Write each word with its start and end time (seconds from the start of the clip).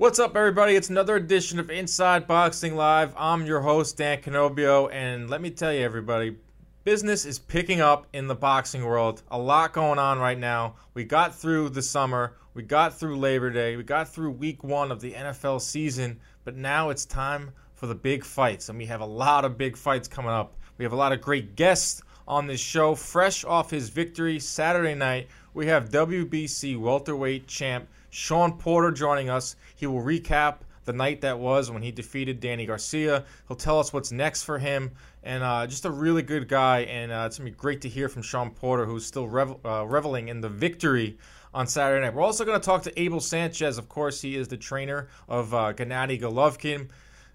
What's 0.00 0.18
up, 0.18 0.34
everybody? 0.34 0.76
It's 0.76 0.88
another 0.88 1.16
edition 1.16 1.58
of 1.58 1.70
Inside 1.70 2.26
Boxing 2.26 2.74
Live. 2.74 3.12
I'm 3.18 3.44
your 3.44 3.60
host, 3.60 3.98
Dan 3.98 4.22
Canobbio, 4.22 4.90
and 4.90 5.28
let 5.28 5.42
me 5.42 5.50
tell 5.50 5.74
you, 5.74 5.82
everybody, 5.82 6.38
business 6.84 7.26
is 7.26 7.38
picking 7.38 7.82
up 7.82 8.06
in 8.14 8.26
the 8.26 8.34
boxing 8.34 8.82
world. 8.82 9.20
A 9.30 9.38
lot 9.38 9.74
going 9.74 9.98
on 9.98 10.18
right 10.18 10.38
now. 10.38 10.76
We 10.94 11.04
got 11.04 11.34
through 11.34 11.68
the 11.68 11.82
summer, 11.82 12.34
we 12.54 12.62
got 12.62 12.98
through 12.98 13.18
Labor 13.18 13.50
Day, 13.50 13.76
we 13.76 13.82
got 13.82 14.08
through 14.08 14.30
week 14.30 14.64
one 14.64 14.90
of 14.90 15.02
the 15.02 15.12
NFL 15.12 15.60
season, 15.60 16.18
but 16.44 16.56
now 16.56 16.88
it's 16.88 17.04
time 17.04 17.50
for 17.74 17.86
the 17.86 17.94
big 17.94 18.24
fights, 18.24 18.70
and 18.70 18.78
we 18.78 18.86
have 18.86 19.02
a 19.02 19.06
lot 19.06 19.44
of 19.44 19.58
big 19.58 19.76
fights 19.76 20.08
coming 20.08 20.30
up. 20.30 20.56
We 20.78 20.84
have 20.86 20.94
a 20.94 20.96
lot 20.96 21.12
of 21.12 21.20
great 21.20 21.56
guests 21.56 22.00
on 22.26 22.46
this 22.46 22.58
show. 22.58 22.94
Fresh 22.94 23.44
off 23.44 23.70
his 23.70 23.90
victory 23.90 24.40
Saturday 24.40 24.94
night, 24.94 25.28
we 25.52 25.66
have 25.66 25.90
WBC 25.90 26.80
welterweight 26.80 27.46
champ 27.46 27.86
Shawn 28.10 28.58
Porter 28.58 28.90
joining 28.90 29.30
us. 29.30 29.56
He 29.76 29.86
will 29.86 30.02
recap 30.02 30.58
the 30.84 30.92
night 30.92 31.20
that 31.20 31.38
was 31.38 31.70
when 31.70 31.82
he 31.82 31.92
defeated 31.92 32.40
Danny 32.40 32.66
Garcia. 32.66 33.24
He'll 33.48 33.56
tell 33.56 33.78
us 33.78 33.92
what's 33.92 34.12
next 34.12 34.42
for 34.42 34.58
him, 34.58 34.90
and 35.22 35.42
uh, 35.42 35.66
just 35.66 35.84
a 35.84 35.90
really 35.90 36.22
good 36.22 36.48
guy. 36.48 36.80
And 36.80 37.12
uh, 37.12 37.24
it's 37.26 37.38
gonna 37.38 37.50
be 37.50 37.56
great 37.56 37.82
to 37.82 37.88
hear 37.88 38.08
from 38.08 38.22
Shawn 38.22 38.50
Porter, 38.50 38.86
who's 38.86 39.06
still 39.06 39.28
revel- 39.28 39.60
uh, 39.64 39.84
reveling 39.86 40.28
in 40.28 40.40
the 40.40 40.48
victory 40.48 41.18
on 41.52 41.66
Saturday 41.66 42.04
night. 42.04 42.14
We're 42.14 42.22
also 42.22 42.44
going 42.44 42.60
to 42.60 42.64
talk 42.64 42.82
to 42.84 43.00
Abel 43.00 43.20
Sanchez. 43.20 43.76
Of 43.76 43.88
course, 43.88 44.20
he 44.20 44.36
is 44.36 44.48
the 44.48 44.56
trainer 44.56 45.08
of 45.28 45.52
uh, 45.52 45.72
Gennady 45.72 46.20
Golovkin. 46.20 46.88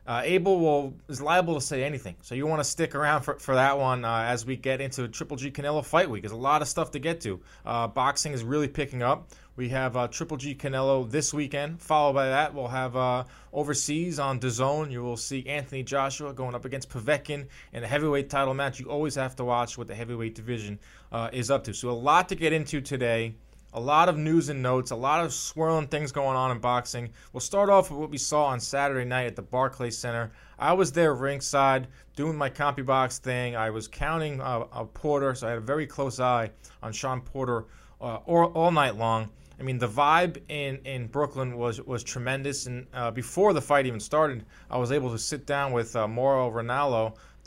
Uh, 0.07 0.21
Abel 0.23 0.59
will 0.59 0.93
is 1.09 1.19
liable 1.19 1.55
to 1.55 1.61
say 1.61 1.83
anything, 1.83 2.15
so 2.21 2.35
you 2.35 2.45
want 2.45 2.59
to 2.59 2.63
stick 2.63 2.93
around 2.93 3.23
for, 3.23 3.39
for 3.39 3.55
that 3.55 3.77
one 3.77 4.05
uh, 4.05 4.21
as 4.27 4.45
we 4.45 4.55
get 4.55 4.79
into 4.79 5.07
Triple 5.07 5.35
G 5.35 5.49
Canelo 5.49 5.83
Fight 5.83 6.09
Week. 6.09 6.21
There's 6.21 6.31
a 6.31 6.37
lot 6.37 6.61
of 6.61 6.67
stuff 6.67 6.91
to 6.91 6.99
get 6.99 7.21
to. 7.21 7.39
Boxing 7.63 8.31
is 8.31 8.43
really 8.43 8.67
picking 8.67 9.01
up. 9.01 9.29
We 9.57 9.69
have 9.69 9.95
uh, 9.95 10.09
Triple 10.09 10.35
G 10.35 10.53
Canelo 10.53 11.09
this 11.09 11.33
weekend. 11.33 11.81
Followed 11.81 12.13
by 12.13 12.27
that, 12.27 12.53
we'll 12.53 12.67
have 12.67 12.97
uh, 12.97 13.23
overseas 13.53 14.19
on 14.19 14.39
DAZN. 14.39 14.91
You 14.91 15.01
will 15.01 15.15
see 15.15 15.47
Anthony 15.47 15.81
Joshua 15.81 16.33
going 16.33 16.55
up 16.55 16.65
against 16.65 16.89
Povetkin 16.89 17.47
in 17.71 17.83
a 17.83 17.87
heavyweight 17.87 18.29
title 18.29 18.53
match. 18.53 18.81
You 18.81 18.87
always 18.87 19.15
have 19.15 19.35
to 19.37 19.45
watch 19.45 19.77
what 19.77 19.87
the 19.87 19.95
heavyweight 19.95 20.35
division 20.35 20.77
uh, 21.11 21.29
is 21.31 21.49
up 21.49 21.63
to. 21.65 21.73
So 21.73 21.89
a 21.89 21.91
lot 21.91 22.27
to 22.29 22.35
get 22.35 22.51
into 22.51 22.81
today 22.81 23.35
a 23.75 23.79
lot 23.79 24.07
of 24.07 24.17
news 24.17 24.47
and 24.47 24.63
notes, 24.63 24.91
a 24.91 24.95
lot 24.95 25.23
of 25.23 25.33
swirling 25.33 25.87
things 25.87 26.13
going 26.13 26.37
on 26.37 26.49
in 26.49 26.59
boxing. 26.59 27.09
We'll 27.33 27.41
start 27.41 27.69
off 27.69 27.91
with 27.91 27.99
what 27.99 28.09
we 28.09 28.17
saw 28.17 28.45
on 28.45 28.61
Saturday 28.61 29.03
night 29.03 29.27
at 29.27 29.35
the 29.35 29.41
Barclays 29.41 29.97
Center. 29.97 30.31
I 30.57 30.71
was 30.71 30.93
there 30.93 31.13
ringside 31.13 31.87
doing 32.15 32.37
my 32.37 32.49
CompuBox 32.49 33.17
thing. 33.17 33.57
I 33.57 33.69
was 33.69 33.89
counting 33.89 34.39
uh, 34.39 34.65
a 34.71 34.85
Porter, 34.85 35.35
so 35.35 35.47
I 35.47 35.49
had 35.49 35.57
a 35.57 35.61
very 35.61 35.85
close 35.85 36.21
eye 36.21 36.51
on 36.81 36.93
Shawn 36.93 37.19
Porter 37.19 37.65
uh, 37.99 38.15
all 38.25 38.71
night 38.71 38.95
long. 38.95 39.29
I 39.59 39.63
mean, 39.63 39.77
the 39.77 39.87
vibe 39.87 40.41
in, 40.49 40.77
in 40.85 41.07
Brooklyn 41.07 41.57
was 41.57 41.81
was 41.81 42.03
tremendous. 42.03 42.65
And 42.65 42.87
uh, 42.93 43.11
before 43.11 43.53
the 43.53 43.61
fight 43.61 43.85
even 43.85 43.99
started, 43.99 44.45
I 44.69 44.77
was 44.77 44.91
able 44.91 45.11
to 45.11 45.17
sit 45.17 45.45
down 45.45 45.71
with 45.71 45.95
uh, 45.95 46.07
Mauro 46.07 46.49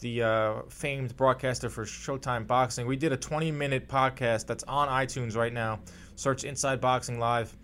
the 0.00 0.22
uh, 0.22 0.62
famed 0.68 1.16
broadcaster 1.16 1.68
for 1.68 1.84
Showtime 1.84 2.46
Boxing. 2.46 2.86
We 2.86 2.96
did 2.96 3.12
a 3.12 3.16
20 3.16 3.50
minute 3.50 3.88
podcast 3.88 4.46
that's 4.46 4.64
on 4.64 4.88
iTunes 4.88 5.36
right 5.36 5.52
now. 5.52 5.80
Search 6.14 6.44
Inside 6.44 6.80
Boxing 6.80 7.18
Live, 7.18 7.56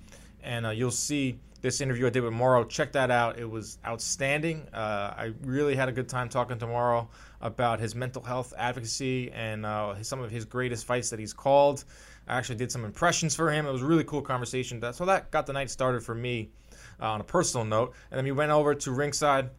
and 0.43 0.67
uh, 0.67 0.71
you'll 0.71 0.91
see 0.91 1.39
this 1.61 1.81
interview 1.81 2.07
I 2.07 2.11
did 2.11 2.23
with 2.23 2.33
Mauro. 2.33 2.65
Check 2.65 2.93
that 2.93 3.11
out. 3.11 3.39
It 3.39 3.49
was 3.49 3.79
outstanding. 3.87 4.69
Uh, 4.75 5.15
I 5.17 5.33
really 5.43 5.75
had 5.75 5.89
a 5.89 5.93
good 5.93 6.09
time 6.09 6.29
talking 6.29 6.59
to 6.59 6.67
Mauro 6.67 7.09
about 7.41 7.81
his 7.81 7.95
mental 7.95 8.23
health 8.23 8.53
advocacy 8.59 9.31
and 9.33 9.65
uh, 9.65 10.03
some 10.03 10.21
of 10.21 10.31
his 10.31 10.45
greatest 10.45 10.85
fights 10.85 11.09
that 11.11 11.19
he's 11.19 11.33
called. 11.33 11.85
I 12.27 12.37
actually 12.39 12.57
did 12.57 12.73
some 12.73 12.85
impressions 12.85 13.35
for 13.35 13.51
him. 13.51 13.67
It 13.67 13.73
was 13.73 13.83
a 13.83 13.87
really 13.87 14.05
cool 14.05 14.23
conversation. 14.23 14.83
So 14.93 15.05
that 15.05 15.31
got 15.31 15.47
the 15.47 15.53
night 15.53 15.71
started 15.71 16.03
for 16.03 16.15
me 16.15 16.51
uh, 17.01 17.11
on 17.11 17.21
a 17.21 17.25
personal 17.25 17.65
note. 17.65 17.95
And 18.11 18.19
then 18.19 18.25
we 18.25 18.33
went 18.33 18.51
over 18.51 18.75
to 18.75 18.91
ringside 18.91 19.51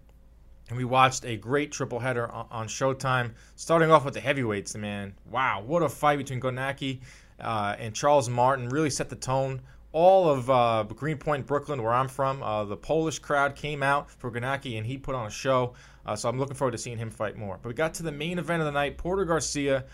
and 0.70 0.78
we 0.78 0.84
watched 0.84 1.26
a 1.26 1.38
great 1.38 1.72
triple 1.72 2.00
header 2.00 2.32
on, 2.32 2.68
Showtime. 2.68 3.34
Starting 3.56 3.92
off 3.92 4.04
with 4.04 4.16
the 4.16 4.20
heavyweights, 4.20 4.76
man. 4.76 5.14
Wow, 5.30 5.64
what 5.66 5.84
a 5.84 5.90
fight 5.90 6.18
between 6.18 6.42
Kownacki 6.42 7.02
uh, 7.40 7.76
and 7.78 7.94
Charles 7.94 8.30
Martin 8.30 8.70
really 8.70 8.90
set 8.90 9.10
the 9.10 9.16
tone. 9.16 9.62
All 9.92 10.28
of 10.28 10.50
uh, 10.50 10.84
Greenpoint, 10.84 11.46
Brooklyn, 11.46 11.82
where 11.82 11.94
I'm 11.94 12.08
from, 12.08 12.42
uh, 12.42 12.66
the 12.66 12.76
Polish 12.76 13.20
crowd 13.20 13.56
came 13.56 13.82
out 13.84 14.10
for 14.10 14.30
Kownacki, 14.32 14.78
and 14.78 14.86
he 14.86 14.98
put 14.98 15.16
on 15.16 15.28
a 15.28 15.32
show. 15.32 15.74
Uh, 16.06 16.16
so 16.16 16.28
I'm 16.28 16.38
looking 16.38 16.56
forward 16.56 16.72
to 16.72 16.78
seeing 16.78 16.98
him 16.98 17.12
fight 17.12 17.38
more. 17.38 17.60
But 17.62 17.70
we 17.70 17.76
got 17.76 17.94
to 17.96 18.04
the 18.04 18.12
main 18.12 18.40
event 18.40 18.62
of 18.62 18.66
the 18.66 18.72
night, 18.72 18.98
Porter 18.98 19.24
Garcia. 19.24 19.86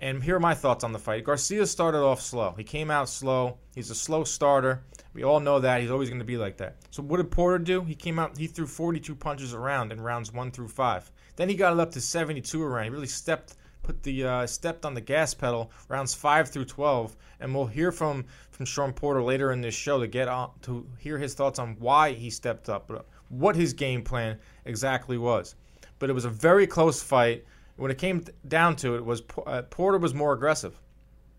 And 0.00 0.22
here 0.22 0.36
are 0.36 0.40
my 0.40 0.54
thoughts 0.54 0.84
on 0.84 0.92
the 0.92 0.98
fight. 0.98 1.24
Garcia 1.24 1.66
started 1.66 1.98
off 1.98 2.20
slow. 2.20 2.54
He 2.56 2.64
came 2.64 2.90
out 2.90 3.08
slow. 3.08 3.58
He's 3.74 3.90
a 3.90 3.94
slow 3.94 4.22
starter. 4.24 4.84
We 5.12 5.24
all 5.24 5.40
know 5.40 5.58
that. 5.58 5.80
He's 5.80 5.90
always 5.90 6.08
going 6.08 6.20
to 6.20 6.24
be 6.24 6.36
like 6.36 6.56
that. 6.58 6.76
So 6.90 7.02
what 7.02 7.16
did 7.16 7.30
Porter 7.30 7.58
do? 7.58 7.82
He 7.82 7.94
came 7.94 8.18
out, 8.18 8.38
he 8.38 8.46
threw 8.46 8.66
42 8.66 9.14
punches 9.16 9.54
around 9.54 9.90
in 9.90 10.00
rounds 10.00 10.32
1 10.32 10.52
through 10.52 10.68
5. 10.68 11.10
Then 11.34 11.48
he 11.48 11.56
got 11.56 11.72
it 11.72 11.80
up 11.80 11.90
to 11.92 12.00
72 12.00 12.62
around. 12.62 12.84
He 12.84 12.90
really 12.90 13.06
stepped 13.08 13.56
put 13.88 14.02
the 14.02 14.22
uh, 14.22 14.46
stepped 14.46 14.84
on 14.84 14.92
the 14.92 15.00
gas 15.00 15.32
pedal 15.32 15.72
rounds 15.88 16.14
five 16.14 16.50
through 16.50 16.66
twelve, 16.66 17.16
and 17.40 17.54
we'll 17.54 17.66
hear 17.66 17.90
from 17.90 18.26
from 18.50 18.66
Shawn 18.66 18.92
Porter 18.92 19.22
later 19.22 19.50
in 19.50 19.62
this 19.62 19.74
show 19.74 19.98
to 19.98 20.06
get 20.06 20.28
on 20.28 20.50
to 20.62 20.86
hear 20.98 21.16
his 21.16 21.34
thoughts 21.34 21.58
on 21.58 21.74
why 21.78 22.12
he 22.12 22.28
stepped 22.28 22.68
up, 22.68 22.90
what 23.30 23.56
his 23.56 23.72
game 23.72 24.02
plan 24.02 24.38
exactly 24.66 25.16
was. 25.16 25.54
But 25.98 26.10
it 26.10 26.12
was 26.12 26.26
a 26.26 26.30
very 26.30 26.66
close 26.66 27.02
fight. 27.02 27.46
When 27.78 27.90
it 27.90 27.98
came 27.98 28.24
down 28.46 28.76
to 28.76 28.96
it, 28.96 29.04
was 29.04 29.22
uh, 29.46 29.62
Porter 29.62 29.98
was 29.98 30.12
more 30.12 30.32
aggressive. 30.32 30.78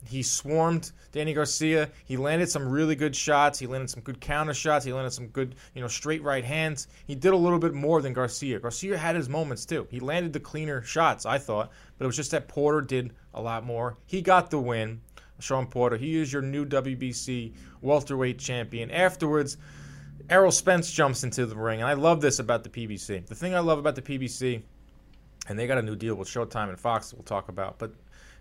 He 0.08 0.24
swarmed 0.24 0.94
Danny 1.12 1.34
Garcia. 1.34 1.90
He 2.06 2.16
landed 2.16 2.50
some 2.50 2.70
really 2.70 2.96
good 2.96 3.14
shots. 3.14 3.60
He 3.60 3.68
landed 3.68 3.90
some 3.90 4.02
good 4.02 4.22
counter 4.22 4.54
shots. 4.54 4.86
He 4.86 4.94
landed 4.94 5.12
some 5.12 5.28
good, 5.28 5.56
you 5.76 5.82
know, 5.82 5.90
straight 5.90 6.24
right 6.24 6.46
hands. 6.46 6.88
He 7.06 7.16
did 7.16 7.34
a 7.34 7.38
little 7.38 7.60
bit 7.60 7.74
more 7.74 8.02
than 8.02 8.14
Garcia. 8.14 8.60
Garcia 8.60 8.98
had 8.98 9.18
his 9.18 9.28
moments 9.28 9.66
too. 9.66 9.88
He 9.92 10.00
landed 10.00 10.32
the 10.32 10.40
cleaner 10.40 10.82
shots, 10.82 11.26
I 11.26 11.38
thought, 11.38 11.72
but 11.98 12.06
it 12.06 12.08
was 12.08 12.16
just 12.16 12.32
that 12.32 12.48
Porter 12.48 12.80
did 12.80 13.14
a 13.34 13.42
lot 13.42 13.66
more. 13.66 13.98
He 14.06 14.22
got 14.22 14.50
the 14.50 14.60
win. 14.60 15.02
Shawn 15.40 15.68
Porter. 15.68 15.98
He 15.98 16.18
is 16.18 16.32
your 16.32 16.42
new 16.42 16.66
WBC 16.66 17.54
welterweight 17.82 18.40
champion. 18.40 18.92
Afterwards, 18.92 19.58
Errol 20.30 20.52
Spence 20.52 20.92
jumps 20.92 21.24
into 21.24 21.46
the 21.46 21.56
ring, 21.56 21.80
and 21.80 21.90
I 21.90 21.94
love 21.94 22.22
this 22.22 22.40
about 22.40 22.64
the 22.64 22.70
PBC. 22.70 23.26
The 23.26 23.36
thing 23.36 23.56
I 23.56 23.60
love 23.60 23.80
about 23.80 23.96
the 23.96 24.02
PBC, 24.02 24.62
and 25.50 25.60
they 25.60 25.68
got 25.68 25.78
a 25.78 25.82
new 25.82 25.96
deal 25.96 26.16
with 26.16 26.28
Showtime 26.30 26.70
and 26.70 26.80
Fox. 26.80 27.14
We'll 27.14 27.24
talk 27.24 27.50
about, 27.50 27.80
but 27.80 27.92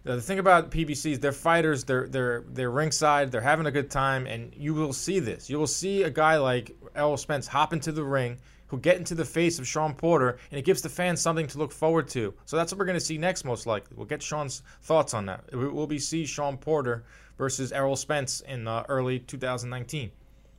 the 0.04 0.20
thing 0.20 0.38
about 0.38 0.70
PBCs, 0.70 1.20
they're 1.20 1.32
fighters. 1.32 1.84
They're 1.84 2.06
they're 2.06 2.44
they're 2.48 2.70
ringside. 2.70 3.32
They're 3.32 3.40
having 3.40 3.66
a 3.66 3.70
good 3.70 3.90
time, 3.90 4.26
and 4.26 4.54
you 4.56 4.74
will 4.74 4.92
see 4.92 5.18
this. 5.18 5.50
You 5.50 5.58
will 5.58 5.66
see 5.66 6.04
a 6.04 6.10
guy 6.10 6.36
like 6.36 6.76
Errol 6.94 7.16
Spence 7.16 7.46
hop 7.46 7.72
into 7.72 7.90
the 7.90 8.04
ring, 8.04 8.38
who 8.68 8.78
get 8.78 8.96
into 8.96 9.14
the 9.14 9.24
face 9.24 9.58
of 9.58 9.66
Shawn 9.66 9.94
Porter, 9.94 10.38
and 10.50 10.58
it 10.58 10.64
gives 10.64 10.82
the 10.82 10.88
fans 10.88 11.20
something 11.20 11.46
to 11.48 11.58
look 11.58 11.72
forward 11.72 12.08
to. 12.10 12.32
So 12.44 12.56
that's 12.56 12.72
what 12.72 12.78
we're 12.78 12.84
going 12.84 12.98
to 12.98 13.04
see 13.04 13.18
next, 13.18 13.44
most 13.44 13.66
likely. 13.66 13.96
We'll 13.96 14.06
get 14.06 14.22
Shawn's 14.22 14.62
thoughts 14.82 15.14
on 15.14 15.26
that. 15.26 15.44
We'll 15.52 15.86
be 15.86 15.98
see 15.98 16.24
Shawn 16.26 16.56
Porter 16.56 17.04
versus 17.36 17.72
Errol 17.72 17.96
Spence 17.96 18.40
in 18.40 18.68
uh, 18.68 18.84
early 18.88 19.18
2019. 19.18 20.10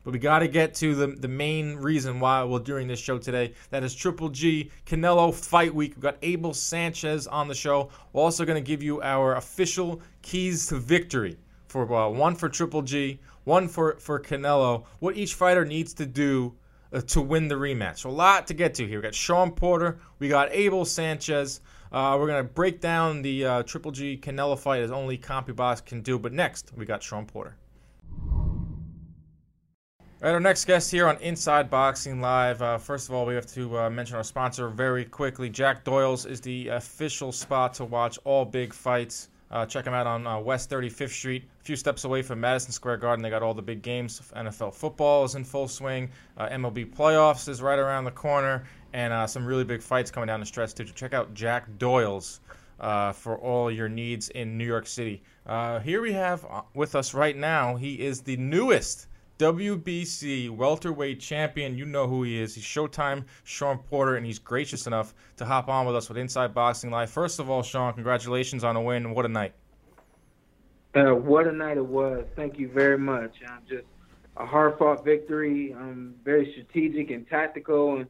But 0.10 0.14
we 0.14 0.20
got 0.22 0.40
to 0.40 0.48
get 0.48 0.74
to 0.74 0.96
the, 0.96 1.06
the 1.06 1.28
main 1.28 1.76
reason 1.76 2.20
why 2.20 2.44
we're 2.44 2.58
doing 2.58 2.88
this 2.88 3.00
show 3.00 3.20
today. 3.20 3.54
That 3.70 3.84
is 3.84 3.94
Triple 3.94 4.30
G 4.30 4.72
Canelo 4.88 5.32
Fight 5.32 5.72
Week. 5.72 5.92
We've 5.92 6.02
got 6.02 6.18
Abel 6.24 6.52
Sanchez 6.52 7.28
on 7.28 7.48
the 7.48 7.54
show. 7.54 7.92
We're 8.12 8.24
also 8.24 8.44
going 8.44 8.56
to 8.56 8.68
give 8.68 8.82
you 8.82 9.04
our 9.04 9.36
official 9.36 10.02
keys 10.24 10.66
to 10.70 10.78
victory 10.78 11.38
for 11.68 11.94
uh, 11.96 12.10
one 12.10 12.34
for 12.34 12.50
Triple 12.50 12.82
G, 12.82 13.20
one 13.44 13.68
for, 13.68 13.98
for 14.00 14.20
Canelo, 14.20 14.86
what 14.98 15.16
each 15.16 15.36
fighter 15.36 15.64
needs 15.64 15.94
to 15.94 16.08
do 16.08 16.56
uh, 16.92 17.02
to 17.02 17.22
win 17.22 17.48
the 17.48 17.54
rematch. 17.54 18.00
So 18.00 18.10
a 18.10 18.12
lot 18.12 18.48
to 18.48 18.56
get 18.56 18.74
to 18.74 18.88
here. 18.88 18.98
We 18.98 19.04
got 19.04 19.14
Shawn 19.14 19.52
Porter, 19.52 20.00
we 20.18 20.28
got 20.28 20.50
Abel 20.52 20.86
Sanchez. 20.86 21.62
Uh, 21.92 22.18
we're 22.20 22.26
going 22.26 22.44
to 22.44 22.52
break 22.52 22.82
down 22.82 23.22
the 23.22 23.46
uh, 23.46 23.62
Triple 23.62 23.92
G 23.92 24.18
Canelo 24.18 24.58
fight 24.58 24.82
as 24.82 24.90
only 24.90 25.20
CompuBox 25.20 25.86
can 25.86 26.02
do. 26.02 26.18
But 26.18 26.34
next, 26.34 26.72
we 26.76 26.88
got 26.88 27.04
Shawn 27.04 27.28
Porter. 27.28 27.59
All 30.21 30.27
right, 30.27 30.33
our 30.33 30.42
next 30.42 30.66
guest 30.66 30.92
here 30.92 31.07
on 31.07 31.16
Inside 31.21 31.69
Boxing 31.69 32.19
Live. 32.19 32.62
Uh, 32.62 32.77
first 32.77 33.07
of 33.07 33.16
all, 33.16 33.25
we 33.25 33.36
have 33.36 33.45
to 33.54 33.80
uh, 33.80 33.89
mention 33.89 34.18
our 34.18 34.24
sponsor 34.25 34.68
very 34.68 35.06
quickly. 35.06 35.50
Jack 35.50 35.86
Doyle's 35.86 36.25
is 36.25 36.42
the 36.42 36.68
official 36.68 37.31
spot 37.31 37.74
to 37.75 37.86
watch 37.86 38.19
all 38.25 38.44
big 38.44 38.74
fights 38.74 39.30
Uh, 39.50 39.66
check 39.66 39.86
them 39.86 39.94
out 39.94 40.06
on 40.06 40.27
uh, 40.27 40.38
West 40.38 40.69
35th 40.69 41.12
Street, 41.12 41.44
a 41.62 41.63
few 41.63 41.77
steps 41.77 42.04
away 42.04 42.21
from 42.21 42.42
Madison 42.42 42.74
Square 42.74 42.98
Garden. 42.98 43.24
They 43.24 43.30
got 43.30 43.42
all 43.42 43.54
the 43.54 43.62
big 43.62 43.81
games. 43.81 44.21
NFL 44.36 44.74
football 44.74 45.24
is 45.24 45.36
in 45.36 45.45
full 45.45 45.69
swing. 45.69 46.10
Uh, 46.38 46.50
MLB 46.50 46.94
playoffs 46.94 47.48
is 47.48 47.62
right 47.62 47.80
around 47.80 48.04
the 48.04 48.12
corner, 48.12 48.65
and 48.92 49.13
uh, 49.13 49.25
some 49.25 49.45
really 49.45 49.63
big 49.63 49.81
fights 49.81 50.12
coming 50.12 50.27
down 50.27 50.42
the 50.42 50.45
stretch 50.45 50.75
too. 50.75 50.83
Check 50.83 51.13
out 51.13 51.33
Jack 51.33 51.65
Doyle's 51.77 52.42
for 53.13 53.38
all 53.38 53.72
your 53.72 53.88
needs 53.88 54.27
in 54.31 54.57
New 54.57 54.65
York 54.65 54.86
City. 54.86 55.24
Here 55.81 56.01
we 56.01 56.12
have 56.12 56.45
with 56.74 56.94
us 56.94 57.13
right 57.13 57.38
now. 57.38 57.77
He 57.77 58.01
is 58.01 58.19
the 58.19 58.36
newest 58.36 59.07
WBC 59.39 60.50
welterweight 60.50 61.21
champion. 61.21 61.77
You 61.77 61.86
know 61.86 62.07
who 62.07 62.24
he 62.24 62.41
is. 62.41 62.56
He's 62.56 62.65
Showtime 62.65 63.24
Shawn 63.45 63.77
Porter, 63.77 64.18
and 64.18 64.25
he's 64.25 64.38
gracious 64.38 64.86
enough 64.86 65.13
to 65.38 65.45
hop 65.45 65.69
on 65.69 65.86
with 65.86 65.95
us 65.95 66.09
with 66.09 66.18
Inside 66.18 66.53
Boxing 66.53 66.91
Live. 66.91 67.09
First 67.09 67.39
of 67.39 67.50
all, 67.50 67.63
Shawn, 67.63 67.94
congratulations 67.94 68.65
on 68.65 68.75
a 68.75 68.81
win. 68.81 69.15
What 69.15 69.25
a 69.25 69.30
night! 69.30 69.53
Uh, 70.94 71.15
what 71.15 71.47
a 71.47 71.53
night 71.53 71.77
it 71.77 71.86
was. 71.86 72.25
Thank 72.36 72.59
you 72.59 72.69
very 72.69 72.97
much. 72.97 73.33
I'm 73.47 73.62
just 73.65 73.86
a 74.36 74.45
hard 74.45 74.77
fought 74.77 75.06
victory. 75.06 75.74
I'm 75.74 76.15
very 76.25 76.51
strategic 76.51 77.09
and 77.09 77.25
tactical, 77.30 77.95
and 77.95 78.07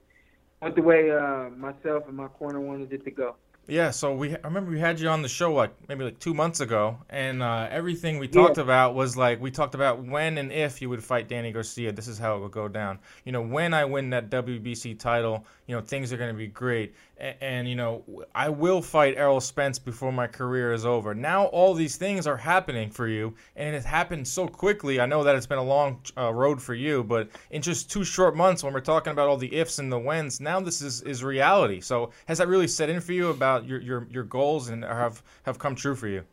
went 0.63 0.75
the 0.75 0.81
way 0.81 1.11
uh, 1.11 1.51
myself 1.51 2.05
and 2.07 2.17
my 2.17 2.27
corner 2.27 2.59
wanted 2.59 2.91
it 2.91 3.03
to 3.05 3.11
go. 3.11 3.35
Yeah, 3.69 3.91
so 3.91 4.15
we 4.15 4.35
I 4.35 4.39
remember 4.43 4.71
we 4.71 4.79
had 4.79 4.99
you 4.99 5.09
on 5.09 5.21
the 5.21 5.29
show 5.29 5.53
like 5.53 5.71
maybe 5.87 6.03
like 6.03 6.19
two 6.19 6.33
months 6.33 6.59
ago, 6.59 6.97
and 7.09 7.43
uh, 7.43 7.67
everything 7.69 8.17
we 8.17 8.27
talked 8.27 8.57
yeah. 8.57 8.63
about 8.63 8.95
was 8.95 9.15
like 9.15 9.39
we 9.39 9.51
talked 9.51 9.75
about 9.75 10.03
when 10.03 10.39
and 10.39 10.51
if 10.51 10.81
you 10.81 10.89
would 10.89 11.03
fight 11.03 11.27
Danny 11.27 11.51
Garcia. 11.51 11.91
This 11.91 12.07
is 12.07 12.17
how 12.17 12.35
it 12.35 12.39
would 12.39 12.51
go 12.51 12.67
down. 12.67 12.97
You 13.25 13.31
know, 13.31 13.41
when 13.41 13.73
I 13.75 13.85
win 13.85 14.09
that 14.09 14.31
WBC 14.31 14.97
title, 14.97 15.45
you 15.67 15.75
know 15.75 15.81
things 15.81 16.11
are 16.11 16.17
going 16.17 16.31
to 16.31 16.37
be 16.37 16.47
great, 16.47 16.95
and, 17.19 17.35
and, 17.41 17.69
you 17.69 17.75
know 17.75 18.03
I 18.33 18.49
will 18.49 18.81
fight 18.81 19.15
Errol 19.17 19.41
Spence 19.41 19.77
before 19.77 20.11
my 20.11 20.27
career 20.27 20.73
is 20.73 20.85
over. 20.85 21.13
Now 21.13 21.45
all 21.45 21.73
these 21.73 21.97
things 21.97 22.25
are 22.25 22.37
happening 22.37 22.89
for 22.89 23.07
you, 23.07 23.35
and 23.55 23.75
it 23.75 23.83
happened 23.83 24.27
so 24.27 24.47
quickly. 24.47 24.99
I 24.99 25.05
know 25.05 25.23
that 25.23 25.35
it's 25.35 25.45
been 25.45 25.57
a 25.57 25.63
long 25.63 26.01
uh, 26.17 26.33
road 26.33 26.61
for 26.61 26.73
you, 26.73 27.03
but 27.03 27.29
in 27.51 27.61
just 27.61 27.91
two 27.91 28.03
short 28.03 28.35
months, 28.35 28.63
when 28.63 28.73
we're 28.73 28.79
talking 28.79 29.11
about 29.11 29.27
all 29.27 29.37
the 29.37 29.53
ifs 29.53 29.79
and 29.79 29.91
the 29.91 29.99
whens, 29.99 30.39
now 30.39 30.59
this 30.59 30.81
is 30.81 31.01
is 31.01 31.23
reality. 31.23 31.81
So 31.81 32.11
has 32.27 32.37
that 32.37 32.47
really 32.47 32.67
set 32.67 32.89
in 32.89 33.01
for 33.01 33.13
you 33.13 33.29
about 33.29 33.65
your 33.65 33.81
your 33.81 34.07
your 34.09 34.23
goals 34.23 34.69
and 34.69 34.83
have 34.83 35.21
have 35.43 35.59
come 35.59 35.75
true 35.75 35.95
for 35.95 36.07
you? 36.07 36.23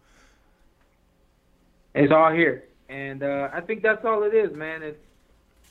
It's 1.94 2.12
all 2.12 2.31
here, 2.31 2.65
and 2.89 3.23
uh, 3.23 3.49
I 3.53 3.61
think 3.61 3.82
that's 3.82 4.05
all 4.05 4.23
it 4.23 4.35
is, 4.35 4.55
man. 4.55 4.82
It's 4.82 4.99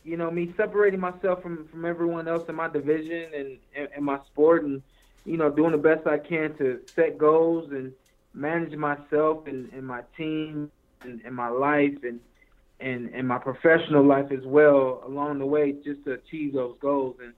you 0.03 0.17
know 0.17 0.29
me 0.29 0.53
separating 0.57 0.99
myself 0.99 1.41
from 1.41 1.67
from 1.67 1.85
everyone 1.85 2.27
else 2.27 2.49
in 2.49 2.55
my 2.55 2.67
division 2.67 3.27
and 3.33 3.87
in 3.95 4.03
my 4.03 4.19
sport, 4.25 4.63
and 4.63 4.81
you 5.25 5.37
know 5.37 5.49
doing 5.49 5.71
the 5.71 5.77
best 5.77 6.07
I 6.07 6.17
can 6.17 6.55
to 6.57 6.79
set 6.95 7.17
goals 7.17 7.71
and 7.71 7.91
manage 8.33 8.77
myself 8.77 9.47
and, 9.47 9.71
and 9.73 9.85
my 9.85 10.01
team 10.17 10.71
and, 11.01 11.21
and 11.25 11.35
my 11.35 11.49
life 11.49 11.97
and 12.03 12.19
and 12.79 13.09
and 13.13 13.27
my 13.27 13.37
professional 13.37 14.03
life 14.05 14.31
as 14.31 14.45
well 14.45 15.01
along 15.05 15.39
the 15.39 15.45
way 15.45 15.73
just 15.83 16.03
to 16.05 16.13
achieve 16.13 16.53
those 16.53 16.75
goals 16.79 17.15
and 17.21 17.33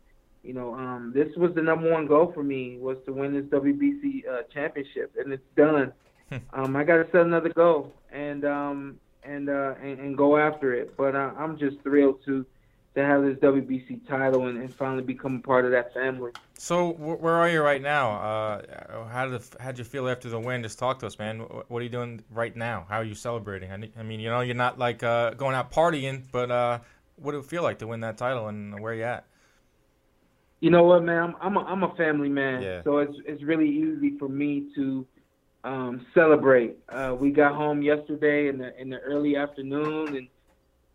you 0.47 0.53
know, 0.53 0.73
um, 0.75 1.11
this 1.13 1.27
was 1.35 1.53
the 1.55 1.61
number 1.61 1.91
one 1.91 2.07
goal 2.07 2.31
for 2.33 2.41
me 2.41 2.77
was 2.79 2.97
to 3.05 3.11
win 3.11 3.33
this 3.33 3.43
WBC 3.45 4.25
uh, 4.25 4.43
championship, 4.53 5.13
and 5.17 5.33
it's 5.33 5.43
done. 5.57 5.91
Hmm. 6.29 6.37
um, 6.53 6.75
I 6.77 6.85
got 6.85 7.03
to 7.03 7.05
set 7.11 7.21
another 7.21 7.49
goal 7.49 7.93
and 8.13 8.45
um, 8.45 8.97
and, 9.23 9.49
uh, 9.49 9.75
and 9.83 9.99
and 9.99 10.17
go 10.17 10.37
after 10.37 10.73
it. 10.73 10.95
But 10.95 11.15
uh, 11.15 11.31
I'm 11.37 11.57
just 11.57 11.81
thrilled 11.83 12.23
to 12.25 12.45
to 12.97 13.05
have 13.05 13.23
this 13.23 13.37
WBC 13.37 14.07
title 14.07 14.47
and, 14.47 14.57
and 14.57 14.73
finally 14.73 15.03
become 15.03 15.35
a 15.35 15.39
part 15.39 15.65
of 15.65 15.71
that 15.71 15.93
family. 15.93 16.31
So 16.57 16.93
where 16.93 17.35
are 17.35 17.47
you 17.47 17.61
right 17.61 17.81
now? 17.81 18.11
Uh, 18.11 19.07
how 19.07 19.29
did 19.29 19.41
how 19.59 19.67
did 19.67 19.77
you 19.77 19.85
feel 19.85 20.09
after 20.09 20.29
the 20.29 20.39
win? 20.39 20.63
Just 20.63 20.79
talk 20.79 20.97
to 20.99 21.05
us, 21.05 21.19
man. 21.19 21.39
What 21.39 21.79
are 21.79 21.83
you 21.83 21.89
doing 21.89 22.23
right 22.31 22.55
now? 22.55 22.87
How 22.89 22.97
are 22.97 23.03
you 23.03 23.13
celebrating? 23.13 23.71
I 23.71 24.03
mean, 24.03 24.19
you 24.19 24.29
know, 24.29 24.41
you're 24.41 24.55
not 24.55 24.79
like 24.79 25.03
uh, 25.03 25.31
going 25.31 25.55
out 25.55 25.71
partying, 25.71 26.23
but 26.31 26.49
uh, 26.49 26.79
what 27.17 27.33
do 27.33 27.37
it 27.37 27.45
feel 27.45 27.61
like 27.61 27.77
to 27.79 27.87
win 27.87 27.99
that 27.99 28.17
title 28.17 28.47
and 28.47 28.79
where 28.79 28.95
you 28.95 29.03
at? 29.03 29.25
you 30.59 30.71
know 30.71 30.83
what, 30.83 31.03
man? 31.03 31.23
I'm 31.23 31.35
I'm 31.39 31.57
a, 31.57 31.59
I'm 31.65 31.83
a 31.83 31.95
family 31.95 32.29
man, 32.29 32.63
yeah. 32.63 32.81
so 32.83 32.97
it's 32.97 33.15
it's 33.27 33.43
really 33.43 33.69
easy 33.69 34.17
for 34.17 34.27
me 34.27 34.69
to 34.73 35.05
um, 35.63 36.03
celebrate. 36.15 36.77
Uh, 36.89 37.15
we 37.19 37.29
got 37.29 37.53
home 37.53 37.83
yesterday 37.83 38.47
in 38.47 38.57
the 38.57 38.75
in 38.81 38.89
the 38.89 38.97
early 39.01 39.35
afternoon, 39.35 40.15
and 40.15 40.27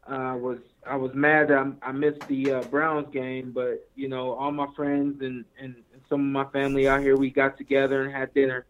uh, 0.09 0.37
was 0.37 0.59
I 0.87 0.97
was 0.97 1.15
mad 1.15 1.49
that 1.49 1.59
I, 1.59 1.89
I 1.89 1.93
missed 1.93 2.27
the 2.29 2.53
uh, 2.53 2.63
Browns 2.65 3.09
game, 3.13 3.53
but 3.53 3.89
you 3.95 4.09
know, 4.09 4.33
all 4.33 4.51
my 4.51 4.67
friends 4.75 5.23
and 5.23 5.45
and 5.61 5.77
some 6.09 6.21
of 6.21 6.27
my 6.27 6.51
family 6.53 6.89
out 6.89 7.01
here, 7.01 7.17
we 7.17 7.31
got 7.31 7.57
together 7.57 8.03
and 8.03 8.13
had 8.13 8.35
dinner, 8.35 8.67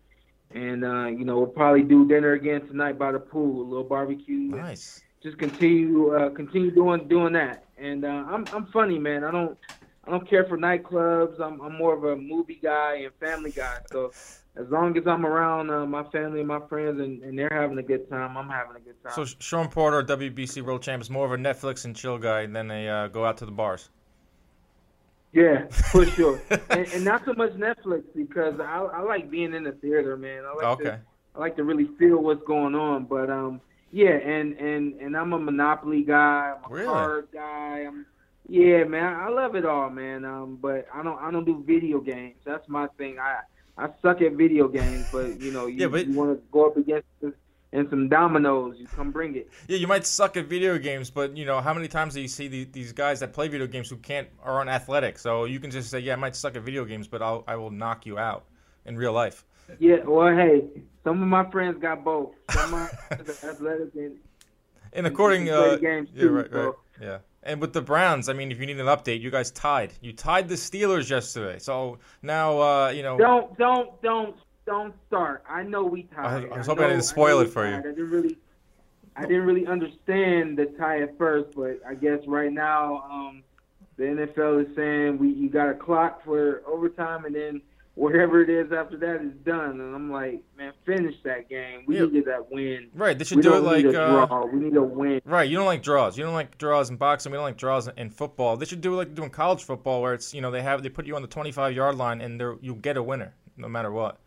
and 0.50 0.84
uh, 0.84 1.06
you 1.06 1.24
know, 1.24 1.38
we'll 1.38 1.46
probably 1.46 1.82
do 1.82 2.06
dinner 2.06 2.32
again 2.32 2.66
tonight 2.66 2.98
by 2.98 3.12
the 3.12 3.18
pool, 3.18 3.62
a 3.62 3.68
little 3.68 3.84
barbecue. 3.84 4.36
Nice. 4.36 5.02
Just 5.22 5.38
continue 5.38 6.14
uh, 6.14 6.30
continue 6.30 6.70
doing 6.70 7.08
doing 7.08 7.32
that, 7.32 7.64
and 7.78 8.04
uh, 8.04 8.24
I'm 8.28 8.44
I'm 8.52 8.66
funny, 8.66 8.98
man. 8.98 9.24
I 9.24 9.30
don't 9.30 9.56
I 10.04 10.10
don't 10.10 10.28
care 10.28 10.44
for 10.44 10.58
nightclubs. 10.58 11.40
I'm 11.40 11.60
I'm 11.60 11.76
more 11.76 11.94
of 11.94 12.04
a 12.04 12.16
movie 12.16 12.60
guy 12.62 12.96
and 13.04 13.14
family 13.14 13.52
guy. 13.52 13.78
So 13.90 14.12
as 14.56 14.66
long 14.68 14.96
as 14.98 15.06
I'm 15.06 15.24
around 15.24 15.70
uh, 15.70 15.86
my 15.86 16.04
family 16.04 16.40
and 16.40 16.48
my 16.48 16.60
friends 16.68 17.00
and, 17.00 17.22
and 17.22 17.38
they're 17.38 17.48
having 17.50 17.78
a 17.78 17.82
good 17.82 18.08
time, 18.10 18.36
I'm 18.36 18.48
having 18.48 18.76
a 18.76 18.80
good 18.80 19.02
time. 19.02 19.12
So 19.14 19.24
Shawn 19.24 19.68
Porter, 19.68 20.02
WBC 20.02 20.62
World 20.62 20.82
Champ, 20.82 21.02
is 21.02 21.08
more 21.08 21.24
of 21.24 21.32
a 21.32 21.36
Netflix 21.36 21.84
and 21.84 21.96
chill 21.96 22.18
guy 22.18 22.46
than 22.46 22.68
they 22.68 22.88
uh, 22.88 23.08
go 23.08 23.24
out 23.24 23.38
to 23.38 23.46
the 23.46 23.52
bars. 23.52 23.88
Yeah, 25.32 25.66
for 25.68 26.04
sure, 26.16 26.42
and, 26.68 26.86
and, 26.92 27.04
not 27.04 27.24
so 27.24 27.32
much 27.32 27.52
Netflix 27.52 28.02
because 28.14 28.60
I, 28.60 28.80
I 28.80 29.00
like 29.00 29.30
being 29.30 29.54
in 29.54 29.64
the 29.64 29.72
theater, 29.72 30.14
man. 30.14 30.44
I 30.44 30.54
like 30.54 30.80
okay. 30.80 30.84
to 30.84 31.00
I 31.34 31.38
like 31.38 31.56
to 31.56 31.64
really 31.64 31.88
feel 31.98 32.18
what's 32.18 32.44
going 32.44 32.74
on. 32.74 33.04
But 33.04 33.30
um, 33.30 33.62
yeah, 33.92 34.10
and 34.10 34.52
and 34.58 35.00
and 35.00 35.16
I'm 35.16 35.32
a 35.32 35.38
Monopoly 35.38 36.02
guy. 36.02 36.54
I'm 36.54 36.70
a 36.70 36.74
really? 36.74 36.86
card 36.86 37.28
guy. 37.32 37.84
I'm 37.88 38.04
yeah, 38.46 38.84
man, 38.84 39.14
I 39.14 39.28
love 39.28 39.54
it 39.54 39.64
all, 39.64 39.88
man. 39.88 40.26
Um, 40.26 40.58
but 40.60 40.86
I 40.92 41.02
don't 41.02 41.18
I 41.18 41.30
don't 41.30 41.46
do 41.46 41.64
video 41.66 42.00
games. 42.00 42.36
That's 42.44 42.68
my 42.68 42.86
thing. 42.98 43.18
I 43.18 43.40
I 43.78 43.88
suck 44.02 44.20
at 44.20 44.32
video 44.32 44.68
games, 44.68 45.06
but 45.10 45.40
you 45.40 45.52
know, 45.52 45.66
you, 45.66 45.80
yeah, 45.80 45.86
but... 45.86 46.06
you 46.06 46.14
want 46.14 46.36
to 46.36 46.42
go 46.50 46.66
up 46.66 46.76
against 46.76 47.06
and 47.72 47.88
some 47.88 48.08
dominoes, 48.08 48.76
you 48.78 48.86
come 48.86 49.10
bring 49.10 49.34
it. 49.34 49.48
Yeah, 49.66 49.78
you 49.78 49.86
might 49.86 50.04
suck 50.04 50.36
at 50.36 50.46
video 50.46 50.78
games, 50.78 51.10
but 51.10 51.36
you 51.36 51.46
know 51.46 51.60
how 51.60 51.72
many 51.72 51.88
times 51.88 52.14
do 52.14 52.20
you 52.20 52.28
see 52.28 52.48
the, 52.48 52.64
these 52.64 52.92
guys 52.92 53.20
that 53.20 53.32
play 53.32 53.48
video 53.48 53.66
games 53.66 53.88
who 53.88 53.96
can't 53.96 54.28
are 54.42 54.60
unathletic? 54.60 55.18
So 55.18 55.46
you 55.46 55.58
can 55.58 55.70
just 55.70 55.90
say, 55.90 55.98
yeah, 56.00 56.12
I 56.12 56.16
might 56.16 56.36
suck 56.36 56.54
at 56.54 56.62
video 56.62 56.84
games, 56.84 57.08
but 57.08 57.22
I'll 57.22 57.44
I 57.46 57.56
will 57.56 57.70
knock 57.70 58.04
you 58.04 58.18
out 58.18 58.44
in 58.84 58.96
real 58.96 59.12
life. 59.12 59.44
Yeah, 59.78 60.04
well, 60.04 60.36
hey, 60.36 60.64
some 61.02 61.22
of 61.22 61.28
my 61.28 61.50
friends 61.50 61.80
got 61.80 62.04
both. 62.04 62.34
Some 62.50 62.74
of 62.74 62.90
my 63.10 63.48
athletic 63.48 63.94
and 63.94 64.18
and 64.92 65.06
according 65.06 65.48
uh, 65.48 65.76
games 65.76 66.10
yeah, 66.12 66.22
too, 66.22 66.30
right, 66.30 66.50
so. 66.50 66.64
right, 66.66 66.74
yeah. 67.00 67.18
And 67.44 67.60
with 67.60 67.72
the 67.72 67.82
Browns, 67.82 68.28
I 68.28 68.34
mean, 68.34 68.52
if 68.52 68.60
you 68.60 68.66
need 68.66 68.78
an 68.78 68.86
update, 68.86 69.20
you 69.20 69.30
guys 69.30 69.50
tied. 69.50 69.92
You 70.00 70.12
tied 70.12 70.48
the 70.48 70.54
Steelers 70.54 71.10
yesterday. 71.10 71.58
So 71.58 71.98
now, 72.22 72.60
uh, 72.60 72.88
you 72.90 73.02
know. 73.02 73.18
Don't, 73.18 73.58
don't, 73.58 74.00
don't, 74.02 74.36
don't 74.64 74.94
start. 75.08 75.42
I 75.48 75.64
know 75.64 75.84
we 75.84 76.04
tied. 76.04 76.44
I, 76.44 76.54
I 76.54 76.58
was 76.58 76.66
hoping 76.66 76.84
I, 76.84 76.86
know, 76.86 76.92
I 76.92 76.96
didn't 76.96 77.04
spoil 77.04 77.40
it 77.40 77.48
for 77.48 77.68
you. 77.68 77.76
I 77.76 77.82
didn't 77.82 78.10
really, 78.10 78.38
I 79.16 79.22
didn't 79.22 79.44
really 79.44 79.66
understand 79.66 80.56
the 80.56 80.66
tie 80.78 81.02
at 81.02 81.18
first, 81.18 81.54
but 81.56 81.80
I 81.86 81.94
guess 81.94 82.20
right 82.26 82.52
now, 82.52 83.04
um, 83.10 83.42
the 83.96 84.04
NFL 84.04 84.68
is 84.68 84.76
saying 84.76 85.18
we 85.18 85.28
you 85.28 85.50
got 85.50 85.68
a 85.68 85.74
clock 85.74 86.24
for 86.24 86.62
overtime, 86.66 87.24
and 87.24 87.34
then 87.34 87.62
whatever 87.94 88.42
it 88.42 88.48
is 88.48 88.72
after 88.72 88.96
that 88.96 89.22
is 89.22 89.32
done. 89.44 89.80
And 89.80 89.94
I'm 89.94 90.10
like, 90.10 90.42
man, 90.56 90.72
finish 90.86 91.14
that 91.24 91.48
game. 91.48 91.84
We 91.86 91.96
yeah. 91.96 92.06
needed 92.06 92.24
that 92.26 92.50
win. 92.50 92.88
Right. 92.94 93.18
They 93.18 93.24
should 93.24 93.38
we 93.38 93.42
do 93.42 93.54
it 93.54 93.62
like 93.62 93.84
uh, 93.86 93.90
draw. 94.26 94.46
We 94.46 94.60
need 94.60 94.76
a 94.76 94.82
win. 94.82 95.20
Right. 95.24 95.48
You 95.48 95.56
don't 95.56 95.66
like 95.66 95.82
draws. 95.82 96.16
You 96.16 96.24
don't 96.24 96.34
like 96.34 96.58
draws 96.58 96.90
in 96.90 96.96
boxing. 96.96 97.32
We 97.32 97.36
don't 97.36 97.44
like 97.44 97.56
draws 97.56 97.88
in 97.88 98.10
football. 98.10 98.56
They 98.56 98.66
should 98.66 98.80
do 98.80 98.94
it 98.94 98.96
like 98.96 99.14
doing 99.14 99.30
college 99.30 99.64
football, 99.64 100.02
where 100.02 100.14
it's 100.14 100.32
you 100.32 100.40
know 100.40 100.50
they 100.50 100.62
have 100.62 100.82
they 100.82 100.88
put 100.88 101.06
you 101.06 101.16
on 101.16 101.22
the 101.22 101.28
25 101.28 101.74
yard 101.74 101.96
line 101.96 102.20
and 102.20 102.40
you 102.60 102.74
get 102.76 102.96
a 102.96 103.02
winner 103.02 103.34
no 103.56 103.68
matter 103.68 103.90
what. 103.90 104.18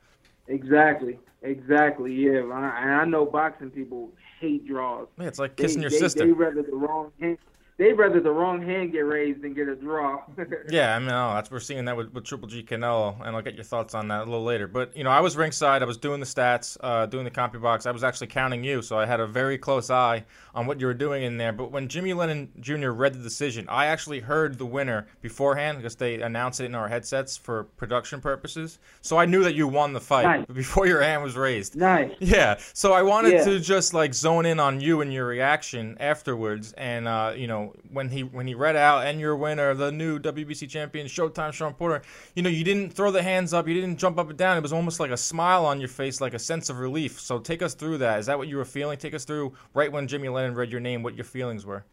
Exactly. 0.48 1.20
Exactly. 1.42 2.14
Yeah. 2.14 2.42
And 2.42 2.54
I, 2.54 3.02
I 3.02 3.06
know 3.06 3.26
boxing 3.26 3.72
people 3.72 4.12
hate 4.40 4.68
draws. 4.68 5.08
Yeah, 5.20 5.28
it's 5.28 5.40
like 5.40 5.56
kissing 5.56 5.80
they, 5.80 5.84
your 5.84 5.92
they, 5.92 6.00
sister. 6.00 6.26
They 6.26 6.32
rather 6.32 6.62
the 6.62 6.76
wrong 6.76 7.12
hand 7.20 7.38
they'd 7.78 7.94
rather 7.94 8.20
the 8.20 8.32
wrong 8.32 8.62
hand 8.62 8.92
get 8.92 9.00
raised 9.00 9.42
than 9.42 9.54
get 9.54 9.68
a 9.68 9.76
draw. 9.76 10.22
yeah, 10.70 10.96
I 10.96 11.00
mean, 11.00 11.10
oh, 11.10 11.34
that's 11.34 11.52
we're 11.52 11.60
seeing 11.60 11.86
that 11.86 11.98
with, 11.98 12.14
with 12.14 12.24
Triple 12.24 12.48
G 12.48 12.64
Canelo, 12.64 13.16
and 13.26 13.36
I'll 13.36 13.42
get 13.42 13.56
your 13.56 13.64
thoughts 13.64 13.94
on 13.94 14.08
that 14.08 14.22
a 14.22 14.26
little 14.26 14.44
later. 14.44 14.68
But 14.68 14.96
you 14.96 15.04
know, 15.04 15.10
I 15.10 15.20
was 15.20 15.36
ringside, 15.36 15.82
I 15.82 15.86
was 15.86 15.98
doing 15.98 16.20
the 16.20 16.26
stats, 16.26 16.78
uh, 16.82 17.06
doing 17.06 17.26
the 17.26 17.32
CompuBox. 17.32 17.86
I 17.86 17.92
was 17.92 18.04
actually 18.04 18.28
counting 18.28 18.64
you, 18.64 18.82
so 18.82 18.98
I 18.98 19.06
had 19.06 19.20
a 19.20 19.28
very 19.28 19.58
close 19.58 19.90
eye 19.90 20.24
on 20.54 20.68
what 20.68 20.80
you 20.80 20.88
were 20.88 20.94
doing 20.94 21.24
in 21.24 21.38
there. 21.38 21.52
But 21.52 21.72
when 21.72 21.88
Jimmy 21.88 22.14
Lennon 22.14 22.50
Jr. 22.60 22.90
read 22.90 23.14
the 23.14 23.24
decision, 23.24 23.66
I 23.68 23.88
actually 23.88 24.22
heard 24.22 24.58
the 24.58 24.66
winner 24.66 25.08
beforehand 25.22 25.80
because 25.80 25.96
they 25.96 26.22
announced 26.22 26.62
it 26.62 26.66
in 26.66 26.76
our 26.76 26.88
headsets 26.88 27.36
for 27.36 27.66
production 27.76 28.22
purposes. 28.22 28.80
So 29.02 29.18
I 29.18 29.26
knew 29.26 29.44
that 29.44 29.56
you 29.56 29.68
won 29.68 29.92
the 29.92 30.02
fight 30.02 30.24
nice. 30.24 30.46
before 30.46 30.88
your 30.88 31.02
hand 31.02 31.24
was 31.24 31.36
raised. 31.36 31.76
Nice. 31.76 32.12
Yeah. 32.20 32.58
So 32.74 32.94
I 32.94 33.02
wanted 33.02 33.34
yeah. 33.34 33.44
to 33.44 33.60
just 33.60 33.94
like 33.94 34.14
zone 34.14 34.46
in 34.46 34.60
on 34.60 34.80
you 34.80 35.02
and 35.02 35.12
your 35.12 35.26
reaction 35.26 35.98
afterwards, 36.00 36.74
and 36.74 37.08
uh, 37.08 37.34
you 37.36 37.48
know 37.48 37.65
when 37.92 38.10
he 38.10 38.24
when 38.24 38.48
he 38.48 38.56
read 38.56 38.76
out 38.76 39.06
and 39.06 39.20
your 39.20 39.36
winner, 39.36 39.74
the 39.74 39.92
new 39.92 40.20
WBC 40.20 40.70
champion, 40.70 41.08
Showtime 41.08 41.54
Shawn 41.54 41.74
Porter, 41.74 42.02
you 42.36 42.44
know, 42.44 42.50
you 42.50 42.64
didn't 42.64 42.92
throw 42.92 43.12
the 43.12 43.24
hands 43.24 43.54
up, 43.54 43.68
you 43.68 43.74
didn't 43.74 43.98
jump 43.98 44.18
up 44.18 44.30
and 44.30 44.38
down. 44.38 44.58
It 44.58 44.62
was 44.62 44.74
almost 44.74 45.00
like 45.00 45.12
a 45.12 45.18
smile 45.18 45.66
on 45.66 45.80
your 45.80 45.90
face, 45.90 46.22
like 46.22 46.34
a 46.34 46.40
sense 46.40 46.70
of 46.70 46.80
relief. 46.80 47.20
So 47.20 47.40
take 47.40 47.62
us 47.62 47.74
through 47.74 48.00
that. 48.00 48.20
Is 48.20 48.26
that 48.26 48.38
what 48.38 48.48
you 48.48 48.58
were 48.58 48.66
feeling? 48.66 48.98
Take 48.98 49.14
us 49.14 49.26
through 49.26 49.54
right 49.74 49.92
when 49.92 50.08
Jimmy 50.08 50.30
Lennon 50.30 50.56
read 50.56 50.72
your 50.72 50.82
name, 50.82 51.04
what 51.04 51.16
your 51.16 51.26
feelings 51.26 51.66
were. 51.66 51.86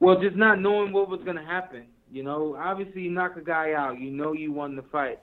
Well, 0.00 0.20
just 0.20 0.34
not 0.34 0.60
knowing 0.60 0.92
what 0.92 1.08
was 1.08 1.20
going 1.22 1.36
to 1.36 1.44
happen. 1.44 1.86
You 2.10 2.24
know, 2.24 2.56
obviously 2.58 3.02
you 3.02 3.10
knock 3.10 3.36
a 3.36 3.40
guy 3.40 3.72
out, 3.72 4.00
you 4.00 4.10
know 4.10 4.32
you 4.32 4.52
won 4.52 4.76
the 4.76 4.82
fight, 4.82 5.20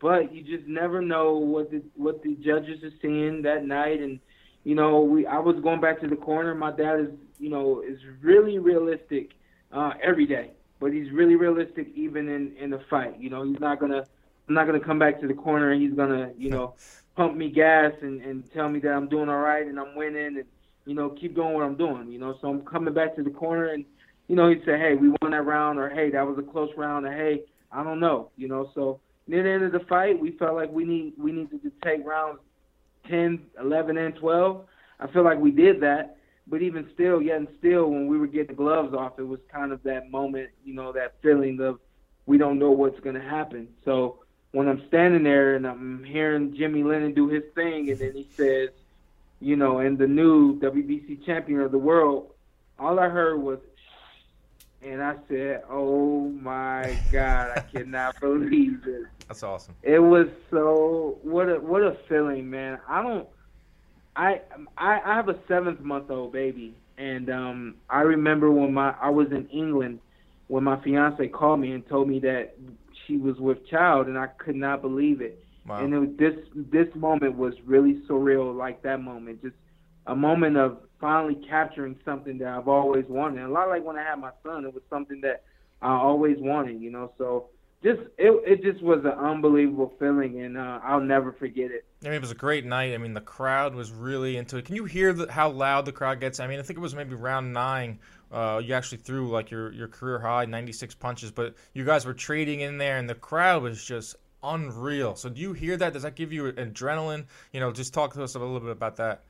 but 0.00 0.34
you 0.34 0.42
just 0.42 0.66
never 0.66 1.00
know 1.00 1.34
what 1.34 1.70
the 1.70 1.82
what 1.94 2.22
the 2.22 2.34
judges 2.36 2.82
are 2.82 2.90
seeing 3.00 3.42
that 3.42 3.64
night. 3.64 4.00
And 4.00 4.18
you 4.64 4.74
know, 4.74 5.00
we 5.00 5.26
I 5.26 5.38
was 5.38 5.56
going 5.62 5.80
back 5.80 6.00
to 6.00 6.08
the 6.08 6.16
corner. 6.16 6.54
My 6.54 6.70
dad 6.70 7.00
is 7.00 7.08
you 7.38 7.50
know 7.50 7.82
is 7.82 7.98
really 8.20 8.58
realistic 8.58 9.32
uh, 9.72 9.92
every 10.02 10.26
day, 10.26 10.52
but 10.80 10.92
he's 10.92 11.10
really 11.10 11.36
realistic 11.36 11.88
even 11.94 12.28
in 12.28 12.56
in 12.56 12.70
the 12.70 12.80
fight. 12.90 13.18
You 13.18 13.30
know, 13.30 13.42
he's 13.44 13.60
not 13.60 13.80
gonna 13.80 14.04
I'm 14.48 14.54
not 14.54 14.66
gonna 14.66 14.80
come 14.80 14.98
back 14.98 15.20
to 15.20 15.26
the 15.26 15.34
corner 15.34 15.70
and 15.70 15.82
he's 15.82 15.94
gonna 15.94 16.32
you 16.36 16.50
know 16.50 16.74
pump 17.16 17.36
me 17.36 17.50
gas 17.50 17.92
and 18.02 18.20
and 18.22 18.50
tell 18.52 18.68
me 18.68 18.80
that 18.80 18.92
I'm 18.92 19.08
doing 19.08 19.28
all 19.28 19.40
right 19.40 19.66
and 19.66 19.78
I'm 19.78 19.94
winning 19.94 20.38
and 20.38 20.44
you 20.86 20.94
know 20.94 21.10
keep 21.10 21.34
doing 21.34 21.54
what 21.54 21.64
I'm 21.64 21.76
doing. 21.76 22.10
You 22.10 22.18
know, 22.18 22.36
so 22.40 22.48
I'm 22.48 22.62
coming 22.62 22.94
back 22.94 23.16
to 23.16 23.22
the 23.22 23.30
corner 23.30 23.68
and 23.68 23.84
you 24.28 24.36
know, 24.36 24.48
he 24.48 24.56
said, 24.64 24.80
hey, 24.80 24.94
we 24.94 25.08
won 25.20 25.32
that 25.32 25.44
round, 25.44 25.78
or 25.78 25.90
hey, 25.90 26.10
that 26.10 26.26
was 26.26 26.38
a 26.38 26.42
close 26.42 26.70
round, 26.76 27.04
or 27.06 27.12
hey, 27.12 27.42
I 27.70 27.82
don't 27.82 28.00
know, 28.00 28.30
you 28.36 28.48
know. 28.48 28.70
So 28.74 29.00
near 29.26 29.42
the 29.42 29.50
end 29.50 29.64
of 29.64 29.72
the 29.72 29.86
fight, 29.86 30.18
we 30.18 30.30
felt 30.32 30.54
like 30.54 30.70
we 30.70 30.84
need 30.84 31.14
we 31.18 31.32
needed 31.32 31.62
to 31.62 31.72
take 31.84 32.06
rounds 32.06 32.40
10, 33.08 33.46
11, 33.60 33.96
and 33.98 34.14
12. 34.14 34.64
I 35.00 35.06
feel 35.08 35.24
like 35.24 35.38
we 35.38 35.50
did 35.50 35.80
that, 35.80 36.16
but 36.46 36.62
even 36.62 36.88
still, 36.94 37.20
yet 37.20 37.38
and 37.38 37.48
still, 37.58 37.88
when 37.88 38.06
we 38.06 38.18
were 38.18 38.26
getting 38.26 38.48
the 38.48 38.54
gloves 38.54 38.94
off, 38.94 39.18
it 39.18 39.26
was 39.26 39.40
kind 39.50 39.72
of 39.72 39.82
that 39.82 40.10
moment, 40.10 40.50
you 40.64 40.74
know, 40.74 40.92
that 40.92 41.14
feeling 41.22 41.60
of 41.60 41.80
we 42.26 42.38
don't 42.38 42.58
know 42.58 42.70
what's 42.70 43.00
going 43.00 43.16
to 43.16 43.22
happen. 43.22 43.68
So 43.84 44.20
when 44.52 44.68
I'm 44.68 44.86
standing 44.88 45.24
there 45.24 45.56
and 45.56 45.66
I'm 45.66 46.04
hearing 46.04 46.54
Jimmy 46.54 46.82
Lennon 46.82 47.14
do 47.14 47.28
his 47.28 47.44
thing, 47.54 47.90
and 47.90 47.98
then 47.98 48.12
he 48.14 48.28
says, 48.36 48.70
you 49.40 49.56
know, 49.56 49.78
and 49.78 49.98
the 49.98 50.06
new 50.06 50.58
WBC 50.60 51.24
champion 51.26 51.60
of 51.60 51.72
the 51.72 51.78
world, 51.78 52.30
all 52.78 53.00
I 53.00 53.08
heard 53.08 53.40
was 53.40 53.58
and 54.84 55.02
I 55.02 55.14
said, 55.28 55.62
"Oh 55.70 56.28
my 56.28 56.96
God, 57.10 57.52
I 57.56 57.60
cannot 57.60 58.20
believe 58.20 58.84
this." 58.84 59.06
That's 59.32 59.44
awesome. 59.44 59.74
It 59.82 59.98
was 59.98 60.26
so 60.50 61.16
what 61.22 61.48
a 61.48 61.54
what 61.54 61.80
a 61.80 61.96
feeling, 62.06 62.50
man. 62.50 62.78
I 62.86 63.02
don't. 63.02 63.26
I 64.14 64.42
I, 64.76 65.00
I 65.02 65.14
have 65.16 65.30
a 65.30 65.38
seventh 65.48 65.80
month 65.80 66.10
old 66.10 66.34
baby, 66.34 66.74
and 66.98 67.30
um, 67.30 67.76
I 67.88 68.02
remember 68.02 68.50
when 68.50 68.74
my 68.74 68.94
I 69.00 69.08
was 69.08 69.28
in 69.30 69.48
England 69.48 70.00
when 70.48 70.64
my 70.64 70.78
fiance 70.84 71.26
called 71.28 71.60
me 71.60 71.72
and 71.72 71.88
told 71.88 72.10
me 72.10 72.18
that 72.20 72.56
she 73.06 73.16
was 73.16 73.38
with 73.38 73.66
child, 73.70 74.06
and 74.06 74.18
I 74.18 74.26
could 74.26 74.54
not 74.54 74.82
believe 74.82 75.22
it. 75.22 75.42
Wow. 75.66 75.82
And 75.82 75.94
it 75.94 75.98
was, 75.98 76.08
this 76.18 76.34
this 76.70 76.94
moment 76.94 77.34
was 77.34 77.54
really 77.64 78.02
surreal, 78.06 78.54
like 78.54 78.82
that 78.82 79.00
moment, 79.00 79.40
just 79.40 79.56
a 80.08 80.14
moment 80.14 80.58
of 80.58 80.76
finally 81.00 81.40
capturing 81.48 81.96
something 82.04 82.36
that 82.36 82.48
I've 82.48 82.68
always 82.68 83.06
wanted. 83.08 83.38
And 83.38 83.46
a 83.46 83.50
lot 83.50 83.70
like 83.70 83.82
when 83.82 83.96
I 83.96 84.02
had 84.02 84.16
my 84.16 84.32
son, 84.42 84.66
it 84.66 84.74
was 84.74 84.82
something 84.90 85.22
that 85.22 85.44
I 85.80 85.94
always 85.94 86.36
wanted, 86.38 86.82
you 86.82 86.90
know. 86.90 87.12
So 87.16 87.48
just 87.82 88.00
it 88.18 88.42
it 88.46 88.62
just 88.62 88.82
was 88.82 89.00
an 89.04 89.12
unbelievable 89.12 89.92
feeling, 89.98 90.40
and 90.40 90.56
uh, 90.56 90.80
I'll 90.82 91.00
never 91.00 91.32
forget 91.32 91.70
it. 91.70 91.84
I 92.02 92.06
mean, 92.06 92.14
it 92.14 92.20
was 92.20 92.30
a 92.30 92.36
great 92.36 92.64
night. 92.64 92.94
I 92.94 92.98
mean, 92.98 93.14
the 93.14 93.20
crowd 93.20 93.74
was 93.74 93.90
really 93.90 94.36
into 94.36 94.56
it. 94.56 94.64
Can 94.64 94.76
you 94.76 94.84
hear 94.84 95.12
the, 95.12 95.30
how 95.30 95.50
loud 95.50 95.84
the 95.84 95.92
crowd 95.92 96.20
gets? 96.20 96.40
I 96.40 96.46
mean, 96.46 96.58
I 96.58 96.62
think 96.62 96.78
it 96.78 96.82
was 96.82 96.94
maybe 96.94 97.14
round 97.14 97.52
nine. 97.52 97.98
Uh, 98.30 98.60
you 98.64 98.74
actually 98.74 98.98
threw 98.98 99.28
like 99.28 99.50
your 99.50 99.72
your 99.72 99.88
career 99.88 100.18
high, 100.18 100.44
96 100.44 100.94
punches, 100.94 101.30
but 101.30 101.54
you 101.74 101.84
guys 101.84 102.06
were 102.06 102.14
trading 102.14 102.60
in 102.60 102.78
there, 102.78 102.98
and 102.98 103.08
the 103.10 103.14
crowd 103.14 103.62
was 103.62 103.84
just 103.84 104.16
unreal. 104.42 105.16
So 105.16 105.28
do 105.28 105.40
you 105.40 105.52
hear 105.52 105.76
that? 105.76 105.92
Does 105.92 106.02
that 106.02 106.14
give 106.14 106.32
you 106.32 106.52
adrenaline? 106.52 107.26
You 107.52 107.60
know, 107.60 107.72
just 107.72 107.92
talk 107.92 108.14
to 108.14 108.22
us 108.22 108.34
a 108.34 108.38
little 108.38 108.60
bit 108.60 108.70
about 108.70 108.96
that. 108.96 109.24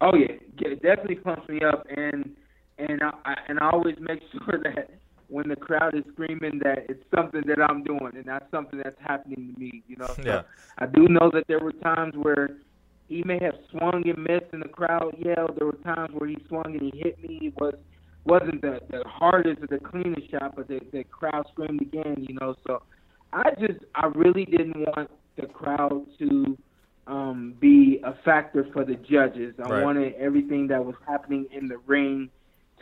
Oh 0.00 0.16
yeah, 0.16 0.32
it 0.58 0.82
definitely 0.82 1.16
pumps 1.16 1.48
me 1.48 1.60
up, 1.62 1.86
and 1.96 2.34
and 2.78 3.00
I 3.02 3.36
and 3.48 3.60
I 3.60 3.70
always 3.70 3.96
make 4.00 4.20
sure 4.32 4.60
that 4.64 4.90
when 5.32 5.48
the 5.48 5.56
crowd 5.56 5.94
is 5.94 6.04
screaming 6.12 6.60
that 6.62 6.84
it's 6.90 7.02
something 7.14 7.42
that 7.46 7.58
I'm 7.58 7.82
doing 7.82 8.12
and 8.14 8.26
not 8.26 8.48
something 8.50 8.78
that's 8.84 9.00
happening 9.00 9.54
to 9.54 9.60
me. 9.60 9.82
You 9.88 9.96
know, 9.96 10.06
so 10.08 10.22
yeah. 10.22 10.42
I 10.78 10.86
do 10.86 11.08
know 11.08 11.30
that 11.32 11.44
there 11.48 11.58
were 11.58 11.72
times 11.72 12.14
where 12.16 12.50
he 13.08 13.22
may 13.24 13.38
have 13.40 13.54
swung 13.70 14.02
and 14.06 14.18
missed, 14.18 14.52
and 14.52 14.62
the 14.62 14.68
crowd 14.68 15.16
yelled. 15.18 15.56
There 15.56 15.66
were 15.66 15.78
times 15.84 16.10
where 16.12 16.28
he 16.28 16.36
swung 16.48 16.76
and 16.78 16.92
he 16.92 17.00
hit 17.00 17.20
me. 17.22 17.40
It 17.44 17.54
was 17.58 17.74
wasn't 18.24 18.60
the 18.60 18.80
the 18.90 19.04
hardest 19.06 19.62
or 19.62 19.66
the 19.66 19.78
cleanest 19.82 20.30
shot, 20.30 20.54
but 20.54 20.68
the 20.68 20.80
the 20.92 21.04
crowd 21.04 21.46
screamed 21.52 21.80
again. 21.80 22.26
You 22.28 22.34
know, 22.38 22.54
so 22.66 22.82
I 23.32 23.50
just 23.58 23.80
I 23.94 24.08
really 24.14 24.44
didn't 24.44 24.76
want 24.76 25.10
the 25.36 25.46
crowd 25.46 26.04
to 26.18 26.58
um, 27.06 27.54
be 27.58 28.00
a 28.04 28.14
factor 28.22 28.66
for 28.74 28.84
the 28.84 28.96
judges. 28.96 29.54
I 29.64 29.68
right. 29.68 29.82
wanted 29.82 30.14
everything 30.14 30.68
that 30.68 30.84
was 30.84 30.94
happening 31.06 31.46
in 31.50 31.68
the 31.68 31.78
ring 31.86 32.28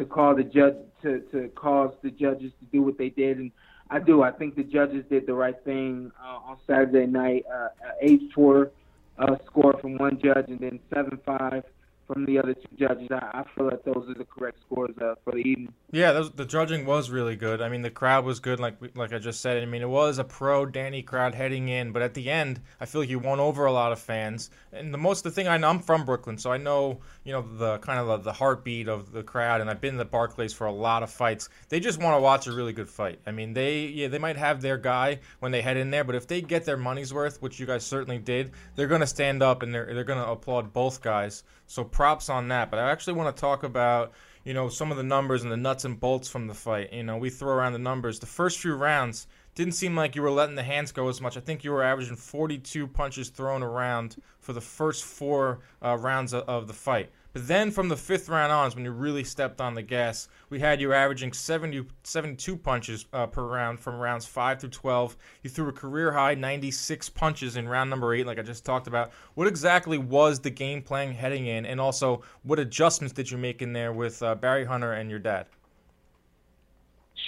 to 0.01 0.07
call 0.07 0.35
the 0.35 0.43
judge 0.43 0.77
to 1.03 1.21
to 1.31 1.49
cause 1.55 1.93
the 2.03 2.11
judges 2.11 2.53
to 2.59 2.65
do 2.73 2.83
what 2.83 2.97
they 2.97 3.11
did, 3.11 3.37
and 3.39 3.53
I 3.91 3.99
do. 3.99 4.23
I 4.23 4.33
think 4.33 4.57
the 4.57 4.65
judges 4.65 5.05
did 5.11 5.27
the 5.27 5.35
right 5.35 5.63
thing 5.65 6.11
uh, 6.19 6.51
on 6.51 6.57
Saturday 6.67 7.07
night. 7.07 7.45
Uh, 7.55 7.69
eight 8.01 8.23
four 8.35 8.71
uh, 9.19 9.37
score 9.45 9.75
from 9.79 9.99
one 9.99 10.19
judge, 10.19 10.47
and 10.49 10.59
then 10.59 10.81
seven 10.93 11.19
five 11.25 11.65
from 12.13 12.25
the 12.25 12.39
other 12.39 12.55
two 12.55 12.77
judges. 12.77 13.09
I, 13.11 13.41
I 13.41 13.45
feel 13.55 13.71
that 13.71 13.85
those 13.85 14.09
are 14.09 14.15
the 14.15 14.25
correct 14.25 14.59
scores 14.67 14.95
uh, 15.01 15.15
for 15.23 15.33
the 15.33 15.39
evening. 15.39 15.73
Yeah, 15.93 16.13
those, 16.13 16.31
the 16.33 16.45
judging 16.45 16.85
was 16.85 17.11
really 17.11 17.37
good. 17.37 17.61
I 17.61 17.69
mean, 17.69 17.83
the 17.83 17.91
crowd 17.91 18.25
was 18.25 18.41
good, 18.41 18.59
like 18.59 18.77
like 18.97 19.13
I 19.13 19.19
just 19.19 19.41
said. 19.41 19.63
I 19.63 19.67
mean, 19.67 19.83
it 19.83 19.89
was 19.89 20.19
a 20.19 20.25
pro 20.25 20.67
Danny 20.67 21.03
crowd 21.03 21.35
heading 21.35 21.69
in, 21.69 21.93
but 21.93 22.03
at 22.03 22.15
the 22.15 22.31
end, 22.31 22.61
I 22.81 22.87
feel 22.87 23.01
like 23.01 23.11
you 23.11 23.19
won 23.19 23.39
over 23.39 23.67
a 23.67 23.73
lot 23.73 23.93
of 23.93 23.99
fans. 24.01 24.51
And 24.73 24.93
the 24.93 24.99
most 24.99 25.25
the 25.25 25.31
thing 25.31 25.47
I 25.47 25.57
know, 25.57 25.69
I'm 25.69 25.79
from 25.79 26.05
Brooklyn, 26.05 26.39
so 26.39 26.51
I 26.51 26.57
know 26.57 27.01
you 27.25 27.33
know 27.33 27.43
the 27.43 27.79
kind 27.79 28.01
of 28.01 28.07
the, 28.07 28.17
the 28.19 28.33
heartbeat 28.33 28.89
of 28.89 29.13
the 29.13 29.23
crowd. 29.23 29.61
And 29.61 29.71
I've 29.71 29.81
been 29.81 29.97
to 29.97 30.05
Barclays 30.05 30.53
for 30.53 30.67
a 30.67 30.73
lot 30.73 31.03
of 31.03 31.11
fights. 31.11 31.49
They 31.69 31.81
just 31.81 32.01
want 32.01 32.17
to 32.17 32.21
watch 32.21 32.47
a 32.47 32.53
really 32.53 32.73
good 32.73 32.89
fight. 32.89 33.21
I 33.27 33.31
mean, 33.31 33.53
they 33.53 33.87
yeah 33.87 34.09
they 34.09 34.19
might 34.19 34.37
have 34.37 34.61
their 34.61 34.79
guy 34.79 35.21
when 35.39 35.53
they 35.53 35.63
head 35.63 35.77
in 35.77 35.91
there, 35.91 36.05
but 36.05 36.17
if 36.17 36.27
they 36.27 36.41
get 36.41 36.65
their 36.65 36.77
money's 36.77 37.15
worth, 37.15 37.41
which 37.41 37.61
you 37.61 37.67
guys 37.67 37.85
certainly 37.85 38.19
did, 38.19 38.51
they're 38.75 38.89
gonna 38.89 39.07
stand 39.07 39.43
up 39.43 39.63
and 39.63 39.73
they're 39.73 39.95
they're 39.95 40.05
gonna 40.05 40.25
applaud 40.25 40.73
both 40.73 41.03
guys. 41.03 41.45
So 41.71 41.85
props 41.85 42.29
on 42.29 42.49
that. 42.49 42.69
But 42.69 42.81
I 42.81 42.91
actually 42.91 43.13
want 43.13 43.35
to 43.35 43.41
talk 43.41 43.63
about, 43.63 44.11
you 44.43 44.53
know, 44.53 44.69
some 44.69 44.91
of 44.91 44.97
the 44.97 45.05
numbers 45.05 45.45
and 45.45 45.53
the 45.53 45.57
nuts 45.57 45.85
and 45.85 46.01
bolts 46.01 46.29
from 46.29 46.49
the 46.49 46.55
fight. 46.55 46.93
You 46.93 47.05
know, 47.05 47.17
we 47.17 47.31
throw 47.31 47.53
around 47.53 47.75
the 47.75 47.79
numbers. 47.79 48.19
The 48.19 48.27
first 48.27 48.59
few 48.59 48.75
rounds 48.75 49.29
didn't 49.55 49.75
seem 49.75 49.95
like 49.95 50.17
you 50.17 50.23
were 50.23 50.33
letting 50.33 50.57
the 50.57 50.65
hands 50.65 50.91
go 50.91 51.09
as 51.09 51.21
much. 51.21 51.37
I 51.37 51.41
think 51.41 51.63
you 51.63 51.71
were 51.71 51.85
averaging 51.85 52.17
42 52.17 52.89
punches 52.89 53.29
thrown 53.29 53.63
around 53.63 54.17
for 54.41 54.53
the 54.53 54.61
first 54.61 55.05
four 55.05 55.61
uh, 55.81 55.97
rounds 55.97 56.33
of, 56.33 56.43
of 56.49 56.67
the 56.67 56.73
fight. 56.73 57.11
But 57.33 57.47
then 57.47 57.71
from 57.71 57.89
the 57.89 57.97
fifth 57.97 58.29
round 58.29 58.51
on 58.51 58.67
is 58.67 58.75
when 58.75 58.85
you 58.85 58.91
really 58.91 59.23
stepped 59.23 59.61
on 59.61 59.75
the 59.75 59.83
gas. 59.83 60.29
We 60.49 60.59
had 60.59 60.81
you 60.81 60.93
averaging 60.93 61.33
70, 61.33 61.87
72 62.03 62.57
punches 62.57 63.07
uh, 63.13 63.27
per 63.27 63.45
round 63.45 63.79
from 63.79 64.01
rounds 64.01 64.27
5 64.27 64.61
through 64.61 64.71
12. 64.71 65.17
You 65.43 65.51
threw 65.51 65.69
a 65.69 65.73
career 65.73 66.11
high 66.11 66.35
96 66.35 67.09
punches 67.11 67.57
in 67.57 67.69
round 67.69 67.89
number 67.89 68.13
8, 68.13 68.27
like 68.27 68.39
I 68.41 68.43
just 68.43 68.65
talked 68.65 68.89
about. 68.89 69.13
What 69.35 69.47
exactly 69.47 69.97
was 69.97 70.41
the 70.41 70.51
game 70.51 70.83
plan 70.83 71.13
heading 71.13 71.47
in? 71.47 71.67
And 71.67 71.81
also, 71.81 72.23
what 72.43 72.59
adjustments 72.59 73.13
did 73.13 73.31
you 73.31 73.39
make 73.39 73.63
in 73.63 73.73
there 73.73 73.93
with 73.93 74.21
uh, 74.23 74.35
Barry 74.35 74.65
Hunter 74.65 74.95
and 74.95 75.09
your 75.09 75.21
dad? 75.21 75.47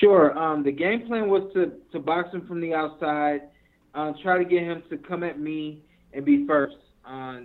Sure. 0.00 0.36
Um, 0.36 0.64
the 0.64 0.72
game 0.72 1.06
plan 1.06 1.28
was 1.28 1.48
to, 1.54 1.72
to 1.92 2.00
box 2.00 2.34
him 2.34 2.44
from 2.48 2.60
the 2.60 2.74
outside, 2.74 3.42
uh, 3.94 4.12
try 4.20 4.36
to 4.36 4.44
get 4.44 4.64
him 4.64 4.82
to 4.90 4.96
come 4.96 5.22
at 5.22 5.38
me 5.38 5.84
and 6.12 6.24
be 6.24 6.44
first, 6.44 6.76
uh, 7.06 7.40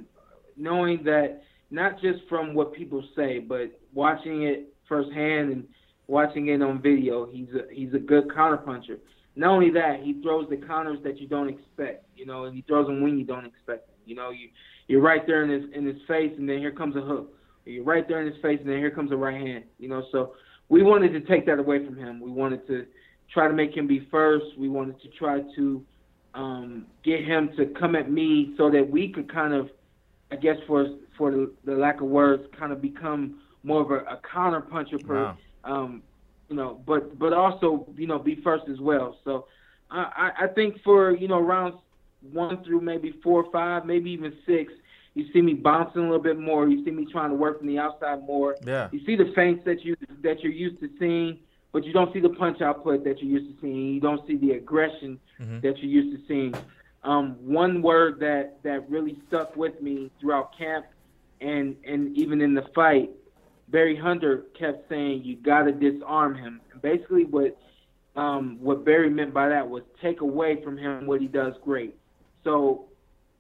knowing 0.55 1.03
that 1.03 1.43
not 1.69 2.01
just 2.01 2.19
from 2.29 2.53
what 2.53 2.73
people 2.73 3.03
say, 3.15 3.39
but 3.39 3.79
watching 3.93 4.43
it 4.43 4.73
firsthand 4.87 5.51
and 5.51 5.67
watching 6.07 6.47
it 6.47 6.61
on 6.61 6.81
video. 6.81 7.27
He's 7.29 7.49
a 7.49 7.73
he's 7.73 7.93
a 7.93 7.99
good 7.99 8.27
counterpuncher. 8.29 8.97
Not 9.35 9.51
only 9.51 9.69
that, 9.71 9.99
he 10.01 10.19
throws 10.23 10.49
the 10.49 10.57
counters 10.57 10.97
that 11.03 11.19
you 11.19 11.27
don't 11.27 11.47
expect, 11.47 12.05
you 12.15 12.25
know, 12.25 12.45
and 12.45 12.55
he 12.55 12.63
throws 12.63 12.87
them 12.87 13.01
when 13.03 13.19
you 13.19 13.25
don't 13.25 13.45
expect 13.45 13.87
them. 13.87 13.95
You 14.05 14.15
know, 14.15 14.31
you 14.31 14.49
you're 14.87 15.01
right 15.01 15.25
there 15.27 15.43
in 15.43 15.49
his 15.49 15.69
in 15.73 15.85
his 15.85 15.97
face, 16.07 16.33
and 16.37 16.49
then 16.49 16.59
here 16.59 16.71
comes 16.71 16.95
a 16.95 17.01
hook. 17.01 17.33
You're 17.65 17.83
right 17.83 18.07
there 18.07 18.21
in 18.21 18.31
his 18.31 18.41
face, 18.41 18.59
and 18.61 18.69
then 18.69 18.77
here 18.77 18.91
comes 18.91 19.11
a 19.11 19.17
right 19.17 19.39
hand. 19.39 19.65
You 19.77 19.89
know, 19.89 20.03
so 20.11 20.33
we 20.69 20.83
wanted 20.83 21.11
to 21.13 21.21
take 21.21 21.45
that 21.45 21.59
away 21.59 21.85
from 21.85 21.97
him. 21.97 22.19
We 22.19 22.31
wanted 22.31 22.65
to 22.67 22.85
try 23.33 23.47
to 23.47 23.53
make 23.53 23.75
him 23.75 23.87
be 23.87 24.07
first. 24.09 24.45
We 24.57 24.69
wanted 24.69 25.01
to 25.01 25.09
try 25.19 25.41
to 25.55 25.83
um, 26.33 26.85
get 27.03 27.25
him 27.25 27.49
to 27.57 27.67
come 27.79 27.95
at 27.95 28.09
me 28.09 28.53
so 28.57 28.69
that 28.71 28.89
we 28.89 29.11
could 29.11 29.31
kind 29.31 29.53
of, 29.53 29.69
I 30.31 30.35
guess, 30.37 30.55
for 30.65 30.87
for 31.17 31.31
the, 31.31 31.51
the 31.65 31.73
lack 31.75 32.01
of 32.01 32.07
words, 32.07 32.43
kind 32.57 32.71
of 32.71 32.81
become 32.81 33.39
more 33.63 33.81
of 33.81 33.91
a, 33.91 34.05
a 34.15 34.19
counter 34.31 34.61
puncher 34.61 34.97
per, 34.99 35.15
wow. 35.23 35.37
um, 35.63 36.01
you 36.49 36.55
know, 36.55 36.81
but 36.85 37.17
but 37.19 37.33
also 37.33 37.87
you 37.97 38.07
know 38.07 38.19
be 38.19 38.35
first 38.43 38.65
as 38.69 38.79
well. 38.79 39.17
So 39.23 39.47
I 39.91 40.31
I 40.41 40.47
think 40.47 40.81
for 40.83 41.15
you 41.15 41.27
know 41.27 41.39
rounds 41.39 41.77
one 42.31 42.63
through 42.63 42.81
maybe 42.81 43.13
four 43.23 43.43
or 43.43 43.51
five, 43.51 43.85
maybe 43.85 44.09
even 44.11 44.33
six, 44.45 44.73
You 45.13 45.25
see 45.33 45.41
me 45.41 45.53
bouncing 45.53 46.01
a 46.01 46.05
little 46.05 46.21
bit 46.21 46.39
more. 46.39 46.67
You 46.67 46.83
see 46.85 46.91
me 46.91 47.05
trying 47.11 47.29
to 47.29 47.35
work 47.35 47.57
from 47.59 47.67
the 47.67 47.79
outside 47.79 48.21
more. 48.25 48.55
Yeah. 48.65 48.89
You 48.91 49.03
see 49.05 49.15
the 49.15 49.31
feints 49.35 49.63
that 49.65 49.83
you 49.83 49.95
that 50.21 50.41
you're 50.41 50.51
used 50.51 50.79
to 50.81 50.89
seeing, 50.99 51.39
but 51.71 51.83
you 51.85 51.93
don't 51.93 52.11
see 52.13 52.19
the 52.19 52.29
punch 52.29 52.61
output 52.61 53.03
that 53.03 53.21
you're 53.21 53.39
used 53.39 53.55
to 53.55 53.61
seeing. 53.61 53.93
You 53.95 53.99
don't 53.99 54.25
see 54.27 54.35
the 54.37 54.51
aggression 54.51 55.19
Mhm. 55.39 55.61
that 55.61 55.77
you're 55.79 55.91
used 56.03 56.11
to 56.17 56.27
seeing. 56.27 56.53
Um, 57.03 57.35
one 57.45 57.81
word 57.81 58.19
that 58.19 58.61
that 58.63 58.89
really 58.89 59.17
stuck 59.27 59.55
with 59.55 59.81
me 59.81 60.11
throughout 60.19 60.57
camp 60.57 60.85
and 61.41 61.75
and 61.85 62.17
even 62.17 62.41
in 62.41 62.53
the 62.53 62.63
fight, 62.73 63.11
Barry 63.69 63.95
Hunter 63.95 64.45
kept 64.57 64.89
saying 64.89 65.23
you 65.23 65.35
got 65.37 65.63
to 65.63 65.71
disarm 65.71 66.35
him. 66.35 66.61
And 66.71 66.81
basically, 66.81 67.25
what 67.25 67.57
um, 68.15 68.57
what 68.59 68.83
Barry 68.85 69.09
meant 69.09 69.33
by 69.33 69.49
that 69.49 69.67
was 69.67 69.83
take 70.01 70.21
away 70.21 70.61
from 70.63 70.77
him 70.77 71.05
what 71.05 71.21
he 71.21 71.27
does 71.27 71.53
great. 71.63 71.95
So 72.43 72.85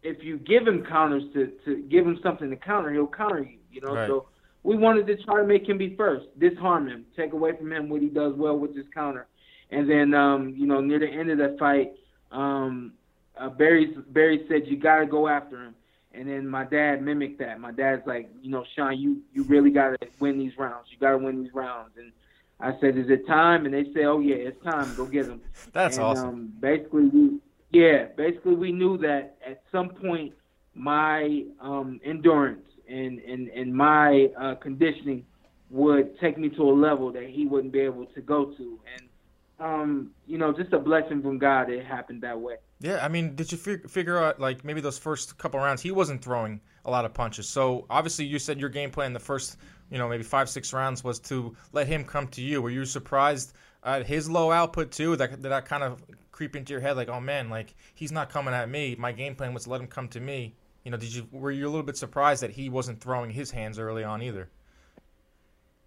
if 0.03 0.23
you 0.23 0.37
give 0.37 0.67
him 0.67 0.85
counters 0.85 1.23
to, 1.33 1.51
to 1.65 1.81
give 1.83 2.05
him 2.05 2.19
something 2.21 2.49
to 2.49 2.55
counter, 2.55 2.93
he'll 2.93 3.07
counter 3.07 3.39
you. 3.39 3.57
You 3.71 3.81
know, 3.81 3.93
Right. 3.93 4.07
so 4.07 4.27
we 4.63 4.75
wanted 4.75 5.07
to 5.07 5.15
try 5.23 5.41
to 5.41 5.47
make 5.47 5.67
him 5.67 5.77
be 5.77 5.95
first, 5.95 6.25
disarm 6.39 6.87
him, 6.87 7.05
take 7.15 7.33
away 7.33 7.55
from 7.57 7.71
him 7.71 7.89
what 7.89 8.01
he 8.01 8.07
does 8.09 8.33
well 8.35 8.57
with 8.57 8.75
his 8.75 8.85
counter, 8.93 9.27
and 9.71 9.89
then 9.89 10.13
um, 10.13 10.53
you 10.57 10.67
know 10.67 10.81
near 10.81 10.99
the 10.99 11.07
end 11.07 11.31
of 11.31 11.37
that 11.37 11.57
fight, 11.57 11.93
um, 12.31 12.93
uh, 13.39 13.49
Barry 13.49 13.95
Barry 14.09 14.45
said 14.47 14.63
you 14.65 14.77
got 14.77 14.99
to 14.99 15.05
go 15.05 15.27
after 15.27 15.63
him, 15.63 15.75
and 16.17 16.27
then 16.27 16.47
my 16.47 16.63
dad 16.63 17.01
mimicked 17.01 17.39
that. 17.39 17.59
My 17.59 17.71
dad's 17.71 18.05
like, 18.07 18.29
you 18.41 18.49
know, 18.49 18.65
Shawn, 18.75 18.97
you 18.97 19.21
you 19.33 19.43
really 19.43 19.69
got 19.69 19.99
to 19.99 20.07
win 20.19 20.37
these 20.39 20.57
rounds. 20.57 20.87
You 20.91 20.97
got 20.97 21.11
to 21.11 21.17
win 21.17 21.43
these 21.43 21.53
rounds, 21.53 21.91
and 21.97 22.11
I 22.59 22.79
said, 22.79 22.97
is 22.97 23.09
it 23.09 23.27
time? 23.27 23.65
And 23.65 23.73
they 23.73 23.85
said, 23.93 24.05
oh 24.05 24.19
yeah, 24.19 24.35
it's 24.35 24.61
time. 24.63 24.93
Go 24.95 25.05
get 25.05 25.27
them. 25.27 25.41
That's 25.73 25.97
and, 25.97 26.05
awesome. 26.05 26.29
Um, 26.29 26.53
basically, 26.59 27.05
we 27.07 27.39
yeah, 27.71 28.05
basically 28.15 28.55
we 28.55 28.71
knew 28.71 28.97
that 28.99 29.37
at 29.45 29.61
some 29.71 29.89
point 29.89 30.33
my 30.73 31.43
um, 31.59 31.99
endurance 32.03 32.65
and 32.89 33.19
and 33.19 33.49
and 33.49 33.73
my 33.73 34.29
uh, 34.39 34.55
conditioning 34.55 35.25
would 35.69 36.17
take 36.19 36.37
me 36.37 36.49
to 36.49 36.63
a 36.63 36.71
level 36.71 37.11
that 37.11 37.27
he 37.29 37.45
wouldn't 37.45 37.73
be 37.73 37.81
able 37.81 38.05
to 38.05 38.21
go 38.21 38.45
to, 38.45 38.79
and 38.93 39.07
um, 39.59 40.11
you 40.25 40.37
know, 40.37 40.51
just 40.51 40.73
a 40.73 40.79
blessing 40.79 41.21
from 41.21 41.37
God. 41.37 41.69
It 41.69 41.85
happened 41.85 42.21
that 42.23 42.39
way. 42.39 42.55
Yeah, 42.79 43.03
I 43.03 43.07
mean, 43.07 43.35
did 43.35 43.51
you 43.51 43.57
fig- 43.57 43.89
figure 43.89 44.17
out 44.17 44.39
like 44.39 44.63
maybe 44.63 44.81
those 44.81 44.99
first 44.99 45.37
couple 45.37 45.59
rounds 45.59 45.81
he 45.81 45.91
wasn't 45.91 46.23
throwing 46.23 46.61
a 46.85 46.91
lot 46.91 47.05
of 47.05 47.13
punches? 47.13 47.49
So 47.49 47.85
obviously 47.89 48.25
you 48.25 48.37
said 48.37 48.59
your 48.59 48.69
game 48.69 48.91
plan 48.91 49.13
the 49.13 49.19
first, 49.19 49.57
you 49.89 49.97
know, 49.97 50.07
maybe 50.07 50.23
five 50.23 50.49
six 50.49 50.73
rounds 50.73 51.03
was 51.03 51.19
to 51.21 51.55
let 51.71 51.87
him 51.87 52.03
come 52.03 52.27
to 52.29 52.41
you. 52.41 52.61
Were 52.61 52.69
you 52.69 52.85
surprised 52.85 53.53
at 53.83 54.05
his 54.05 54.29
low 54.29 54.51
output 54.51 54.91
too? 54.91 55.15
That 55.15 55.31
did 55.31 55.51
that 55.51 55.65
kind 55.65 55.83
of 55.83 56.03
creep 56.31 56.55
into 56.55 56.71
your 56.71 56.81
head 56.81 56.97
like, 56.97 57.09
oh 57.09 57.19
man, 57.19 57.49
like 57.49 57.73
he's 57.95 58.11
not 58.11 58.29
coming 58.29 58.53
at 58.53 58.69
me. 58.69 58.95
My 58.97 59.11
game 59.11 59.35
plan 59.35 59.53
was 59.55 59.63
to 59.63 59.71
let 59.71 59.81
him 59.81 59.87
come 59.87 60.07
to 60.09 60.19
me. 60.19 60.53
You 60.83 60.91
know, 60.91 60.97
did 60.97 61.13
you 61.13 61.27
were 61.31 61.51
you 61.51 61.65
a 61.65 61.71
little 61.71 61.83
bit 61.83 61.97
surprised 61.97 62.43
that 62.43 62.51
he 62.51 62.69
wasn't 62.69 63.01
throwing 63.01 63.31
his 63.31 63.49
hands 63.49 63.79
early 63.79 64.03
on 64.03 64.21
either? 64.21 64.49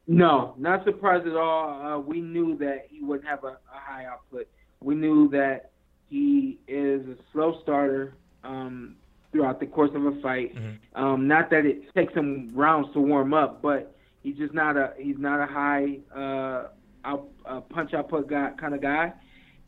No, 0.09 0.55
not 0.59 0.85
surprised 0.85 1.29
at 1.29 1.37
all. 1.37 1.81
Uh, 1.81 1.99
we 2.01 2.21
knew 2.21 2.57
that 2.59 2.87
he 2.91 3.01
wouldn't 3.01 3.29
have 3.29 3.45
a, 3.45 3.59
a 3.73 3.79
high 3.79 4.07
output. 4.07 4.49
We 4.81 4.97
knew 4.97 5.29
that 5.29 5.70
he 6.11 6.59
is 6.69 7.07
a 7.09 7.17
slow 7.33 7.59
starter 7.63 8.15
um, 8.45 8.97
throughout 9.33 9.61
the 9.61 9.67
course 9.67 9.91
of 9.95 10.05
a 10.05 10.21
fight. 10.21 10.55
Mhm. 10.55 10.79
Um, 10.95 11.29
not 11.29 11.51
that 11.51 11.65
it 11.65 11.95
takes 11.95 12.13
him 12.13 12.51
rounds 12.55 12.93
to 12.93 13.01
warm 13.01 13.33
up, 13.33 13.63
but 13.63 13.97
he's 14.23 14.37
just 14.37 14.53
not 14.53 14.77
a 14.77 14.93
he's 14.99 15.19
not 15.19 15.41
a 15.41 15.47
high 15.47 16.01
uh, 16.15 16.65
out, 17.05 17.29
uh, 17.47 17.61
punch 17.61 17.95
output 17.95 18.29
guy 18.29 18.51
kind 18.59 18.75
of 18.75 18.83
guy, 18.83 19.13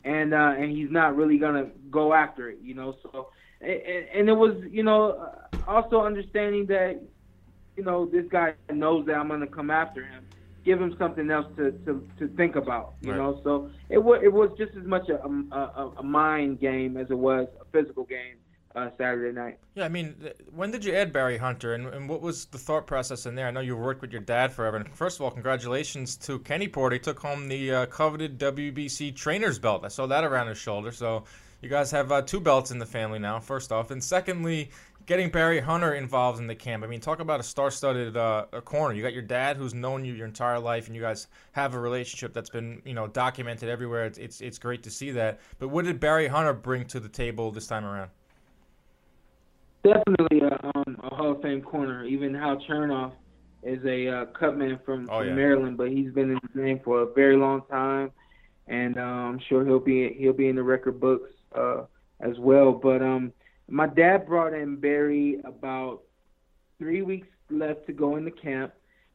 and 0.03 0.33
uh, 0.33 0.53
and 0.57 0.71
he's 0.71 0.91
not 0.91 1.15
really 1.15 1.37
gonna 1.37 1.67
go 1.89 2.13
after 2.13 2.49
it, 2.49 2.59
you 2.61 2.73
know. 2.75 2.95
So 3.01 3.29
and, 3.61 3.71
and 4.13 4.29
it 4.29 4.33
was 4.33 4.55
you 4.69 4.83
know 4.83 5.11
uh, 5.11 5.57
also 5.67 6.01
understanding 6.01 6.65
that 6.67 7.01
you 7.77 7.83
know 7.83 8.05
this 8.05 8.25
guy 8.29 8.53
knows 8.71 9.05
that 9.05 9.15
I'm 9.15 9.29
gonna 9.29 9.47
come 9.47 9.71
after 9.71 10.03
him. 10.03 10.25
Give 10.65 10.79
him 10.81 10.95
something 10.97 11.29
else 11.29 11.47
to, 11.57 11.71
to, 11.85 12.07
to 12.19 12.27
think 12.35 12.55
about, 12.55 12.93
you 13.01 13.11
Right. 13.11 13.17
know. 13.17 13.41
So 13.43 13.69
it 13.89 13.97
was 13.97 14.21
it 14.23 14.31
was 14.31 14.49
just 14.57 14.75
as 14.77 14.85
much 14.85 15.09
a, 15.09 15.15
a 15.23 15.91
a 15.97 16.03
mind 16.03 16.59
game 16.59 16.95
as 16.97 17.07
it 17.09 17.17
was 17.17 17.47
a 17.61 17.65
physical 17.71 18.05
game 18.05 18.37
uh, 18.75 18.89
Saturday 18.97 19.33
night. 19.37 19.59
Yeah, 19.75 19.85
I 19.85 19.89
mean, 19.89 20.15
when 20.51 20.71
did 20.71 20.83
you 20.85 20.93
add 20.93 21.11
Barry 21.13 21.37
Hunter, 21.37 21.73
and, 21.73 21.87
and 21.87 22.07
what 22.09 22.21
was 22.21 22.45
the 22.45 22.57
thought 22.57 22.87
process 22.87 23.25
in 23.25 23.35
there? 23.35 23.47
I 23.47 23.51
know 23.51 23.59
you 23.59 23.75
worked 23.75 24.01
with 24.01 24.11
your 24.11 24.21
dad 24.21 24.51
forever. 24.53 24.77
And 24.77 24.89
first 24.95 25.17
of 25.17 25.21
all, 25.23 25.31
congratulations 25.31 26.15
to 26.17 26.39
Kenny 26.39 26.67
Porter. 26.67 26.95
He 26.95 26.99
took 26.99 27.19
home 27.19 27.49
the 27.49 27.71
uh, 27.71 27.85
coveted 27.87 28.39
WBC 28.39 29.15
trainer's 29.15 29.59
belt. 29.59 29.83
I 29.85 29.89
saw 29.89 30.07
that 30.07 30.23
around 30.23 30.47
his 30.47 30.57
shoulder. 30.57 30.91
So 30.91 31.25
you 31.61 31.69
guys 31.69 31.91
have 31.91 32.11
uh, 32.11 32.21
two 32.23 32.39
belts 32.39 32.71
in 32.71 32.79
the 32.79 32.85
family 32.85 33.19
now. 33.19 33.39
First 33.39 33.71
off, 33.71 33.91
and 33.91 34.03
secondly, 34.03 34.71
getting 35.05 35.29
Barry 35.29 35.59
Hunter 35.59 35.93
involved 35.93 36.39
in 36.39 36.47
the 36.47 36.55
camp. 36.55 36.83
I 36.83 36.87
mean, 36.87 36.99
talk 36.99 37.19
about 37.19 37.39
a 37.39 37.43
star-studded 37.43 38.15
uh, 38.15 38.45
a 38.53 38.61
corner. 38.61 38.95
You 38.95 39.03
got 39.03 39.13
your 39.13 39.21
dad, 39.21 39.57
who's 39.57 39.73
known 39.73 40.05
you 40.05 40.13
your 40.13 40.27
entire 40.27 40.59
life, 40.59 40.87
and 40.87 40.95
you 40.95 41.01
guys 41.01 41.27
have 41.53 41.73
a 41.73 41.79
relationship 41.79 42.33
that's 42.33 42.49
been, 42.49 42.81
you 42.85 42.93
know, 42.93 43.07
documented 43.07 43.69
everywhere. 43.69 44.05
It's 44.05 44.17
it's, 44.17 44.41
it's 44.41 44.57
great 44.59 44.83
to 44.83 44.89
see 44.91 45.11
that. 45.11 45.39
But 45.59 45.69
what 45.69 45.85
did 45.85 45.99
Barry 45.99 46.27
Hunter 46.27 46.53
bring 46.53 46.85
to 46.85 46.99
the 46.99 47.09
table 47.09 47.51
this 47.51 47.67
time 47.67 47.85
around? 47.85 48.09
Definitely 49.83 50.41
a, 50.41 50.71
um, 50.75 50.97
a 51.03 51.13
Hall 51.13 51.31
of 51.31 51.41
Fame 51.41 51.61
corner. 51.61 52.05
Even 52.05 52.33
Hal 52.33 52.57
Chernoff 52.69 53.11
is 53.63 53.83
a 53.85 54.07
uh, 54.07 54.25
cutman 54.27 54.79
from, 54.85 55.09
Oh, 55.09 55.19
from 55.19 55.29
yeah. 55.29 55.33
Maryland, 55.35 55.77
but 55.77 55.89
he's 55.89 56.11
been 56.13 56.31
in 56.31 56.39
the 56.53 56.61
game 56.61 56.79
for 56.83 57.01
a 57.01 57.13
very 57.13 57.35
long 57.35 57.63
time, 57.69 58.11
and 58.67 58.97
uh, 58.97 59.01
I'm 59.01 59.39
sure 59.49 59.65
he'll 59.65 59.79
be 59.79 60.15
he'll 60.17 60.33
be 60.33 60.47
in 60.47 60.55
the 60.55 60.63
record 60.63 60.99
books 60.99 61.31
uh, 61.53 61.83
as 62.21 62.37
well. 62.39 62.71
But 62.71 63.01
um, 63.01 63.33
my 63.73 63.87
dad 63.87 64.27
brought 64.27 64.53
in 64.53 64.75
Barry 64.75 65.41
about 65.45 66.01
three 66.77 67.01
weeks 67.01 67.27
left 67.49 67.87
to 67.87 67.91
go 67.91 68.17
into 68.17 68.29
camp, 68.29 68.71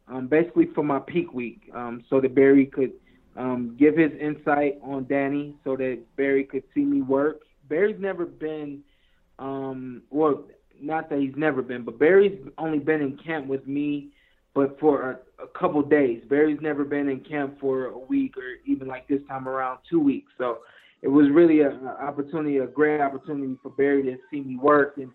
um, 0.08 0.26
basically 0.26 0.66
for 0.74 0.82
my 0.82 0.98
peak 0.98 1.32
week, 1.32 1.70
um, 1.72 2.02
so 2.10 2.20
that 2.20 2.34
Barry 2.34 2.66
could 2.66 2.90
um, 3.36 3.76
give 3.78 3.96
his 3.96 4.10
insight 4.20 4.80
on 4.82 5.06
Danny, 5.06 5.54
so 5.62 5.76
that 5.76 6.00
Barry 6.16 6.42
could 6.42 6.64
see 6.74 6.80
me 6.80 7.02
work. 7.02 7.42
Barry's 7.68 8.00
never 8.00 8.26
been, 8.26 8.82
um, 9.38 10.02
well, 10.10 10.44
not 10.80 11.08
that 11.10 11.20
he's 11.20 11.36
never 11.36 11.62
been, 11.62 11.84
but 11.84 11.96
Barry's 12.00 12.36
only 12.58 12.80
been 12.80 13.00
in 13.00 13.16
camp 13.16 13.46
with 13.46 13.64
me, 13.64 14.08
but 14.54 14.76
for 14.80 15.22
a, 15.38 15.44
a 15.44 15.46
couple 15.56 15.80
days. 15.82 16.20
Barry's 16.28 16.60
never 16.60 16.84
been 16.84 17.08
in 17.08 17.20
camp 17.20 17.60
for 17.60 17.86
a 17.86 17.98
week 17.98 18.36
or 18.36 18.42
even 18.66 18.88
like 18.88 19.06
this 19.06 19.20
time 19.28 19.46
around 19.48 19.78
two 19.88 20.00
weeks. 20.00 20.32
So 20.36 20.58
it 21.02 21.08
was 21.08 21.26
really 21.30 21.60
a, 21.60 21.70
a 21.70 22.06
opportunity, 22.06 22.58
a 22.58 22.66
great 22.66 23.00
opportunity 23.00 23.56
for 23.62 23.70
Barry 23.70 24.02
to 24.04 24.16
see 24.30 24.40
me 24.40 24.56
work 24.56 24.94
and 24.98 25.10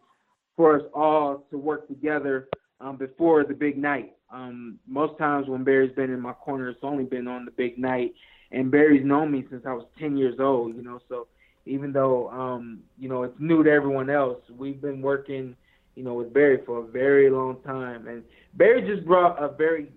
for 0.56 0.78
us 0.78 0.84
all 0.94 1.46
to 1.50 1.58
work 1.58 1.88
together 1.88 2.48
um, 2.80 2.98
before 2.98 3.44
the 3.44 3.54
big 3.54 3.78
night. 3.78 4.14
Um, 4.32 4.80
most 4.88 5.18
times 5.18 5.48
when 5.48 5.64
Barry's 5.64 5.96
been 5.96 6.12
in 6.12 6.20
my 6.20 6.34
corner, 6.34 6.70
it's 6.70 6.80
only 6.84 7.04
been 7.04 7.28
on 7.28 7.46
the 7.46 7.52
big 7.52 7.78
night, 7.78 8.14
and 8.52 8.72
Barry's 8.72 9.06
known 9.06 9.32
me 9.32 9.46
since 9.50 9.64
I 9.66 9.74
was 9.74 9.86
10 10.00 10.18
years 10.18 10.40
old. 10.40 10.76
You 10.76 10.84
know, 10.84 11.00
so 11.08 11.28
even 11.66 11.92
though 11.92 12.30
um, 12.30 12.80
you 12.98 13.10
know 13.10 13.24
it's 13.24 13.40
new 13.40 13.64
to 13.64 13.70
everyone 13.70 14.10
else, 14.10 14.40
we've 14.58 14.82
been 14.82 15.02
working, 15.02 15.56
you 15.96 16.04
know, 16.04 16.16
with 16.16 16.34
Barry 16.34 16.60
for 16.66 16.80
a 16.80 16.88
very 16.88 17.30
long 17.30 17.62
time, 17.64 18.08
and 18.08 18.24
Barry 18.56 18.82
just 18.82 19.06
brought 19.06 19.42
a 19.42 19.50
very 19.56 19.92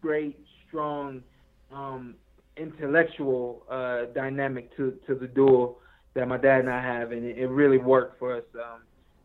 great, 0.00 0.38
strong, 0.66 1.22
um, 1.72 2.14
intellectual 2.56 3.64
uh, 3.70 4.04
dynamic 4.14 4.74
to 4.76 4.98
to 5.06 5.14
the 5.14 5.26
duel 5.26 5.78
that 6.14 6.28
my 6.28 6.36
dad 6.36 6.60
and 6.60 6.70
I 6.70 6.80
have, 6.80 7.12
and 7.12 7.24
it, 7.24 7.38
it 7.38 7.48
really 7.48 7.78
worked 7.78 8.18
for 8.18 8.36
us 8.36 8.44
um, 8.54 8.82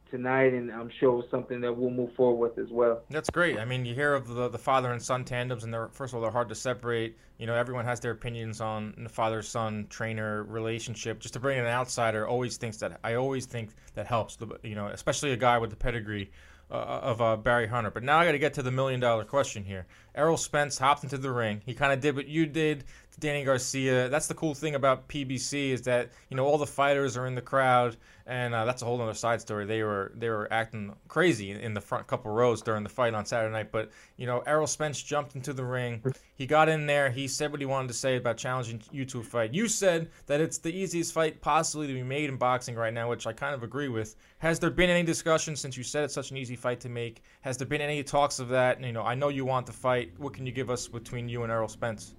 tonight, 0.09 0.53
and 0.53 0.71
I'm 0.71 0.89
sure 0.99 1.23
something 1.29 1.61
that 1.61 1.75
we'll 1.75 1.91
move 1.91 2.13
forward 2.15 2.55
with 2.55 2.63
as 2.63 2.71
well. 2.71 3.03
That's 3.09 3.29
great. 3.29 3.59
I 3.59 3.65
mean, 3.65 3.85
you 3.85 3.93
hear 3.93 4.13
of 4.13 4.27
the, 4.27 4.49
the 4.49 4.57
father 4.57 4.91
and 4.91 5.01
son 5.01 5.23
tandems, 5.23 5.63
and 5.63 5.73
they're 5.73 5.89
first 5.89 6.13
of 6.13 6.15
all 6.15 6.21
they're 6.21 6.31
hard 6.31 6.49
to 6.49 6.55
separate. 6.55 7.17
You 7.37 7.47
know, 7.47 7.55
everyone 7.55 7.85
has 7.85 7.99
their 7.99 8.11
opinions 8.11 8.61
on 8.61 8.95
the 8.97 9.09
father 9.09 9.41
son 9.41 9.87
trainer 9.89 10.43
relationship. 10.43 11.19
Just 11.19 11.35
to 11.35 11.39
bring 11.39 11.57
in 11.57 11.65
an 11.65 11.71
outsider, 11.71 12.27
always 12.27 12.57
thinks 12.57 12.77
that 12.77 12.99
I 13.03 13.15
always 13.15 13.45
think 13.45 13.71
that 13.93 14.07
helps. 14.07 14.37
You 14.63 14.75
know, 14.75 14.87
especially 14.87 15.31
a 15.31 15.37
guy 15.37 15.57
with 15.57 15.69
the 15.69 15.75
pedigree 15.75 16.31
uh, 16.71 16.73
of 16.73 17.21
uh, 17.21 17.35
Barry 17.35 17.67
Hunter. 17.67 17.91
But 17.91 18.03
now 18.03 18.19
I 18.19 18.25
got 18.25 18.33
to 18.33 18.39
get 18.39 18.53
to 18.55 18.63
the 18.63 18.71
million 18.71 18.99
dollar 18.99 19.23
question 19.23 19.63
here. 19.63 19.85
Errol 20.15 20.37
Spence 20.37 20.77
hopped 20.77 21.03
into 21.03 21.17
the 21.17 21.31
ring. 21.31 21.61
He 21.65 21.73
kind 21.73 21.93
of 21.93 21.99
did 21.99 22.15
what 22.15 22.27
you 22.27 22.45
did 22.45 22.83
Danny 23.19 23.43
Garcia. 23.43 24.10
That's 24.10 24.27
the 24.27 24.34
cool 24.34 24.53
thing 24.53 24.75
about 24.75 25.08
PBC 25.08 25.71
is 25.71 25.82
that 25.84 26.10
you 26.29 26.38
know 26.38 26.45
all 26.45 26.58
the 26.58 26.65
fighters 26.65 27.17
are 27.17 27.27
in 27.27 27.36
the 27.36 27.41
crowd, 27.41 27.97
and 28.25 28.53
uh, 28.53 28.65
that's 28.65 28.82
a 28.82 28.86
whole 28.86 29.01
other 29.01 29.13
side 29.13 29.41
story. 29.41 29.65
They 29.65 29.84
were 29.84 30.12
they 30.15 30.29
were 30.29 30.47
acting 30.51 30.95
crazy 31.08 31.51
in 31.51 31.73
the 31.73 31.82
front 31.82 32.08
couple 32.08 32.32
rows 32.32 32.62
during 32.62 32.84
the 32.84 32.89
fight 32.89 33.13
on 33.13 33.25
Saturday 33.25 33.51
night. 33.51 33.71
But 33.71 33.91
you 34.17 34.25
know 34.25 34.39
Errol 34.45 34.67
Spence 34.67 35.01
jumped 35.01 35.36
into 35.36 35.53
the 35.53 35.63
ring. 35.63 36.03
He 36.36 36.45
got 36.45 36.69
in 36.69 36.86
there. 36.86 37.10
He 37.10 37.27
said 37.27 37.51
what 37.51 37.60
he 37.60 37.65
wanted 37.65 37.89
to 37.89 37.93
say 37.93 38.15
about 38.15 38.38
challenging 38.38 38.82
you 38.91 39.05
to 39.05 39.19
a 39.19 39.23
fight. 39.23 39.53
You 39.53 39.67
said 39.67 40.10
that 40.27 40.39
it's 40.39 40.58
the 40.58 40.73
easiest 40.73 41.13
fight 41.13 41.41
possibly 41.41 41.88
to 41.88 41.93
be 41.93 42.03
made 42.03 42.29
in 42.29 42.38
boxing 42.38 42.75
right 42.75 42.93
now, 42.93 43.10
which 43.10 43.27
I 43.27 43.34
kind 43.34 43.53
of 43.53 43.63
agree 43.63 43.89
with. 43.89 44.15
Has 44.38 44.60
there 44.60 44.69
been 44.69 44.89
any 44.89 45.03
discussion 45.03 45.55
since 45.55 45.75
you 45.75 45.84
said 45.84 46.05
it's 46.05 46.13
such 46.13 46.32
an 46.32 46.38
easy 46.38 46.55
fight 46.55 46.79
to 46.82 46.89
make? 46.89 47.23
Has 47.41 47.58
there 47.58 47.67
been 47.67 47.82
any 47.82 48.03
talks 48.03 48.39
of 48.39 48.47
that? 48.49 48.82
You 48.82 48.93
know, 48.93 49.03
I 49.03 49.15
know 49.15 49.27
you 49.27 49.43
want 49.43 49.65
the 49.65 49.73
fight. 49.73 50.13
What 50.17 50.34
can 50.34 50.45
you 50.45 50.53
give 50.53 50.69
us 50.69 50.88
between 50.88 51.27
you 51.27 51.43
and 51.43 51.51
Errol 51.51 51.67
Spence? 51.67 52.15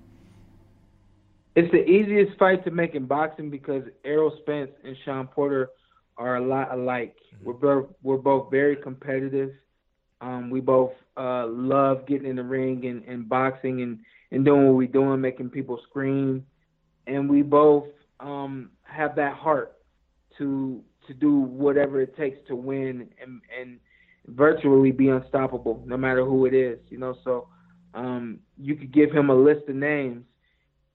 It's 1.57 1.71
the 1.73 1.85
easiest 1.85 2.39
fight 2.39 2.65
to 2.65 2.71
make 2.71 2.95
in 2.95 3.07
boxing 3.07 3.51
because 3.51 3.83
Errol 4.05 4.37
Spence 4.43 4.71
and 4.85 4.97
Shawn 5.05 5.27
Porter 5.27 5.71
are 6.17 6.37
a 6.37 6.47
lot 6.47 6.73
alike. 6.73 7.17
We're 7.43 7.55
both 7.55 7.89
we're 8.03 8.19
both 8.19 8.51
very 8.51 8.77
competitive. 8.77 9.51
Um, 10.21 10.51
we 10.51 10.61
both 10.61 10.93
uh, 11.17 11.47
love 11.47 12.07
getting 12.07 12.29
in 12.29 12.37
the 12.37 12.45
ring 12.45 12.85
and, 12.87 13.03
and 13.05 13.29
boxing 13.29 13.81
and, 13.81 13.99
and 14.31 14.45
doing 14.45 14.67
what 14.67 14.77
we're 14.77 14.87
doing, 14.87 15.21
making 15.21 15.49
people 15.49 15.81
scream. 15.89 16.45
And 17.07 17.29
we 17.29 17.43
both 17.43 17.87
um, 18.21 18.71
have 18.83 19.17
that 19.17 19.35
heart 19.35 19.79
to 20.39 20.83
to 21.07 21.15
do 21.15 21.41
whatever 21.41 22.01
it 22.01 22.17
takes 22.17 22.39
to 22.47 22.55
win 22.55 23.09
and, 23.21 23.41
and 23.59 23.81
virtually 24.29 24.93
be 24.93 25.09
unstoppable, 25.09 25.83
no 25.87 25.97
matter 25.97 26.25
who 26.25 26.47
it 26.47 26.55
is. 26.55 26.79
You 26.91 26.99
know, 26.99 27.17
so 27.25 27.49
um, 27.95 28.39
you 28.57 28.77
could 28.77 28.93
give 28.93 29.11
him 29.11 29.31
a 29.31 29.35
list 29.35 29.69
of 29.69 29.75
names, 29.75 30.25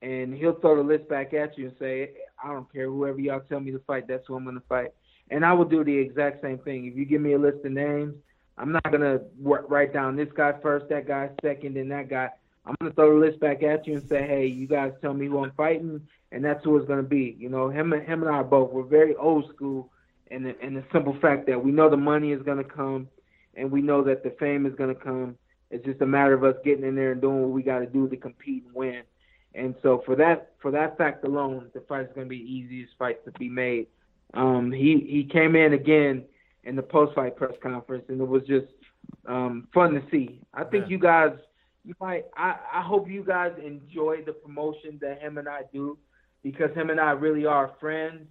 and 0.01 0.33
he'll 0.33 0.59
throw 0.59 0.75
the 0.75 0.83
list 0.83 1.07
back 1.09 1.33
at 1.33 1.57
you 1.57 1.67
and 1.67 1.77
say, 1.79 2.11
"I 2.43 2.51
don't 2.51 2.71
care. 2.71 2.87
Whoever 2.87 3.19
y'all 3.19 3.41
tell 3.41 3.59
me 3.59 3.71
to 3.71 3.79
fight, 3.79 4.07
that's 4.07 4.27
who 4.27 4.35
I'm 4.35 4.43
going 4.43 4.55
to 4.55 4.67
fight." 4.67 4.91
And 5.31 5.45
I 5.45 5.53
will 5.53 5.65
do 5.65 5.83
the 5.83 5.97
exact 5.97 6.41
same 6.41 6.59
thing. 6.59 6.85
If 6.85 6.95
you 6.95 7.05
give 7.05 7.21
me 7.21 7.33
a 7.33 7.39
list 7.39 7.65
of 7.65 7.71
names, 7.71 8.15
I'm 8.57 8.71
not 8.71 8.89
gonna 8.91 9.19
write 9.41 9.93
down 9.93 10.15
this 10.15 10.31
guy 10.33 10.53
first, 10.61 10.87
that 10.89 11.07
guy 11.07 11.29
second, 11.41 11.77
and 11.77 11.91
that 11.91 12.09
guy. 12.09 12.29
I'm 12.65 12.75
gonna 12.79 12.93
throw 12.93 13.19
the 13.19 13.25
list 13.25 13.39
back 13.39 13.63
at 13.63 13.85
you 13.85 13.95
and 13.95 14.07
say, 14.07 14.25
hey, 14.25 14.45
you 14.45 14.67
guys 14.67 14.93
tell 15.01 15.13
me 15.13 15.27
who 15.27 15.43
I'm 15.43 15.51
fighting, 15.51 16.01
and 16.31 16.43
that's 16.43 16.63
who 16.63 16.77
it's 16.77 16.87
gonna 16.87 17.03
be. 17.03 17.35
You 17.37 17.49
know, 17.49 17.69
him 17.69 17.93
and 17.93 18.07
him 18.07 18.23
and 18.23 18.33
I 18.33 18.43
both. 18.43 18.71
We're 18.71 18.83
very 18.83 19.15
old 19.15 19.53
school, 19.53 19.91
in 20.31 20.43
the, 20.43 20.59
in 20.65 20.73
the 20.73 20.83
simple 20.91 21.15
fact 21.21 21.47
that 21.47 21.63
we 21.63 21.71
know 21.71 21.89
the 21.89 21.97
money 21.97 22.31
is 22.31 22.41
gonna 22.43 22.63
come, 22.63 23.07
and 23.55 23.71
we 23.71 23.81
know 23.81 24.03
that 24.03 24.23
the 24.23 24.31
fame 24.31 24.65
is 24.65 24.73
gonna 24.75 24.95
come. 24.95 25.37
It's 25.69 25.85
just 25.85 26.01
a 26.01 26.05
matter 26.05 26.33
of 26.33 26.43
us 26.43 26.55
getting 26.63 26.85
in 26.85 26.95
there 26.95 27.11
and 27.11 27.21
doing 27.21 27.41
what 27.41 27.51
we 27.51 27.63
got 27.63 27.79
to 27.79 27.87
do 27.87 28.07
to 28.07 28.15
compete 28.15 28.63
and 28.65 28.73
win. 28.73 29.01
And 29.55 29.73
so 29.81 30.03
for 30.05 30.15
that 30.17 30.51
for 30.61 30.69
that 30.71 30.97
fact 30.97 31.23
alone, 31.23 31.69
the 31.73 31.79
fight 31.81 32.01
is 32.01 32.11
going 32.13 32.27
to 32.27 32.29
be 32.29 32.39
the 32.39 32.51
easiest 32.51 32.93
fight 32.97 33.23
to 33.25 33.31
be 33.39 33.47
made. 33.47 33.87
Um, 34.33 34.71
he 34.71 35.05
he 35.07 35.23
came 35.23 35.55
in 35.55 35.73
again 35.73 36.25
in 36.65 36.75
the 36.75 36.83
post 36.83 37.15
fight 37.15 37.37
press 37.37 37.53
conference, 37.63 38.03
and 38.09 38.19
it 38.19 38.27
was 38.27 38.43
just 38.43 38.67
um, 39.27 39.67
fun 39.73 39.93
to 39.93 40.01
see. 40.11 40.41
I 40.53 40.63
think 40.65 40.85
yeah. 40.85 40.89
you 40.89 40.99
guys, 40.99 41.31
you 41.85 41.93
might. 42.01 42.25
I, 42.35 42.57
I 42.73 42.81
hope 42.81 43.09
you 43.09 43.23
guys 43.23 43.53
enjoy 43.63 44.23
the 44.25 44.33
promotion 44.33 44.97
that 45.01 45.21
him 45.21 45.37
and 45.37 45.47
I 45.47 45.61
do, 45.71 45.97
because 46.43 46.73
him 46.75 46.89
and 46.89 46.99
I 46.99 47.11
really 47.11 47.45
are 47.45 47.71
friends, 47.79 48.27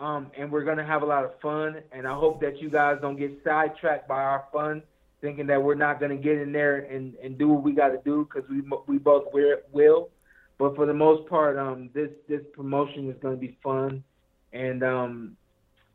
um, 0.00 0.32
and 0.36 0.50
we're 0.50 0.64
gonna 0.64 0.84
have 0.84 1.02
a 1.02 1.06
lot 1.06 1.24
of 1.24 1.38
fun. 1.40 1.82
And 1.92 2.06
I 2.06 2.14
hope 2.14 2.40
that 2.40 2.60
you 2.60 2.68
guys 2.68 2.98
don't 3.00 3.16
get 3.16 3.38
sidetracked 3.44 4.08
by 4.08 4.22
our 4.22 4.46
fun, 4.52 4.82
thinking 5.20 5.46
that 5.46 5.62
we're 5.62 5.76
not 5.76 6.00
gonna 6.00 6.16
get 6.16 6.38
in 6.38 6.50
there 6.50 6.78
and, 6.78 7.14
and 7.22 7.38
do 7.38 7.48
what 7.50 7.62
we 7.62 7.72
got 7.72 7.90
to 7.90 8.00
do, 8.04 8.28
because 8.28 8.48
we 8.50 8.62
we 8.88 8.98
both 8.98 9.26
will. 9.32 10.08
But 10.58 10.76
for 10.76 10.86
the 10.86 10.94
most 10.94 11.28
part, 11.28 11.58
um, 11.58 11.90
this 11.94 12.10
this 12.28 12.42
promotion 12.52 13.10
is 13.10 13.16
gonna 13.20 13.36
be 13.36 13.56
fun, 13.62 14.04
and 14.52 14.82
um, 14.82 15.36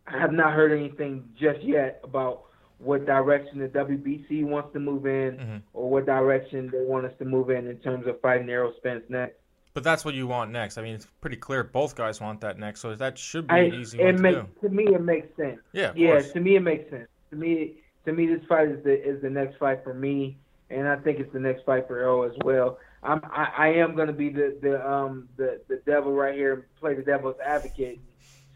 I 0.07 0.19
have 0.19 0.33
not 0.33 0.53
heard 0.53 0.71
anything 0.71 1.29
just 1.39 1.61
yet 1.61 2.01
about 2.03 2.43
what 2.79 3.05
direction 3.05 3.59
the 3.59 3.67
WBC 3.67 4.45
wants 4.45 4.73
to 4.73 4.79
move 4.79 5.05
in 5.05 5.37
mm-hmm. 5.37 5.57
or 5.73 5.89
what 5.89 6.05
direction 6.05 6.69
they 6.71 6.81
want 6.81 7.05
us 7.05 7.11
to 7.19 7.25
move 7.25 7.49
in 7.49 7.67
in 7.67 7.77
terms 7.77 8.07
of 8.07 8.19
fighting 8.21 8.49
Errol 8.49 8.73
Spence 8.77 9.03
next. 9.09 9.35
But 9.73 9.83
that's 9.83 10.03
what 10.03 10.15
you 10.15 10.27
want 10.27 10.51
next. 10.51 10.77
I 10.77 10.81
mean, 10.81 10.95
it's 10.95 11.07
pretty 11.21 11.35
clear 11.35 11.63
both 11.63 11.95
guys 11.95 12.19
want 12.19 12.41
that 12.41 12.57
next, 12.57 12.81
so 12.81 12.95
that 12.95 13.17
should 13.17 13.47
be 13.47 13.53
I, 13.53 13.59
an 13.59 13.73
easy 13.75 13.99
it 13.99 14.13
one 14.13 14.21
makes, 14.21 14.35
to 14.35 14.43
do. 14.43 14.67
To 14.67 14.69
me, 14.73 14.83
it 14.95 15.01
makes 15.01 15.37
sense. 15.37 15.59
Yeah, 15.73 15.91
yeah. 15.95 16.11
Course. 16.11 16.31
To 16.33 16.39
me, 16.39 16.55
it 16.55 16.61
makes 16.61 16.89
sense. 16.89 17.07
To 17.29 17.35
me, 17.35 17.75
to 18.05 18.13
me, 18.13 18.27
this 18.27 18.43
fight 18.47 18.69
is 18.69 18.83
the 18.83 19.07
is 19.07 19.21
the 19.21 19.29
next 19.29 19.57
fight 19.57 19.83
for 19.83 19.93
me, 19.93 20.37
and 20.69 20.87
I 20.87 20.95
think 20.95 21.19
it's 21.19 21.31
the 21.31 21.39
next 21.39 21.65
fight 21.65 21.87
for 21.87 21.99
Errol 21.99 22.23
as 22.23 22.33
well. 22.43 22.79
I'm 23.01 23.21
I, 23.25 23.51
I 23.57 23.67
am 23.75 23.95
going 23.95 24.07
to 24.07 24.13
be 24.13 24.29
the 24.29 24.57
the 24.61 24.85
um 24.87 25.29
the 25.37 25.61
the 25.67 25.81
devil 25.85 26.13
right 26.13 26.35
here, 26.35 26.67
play 26.79 26.95
the 26.95 27.01
devil's 27.01 27.37
advocate, 27.45 27.99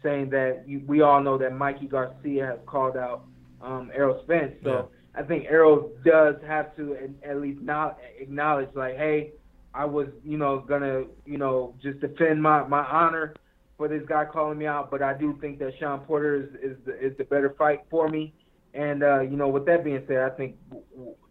saying 0.02 0.30
that 0.30 0.64
you, 0.66 0.82
we 0.86 1.00
all 1.00 1.22
know 1.22 1.38
that 1.38 1.54
Mikey 1.54 1.86
Garcia 1.86 2.46
has 2.46 2.58
called 2.66 2.96
out 2.96 3.24
um, 3.62 3.90
Errol 3.94 4.20
Spence. 4.24 4.54
So 4.62 4.70
yeah. 4.70 5.20
I 5.20 5.26
think 5.26 5.46
Errol 5.48 5.92
does 6.04 6.34
have 6.46 6.76
to 6.76 6.96
at 7.22 7.40
least 7.40 7.62
not 7.62 7.98
acknowledge, 8.18 8.68
like, 8.74 8.96
hey, 8.96 9.32
I 9.72 9.84
was, 9.84 10.08
you 10.24 10.36
know, 10.36 10.58
gonna, 10.60 11.04
you 11.24 11.38
know, 11.38 11.74
just 11.82 12.00
defend 12.00 12.42
my 12.42 12.66
my 12.68 12.84
honor 12.84 13.34
for 13.76 13.88
this 13.88 14.02
guy 14.06 14.24
calling 14.24 14.58
me 14.58 14.66
out. 14.66 14.90
But 14.90 15.02
I 15.02 15.16
do 15.16 15.36
think 15.40 15.58
that 15.60 15.72
Shawn 15.80 16.00
Porter 16.00 16.36
is 16.36 16.72
is 16.72 16.76
the, 16.84 17.06
is 17.06 17.16
the 17.16 17.24
better 17.24 17.54
fight 17.56 17.80
for 17.90 18.08
me. 18.08 18.34
And 18.74 19.04
uh, 19.04 19.20
you 19.20 19.36
know, 19.36 19.48
with 19.48 19.66
that 19.66 19.84
being 19.84 20.02
said, 20.08 20.18
I 20.18 20.30
think 20.30 20.56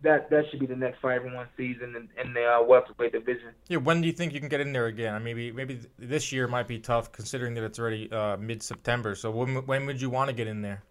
that 0.01 0.29
that 0.29 0.45
should 0.49 0.62
be 0.62 0.65
the 0.65 0.77
next 0.77 1.01
fight 1.01 1.15
everyone 1.15 1.47
sees 1.58 1.75
in, 1.84 2.08
in 2.21 2.34
the 2.34 2.45
uh, 2.45 2.63
welterweight 2.63 3.12
division. 3.12 3.49
Yeah, 3.67 3.77
when 3.77 3.99
do 3.99 4.08
you 4.08 4.13
think 4.13 4.34
you 4.34 4.39
can 4.39 4.47
get 4.47 4.62
in 4.62 4.71
there 4.71 4.86
again? 4.86 5.21
Maybe 5.23 5.51
maybe 5.51 5.82
this 5.99 6.32
year 6.32 6.47
might 6.47 6.69
be 6.69 6.79
tough 6.79 7.12
considering 7.12 7.53
that 7.56 7.65
it's 7.65 7.79
already 7.79 8.10
uh, 8.12 8.38
mid 8.38 8.63
September. 8.63 9.13
So 9.13 9.29
when 9.29 9.56
when 9.65 9.86
would 9.86 10.01
you 10.01 10.10
want 10.10 10.29
to 10.29 10.34
get 10.34 10.47
in 10.47 10.62
there? 10.62 10.84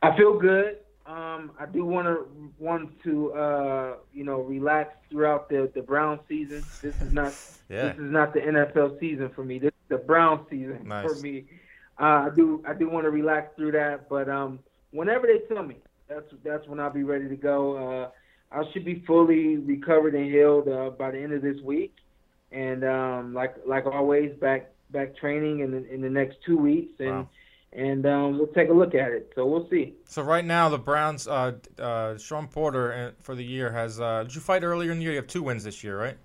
I 0.00 0.16
feel 0.16 0.38
good. 0.38 0.78
Um, 1.04 1.52
I 1.58 1.66
do 1.66 1.84
want 1.84 2.06
to 2.06 2.26
want 2.58 3.02
to 3.02 3.32
uh, 3.34 3.94
you 4.14 4.24
know 4.24 4.40
relax 4.40 4.94
throughout 5.10 5.50
the 5.50 5.70
the 5.74 5.82
Brown 5.82 6.20
season. 6.28 6.64
This 6.80 6.98
is 7.02 7.12
not 7.12 7.34
yeah. 7.68 7.88
this 7.88 7.96
is 7.96 8.10
not 8.10 8.32
the 8.32 8.40
NFL 8.40 8.98
season 8.98 9.28
for 9.34 9.44
me. 9.44 9.58
This 9.58 9.68
is 9.68 9.88
the 9.88 9.98
Brown 9.98 10.46
season 10.48 10.88
nice. 10.88 11.06
for 11.06 11.20
me. 11.20 11.44
Uh, 12.00 12.04
I 12.04 12.28
do 12.34 12.64
I 12.66 12.72
do 12.72 12.88
want 12.88 13.04
to 13.04 13.10
relax 13.10 13.54
through 13.56 13.72
that, 13.72 14.08
but 14.08 14.30
um, 14.30 14.60
whenever 14.92 15.26
they 15.26 15.40
tell 15.52 15.62
me, 15.62 15.76
that's 16.08 16.26
that's 16.44 16.66
when 16.66 16.80
I'll 16.80 16.92
be 16.92 17.04
ready 17.04 17.28
to 17.28 17.36
go. 17.36 17.76
Uh, 17.76 18.10
I 18.52 18.64
should 18.72 18.84
be 18.84 19.02
fully 19.06 19.56
recovered 19.56 20.14
and 20.14 20.26
healed 20.26 20.68
uh, 20.68 20.90
by 20.90 21.12
the 21.12 21.18
end 21.18 21.32
of 21.32 21.42
this 21.42 21.60
week, 21.62 21.94
and 22.52 22.84
um, 22.84 23.34
like 23.34 23.54
like 23.66 23.86
always, 23.86 24.32
back 24.40 24.72
back 24.90 25.16
training 25.16 25.60
in 25.60 25.70
the, 25.70 25.92
in 25.92 26.00
the 26.00 26.10
next 26.10 26.38
two 26.44 26.58
weeks, 26.58 26.92
and 26.98 27.10
wow. 27.10 27.28
and 27.72 28.06
um, 28.06 28.38
we'll 28.38 28.48
take 28.48 28.68
a 28.68 28.72
look 28.72 28.94
at 28.94 29.12
it. 29.12 29.32
So 29.34 29.46
we'll 29.46 29.68
see. 29.70 29.94
So 30.04 30.22
right 30.22 30.44
now, 30.44 30.68
the 30.68 30.78
Browns, 30.78 31.28
uh, 31.28 31.52
uh, 31.78 32.18
Shawn 32.18 32.48
Porter 32.48 32.92
uh, 32.92 33.10
for 33.20 33.34
the 33.34 33.44
year 33.44 33.70
has. 33.70 34.00
Uh, 34.00 34.24
did 34.24 34.34
you 34.34 34.40
fight 34.40 34.64
earlier 34.64 34.90
in 34.90 34.98
the 34.98 35.04
year? 35.04 35.12
You 35.12 35.18
have 35.18 35.28
two 35.28 35.44
wins 35.44 35.62
this 35.64 35.84
year, 35.84 35.98
right? 35.98 36.16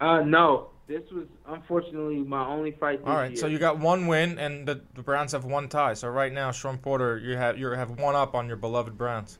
Uh, 0.00 0.20
no, 0.20 0.68
this 0.86 1.02
was 1.10 1.26
unfortunately 1.46 2.18
my 2.18 2.46
only 2.46 2.72
fight. 2.72 3.00
All 3.04 3.14
right, 3.14 3.30
year. 3.30 3.36
so 3.36 3.46
you 3.46 3.58
got 3.58 3.78
one 3.78 4.06
win, 4.06 4.38
and 4.38 4.66
the, 4.66 4.82
the 4.94 5.02
Browns 5.02 5.32
have 5.32 5.44
one 5.44 5.68
tie. 5.68 5.94
So 5.94 6.08
right 6.08 6.32
now, 6.32 6.50
Shawn 6.50 6.78
Porter, 6.78 7.18
you 7.18 7.36
have 7.36 7.58
you 7.58 7.70
have 7.70 7.90
one 7.98 8.14
up 8.14 8.34
on 8.34 8.48
your 8.48 8.56
beloved 8.56 8.96
Browns. 8.96 9.38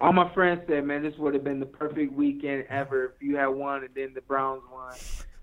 All 0.00 0.12
my 0.12 0.32
friends 0.32 0.60
said, 0.68 0.84
man, 0.84 1.02
this 1.02 1.16
would 1.18 1.34
have 1.34 1.42
been 1.42 1.58
the 1.58 1.66
perfect 1.66 2.12
weekend 2.12 2.66
ever 2.68 3.06
if 3.06 3.12
you 3.20 3.36
had 3.36 3.48
won 3.48 3.82
and 3.82 3.92
then 3.96 4.14
the 4.14 4.20
Browns 4.20 4.62
won. 4.72 4.92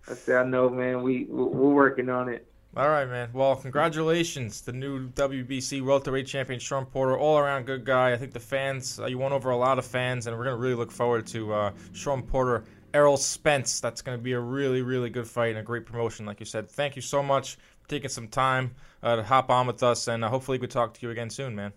I 0.08 0.13
said, 0.13 0.46
I 0.46 0.48
know, 0.48 0.70
man. 0.70 1.04
We 1.04 1.26
we're 1.26 1.74
working 1.74 2.10
on 2.10 2.30
it. 2.30 2.48
All 2.78 2.89
right, 2.89 3.08
man. 3.08 3.30
Well, 3.32 3.56
congratulations, 3.56 4.60
the 4.60 4.74
new 4.74 5.08
WBC 5.12 5.82
welterweight 5.82 6.28
champion, 6.28 6.60
Shawn 6.60 6.86
Porter. 6.86 7.18
All 7.18 7.38
around 7.38 7.65
good 7.65 7.86
guy. 7.86 8.12
I 8.12 8.18
think 8.18 8.34
the 8.34 8.39
fans, 8.41 9.00
uh, 9.00 9.06
you 9.06 9.18
won 9.18 9.32
over 9.32 9.50
a 9.50 9.56
lot 9.56 9.80
of 9.80 9.86
fans, 9.86 10.28
and 10.28 10.38
we're 10.38 10.44
gonna 10.44 10.58
really 10.58 10.76
look 10.76 10.91
forward 10.91 11.26
to 11.28 11.54
uh, 11.54 11.72
Shawn 11.94 12.22
Porter 12.22 12.65
Errol 12.95 13.17
Spence. 13.17 13.81
That's 13.81 14.01
going 14.01 14.17
to 14.17 14.23
be 14.23 14.31
a 14.31 14.39
really, 14.39 14.81
really 14.81 15.10
good 15.10 15.27
fight 15.27 15.49
and 15.49 15.60
a 15.60 15.63
great 15.63 15.86
promotion, 15.86 16.25
like 16.25 16.39
you 16.39 16.45
said. 16.45 16.69
Thank 16.69 16.95
you 16.95 17.01
so 17.01 17.21
much 17.21 17.55
for 17.81 17.89
taking 17.89 18.10
some 18.10 18.29
time 18.29 18.73
uh, 19.03 19.17
to 19.17 19.23
hop 19.23 19.49
on 19.49 19.67
with 19.67 19.84
us, 19.84 20.08
and 20.08 20.23
uh, 20.23 20.29
hopefully 20.29 20.58
we 20.58 20.67
talk 20.67 20.93
to 20.93 21.05
you 21.05 21.12
again 21.12 21.29
soon, 21.29 21.55
man. 21.55 21.73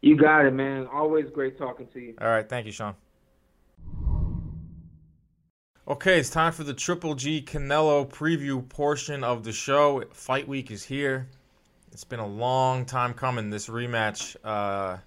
You 0.00 0.16
got 0.16 0.46
it, 0.46 0.52
man. 0.52 0.86
Always 0.86 1.30
great 1.30 1.58
talking 1.58 1.88
to 1.88 2.00
you. 2.00 2.14
All 2.20 2.28
right. 2.28 2.48
Thank 2.48 2.66
you, 2.66 2.72
Shawn. 2.72 2.94
Okay, 5.88 6.20
it's 6.20 6.30
time 6.30 6.52
for 6.52 6.62
the 6.62 6.74
Triple 6.74 7.16
G 7.16 7.42
Canelo 7.42 8.08
preview 8.08 8.68
portion 8.68 9.24
of 9.24 9.42
the 9.42 9.52
show. 9.52 10.04
Fight 10.12 10.46
week 10.46 10.70
is 10.70 10.84
here. 10.84 11.28
It's 11.90 12.04
been 12.04 12.20
a 12.20 12.26
long 12.26 12.84
time 12.84 13.14
coming, 13.14 13.50
this 13.50 13.68
rematch. 13.68 14.36
Uh, 14.44 14.98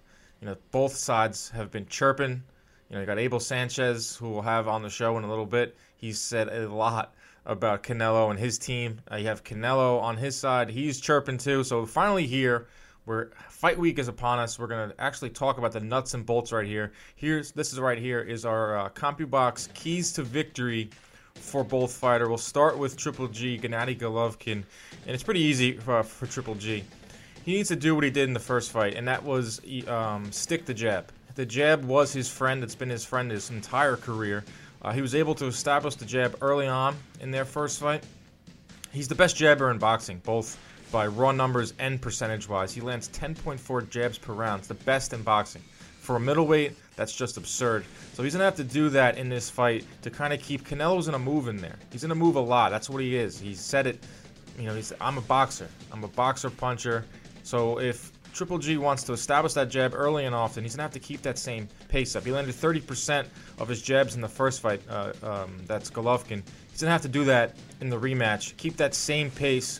you 0.41 0.47
know, 0.47 0.57
both 0.71 0.95
sides 0.95 1.49
have 1.51 1.71
been 1.71 1.85
chirping 1.87 2.43
you 2.89 2.95
know, 2.95 3.01
you 3.01 3.05
got 3.05 3.19
Abel 3.19 3.39
Sanchez, 3.39 4.15
who 4.15 4.29
we'll 4.29 4.41
have 4.41 4.67
on 4.67 4.83
the 4.83 4.89
show 4.89 5.17
in 5.17 5.23
a 5.23 5.29
little 5.29 5.45
bit. 5.45 5.75
He 5.97 6.13
said 6.13 6.49
a 6.49 6.67
lot 6.67 7.15
about 7.45 7.83
Canelo 7.83 8.29
and 8.29 8.39
his 8.39 8.57
team. 8.57 8.99
Uh, 9.11 9.17
you 9.17 9.27
have 9.27 9.43
Canelo 9.43 10.01
on 10.01 10.17
his 10.17 10.37
side. 10.37 10.69
He's 10.69 10.99
chirping 10.99 11.37
too. 11.37 11.63
So 11.63 11.85
finally 11.85 12.27
here, 12.27 12.67
where 13.05 13.31
fight 13.49 13.77
week 13.77 13.99
is 13.99 14.07
upon 14.07 14.39
us, 14.39 14.57
we're 14.57 14.67
gonna 14.67 14.93
actually 14.99 15.29
talk 15.29 15.57
about 15.57 15.71
the 15.71 15.79
nuts 15.79 16.13
and 16.13 16.25
bolts 16.25 16.51
right 16.51 16.65
here. 16.65 16.91
Here's 17.15 17.51
this 17.51 17.71
is 17.71 17.79
right 17.79 17.97
here 17.97 18.19
is 18.21 18.45
our 18.45 18.77
uh, 18.77 18.89
CompuBox 18.89 19.73
keys 19.73 20.11
to 20.13 20.23
victory 20.23 20.89
for 21.35 21.63
both 21.63 21.93
fighter. 21.93 22.27
We'll 22.27 22.37
start 22.37 22.77
with 22.77 22.97
Triple 22.97 23.27
G, 23.27 23.59
Gennady 23.59 23.97
Golovkin, 23.97 24.51
and 24.51 24.63
it's 25.05 25.23
pretty 25.23 25.41
easy 25.41 25.73
for, 25.73 26.01
for 26.01 26.25
Triple 26.25 26.55
G. 26.55 26.83
He 27.43 27.53
needs 27.53 27.69
to 27.69 27.75
do 27.75 27.93
what 27.93 28.03
he 28.03 28.09
did 28.09 28.27
in 28.27 28.33
the 28.33 28.39
first 28.39 28.71
fight, 28.71 28.95
and 28.95 29.07
that 29.07 29.23
was 29.23 29.61
um, 29.87 30.31
stick 30.31 30.65
the 30.65 30.73
jab. 30.73 31.11
The 31.35 31.45
jab 31.45 31.83
was 31.83 32.13
his 32.13 32.29
friend. 32.29 32.63
It's 32.63 32.75
been 32.75 32.89
his 32.89 33.03
friend 33.03 33.29
his 33.29 33.49
entire 33.49 33.97
career. 33.97 34.45
Uh, 34.81 34.93
he 34.93 35.01
was 35.01 35.13
able 35.13 35.35
to 35.35 35.45
establish 35.45 35.95
the 35.95 36.05
jab 36.05 36.37
early 36.41 36.67
on 36.67 36.95
in 37.19 37.29
their 37.29 37.43
first 37.43 37.79
fight. 37.79 38.05
He's 38.93 39.09
the 39.09 39.15
best 39.15 39.35
jabber 39.35 39.69
in 39.69 39.77
boxing, 39.77 40.19
both 40.23 40.57
by 40.91 41.07
raw 41.07 41.33
numbers 41.33 41.73
and 41.77 42.01
percentage 42.01 42.47
wise. 42.47 42.73
He 42.73 42.79
lands 42.79 43.09
10.4 43.09 43.89
jabs 43.89 44.17
per 44.17 44.31
round. 44.31 44.59
It's 44.59 44.69
the 44.69 44.75
best 44.75 45.11
in 45.11 45.23
boxing. 45.23 45.61
For 45.99 46.15
a 46.15 46.19
middleweight, 46.19 46.77
that's 46.95 47.13
just 47.13 47.35
absurd. 47.35 47.83
So 48.13 48.23
he's 48.23 48.33
going 48.33 48.39
to 48.39 48.45
have 48.45 48.55
to 48.55 48.63
do 48.63 48.87
that 48.89 49.17
in 49.17 49.27
this 49.27 49.49
fight 49.49 49.85
to 50.03 50.09
kind 50.09 50.31
of 50.31 50.41
keep 50.41 50.65
Canelo's 50.65 51.09
in 51.09 51.15
a 51.15 51.19
move 51.19 51.49
in 51.49 51.57
there. 51.57 51.75
He's 51.91 52.01
going 52.01 52.09
to 52.09 52.15
move 52.15 52.37
a 52.37 52.39
lot. 52.39 52.69
That's 52.69 52.89
what 52.89 53.01
he 53.01 53.17
is. 53.17 53.37
He 53.37 53.55
said 53.55 53.87
it. 53.87 54.05
You 54.57 54.67
know, 54.67 54.75
he's 54.75 54.93
I'm 55.01 55.17
a 55.17 55.21
boxer. 55.21 55.67
I'm 55.91 56.03
a 56.05 56.07
boxer 56.07 56.49
puncher. 56.49 57.03
So 57.43 57.79
if 57.81 58.13
Triple 58.35 58.57
G 58.57 58.75
wants 58.75 59.03
to 59.03 59.13
establish 59.13 59.53
that 59.53 59.69
jab 59.69 59.95
early 59.95 60.25
and 60.25 60.35
often, 60.35 60.63
he's 60.63 60.73
going 60.73 60.79
to 60.79 60.83
have 60.83 60.91
to 60.91 60.99
keep 60.99 61.21
that 61.21 61.39
same 61.39 61.69
pace 61.87 62.17
up. 62.17 62.25
He 62.25 62.33
landed 62.33 62.53
30% 62.53 63.25
of 63.59 63.69
his 63.69 63.81
jabs 63.81 64.15
in 64.15 64.21
the 64.21 64.27
first 64.27 64.59
fight. 64.59 64.81
Uh, 64.89 65.13
um, 65.23 65.57
that's 65.65 65.89
Golovkin. 65.89 66.43
He's 66.69 66.81
going 66.81 66.87
to 66.87 66.91
have 66.91 67.01
to 67.03 67.07
do 67.07 67.23
that 67.23 67.55
in 67.79 67.89
the 67.89 67.97
rematch. 67.97 68.57
Keep 68.57 68.75
that 68.75 68.93
same 68.93 69.31
pace. 69.31 69.79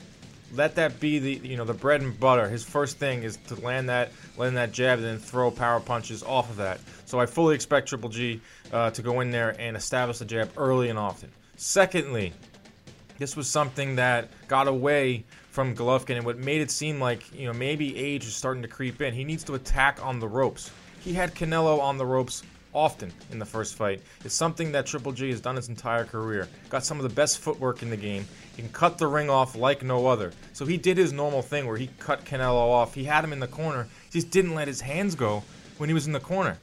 Let 0.54 0.76
that 0.76 1.02
be 1.02 1.20
the 1.20 1.34
you 1.46 1.58
know 1.58 1.66
the 1.66 1.74
bread 1.74 2.02
and 2.02 2.18
butter. 2.18 2.48
His 2.48 2.64
first 2.64 2.98
thing 2.98 3.24
is 3.24 3.38
to 3.48 3.56
land 3.56 3.90
that 3.90 4.12
land 4.38 4.56
that 4.56 4.72
jab 4.72 5.00
and 5.00 5.08
then 5.08 5.18
throw 5.18 5.52
power 5.52 5.82
punches 5.82 6.24
off 6.24 6.50
of 6.50 6.56
that. 6.58 6.80
So 7.06 7.20
I 7.20 7.26
fully 7.26 7.56
expect 7.56 7.90
Triple 7.90 8.10
G 8.10 8.40
uh, 8.72 8.92
to 8.92 9.02
go 9.02 9.20
in 9.20 9.32
there 9.32 9.60
and 9.60 9.76
establish 9.76 10.20
the 10.20 10.26
jab 10.26 10.52
early 10.56 10.90
and 10.90 10.98
often. 10.98 11.30
Secondly, 11.58 12.32
this 13.18 13.36
was 13.36 13.50
something 13.50 13.96
that 13.98 14.30
got 14.48 14.70
away 14.70 15.26
from 15.56 15.74
Golovkin 15.74 16.18
and 16.18 16.26
what 16.26 16.38
made 16.38 16.60
it 16.60 16.70
seem 16.70 17.00
like, 17.00 17.34
you 17.34 17.48
know, 17.48 17.54
maybe 17.54 17.98
age 17.98 18.26
is 18.26 18.36
starting 18.36 18.62
to 18.62 18.68
creep 18.68 19.02
in. 19.02 19.14
He 19.14 19.24
needs 19.24 19.42
to 19.46 19.56
attack 19.56 20.06
on 20.06 20.20
the 20.20 20.28
ropes. 20.28 20.70
He 21.00 21.14
had 21.14 21.34
Canelo 21.34 21.80
on 21.80 21.98
the 21.98 22.06
ropes 22.06 22.44
often 22.74 23.10
in 23.32 23.40
the 23.40 23.46
first 23.46 23.76
fight. 23.76 24.02
It's 24.26 24.36
something 24.36 24.74
that 24.74 24.86
Triple 24.86 25.14
G 25.14 25.30
has 25.30 25.40
done 25.40 25.56
his 25.56 25.70
entire 25.70 26.04
career. 26.04 26.50
Got 26.68 26.84
some 26.84 26.98
of 26.98 27.04
the 27.04 27.16
best 27.16 27.40
footwork 27.40 27.82
in 27.84 27.90
the 27.90 27.96
game. 27.96 28.28
He 28.54 28.64
can 28.64 28.72
cut 28.74 28.98
the 28.98 29.08
ring 29.08 29.30
off 29.30 29.56
like 29.56 29.82
no 29.82 30.08
other. 30.08 30.34
So 30.52 30.66
he 30.66 30.76
did 30.76 30.98
his 30.98 31.14
normal 31.14 31.42
thing 31.42 31.68
where 31.68 31.78
he 31.78 31.90
cut 32.00 32.26
Canelo 32.26 32.70
off. 32.70 32.94
He 32.94 33.06
had 33.06 33.24
him 33.24 33.32
in 33.32 33.40
the 33.40 33.48
corner. 33.48 33.88
He 34.12 34.20
just 34.20 34.32
didn't 34.32 34.56
let 34.56 34.68
his 34.68 34.82
hands 34.82 35.16
go 35.16 35.42
when 35.78 35.88
he 35.88 35.94
was 35.94 36.06
in 36.06 36.12
the 36.12 36.20
corner. 36.20 36.58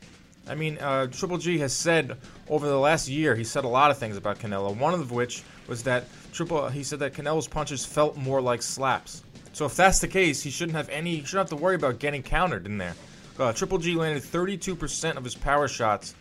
I 0.46 0.54
mean, 0.54 0.76
uh, 0.78 1.06
Triple 1.06 1.38
G 1.38 1.58
has 1.60 1.72
said 1.72 2.18
over 2.46 2.68
the 2.68 2.78
last 2.78 3.08
year, 3.08 3.34
he 3.34 3.44
said 3.44 3.64
a 3.64 3.68
lot 3.68 3.90
of 3.90 3.96
things 3.96 4.18
about 4.18 4.38
Canelo. 4.38 4.76
One 4.76 4.92
of 4.92 5.12
which 5.12 5.44
was 5.66 5.82
that 5.84 6.04
Triple, 6.32 6.68
he 6.68 6.82
said 6.82 6.98
that 7.00 7.12
Canelo's 7.12 7.46
punches 7.46 7.84
felt 7.84 8.16
more 8.16 8.40
like 8.40 8.62
slaps. 8.62 9.22
So 9.52 9.66
if 9.66 9.76
that's 9.76 10.00
the 10.00 10.08
case, 10.08 10.42
he 10.42 10.50
shouldn't 10.50 10.76
have 10.76 10.88
any, 10.88 11.16
he 11.16 11.24
shouldn't 11.24 11.50
have 11.50 11.58
to 11.58 11.62
worry 11.62 11.74
about 11.74 11.98
getting 11.98 12.22
countered 12.22 12.66
in 12.66 12.78
there. 12.78 12.94
Uh, 13.38 13.52
Triple 13.52 13.78
G 13.78 13.94
landed 13.94 14.22
32% 14.22 15.16
of 15.16 15.24
his 15.24 15.34
power 15.34 15.68
shots 15.68 16.14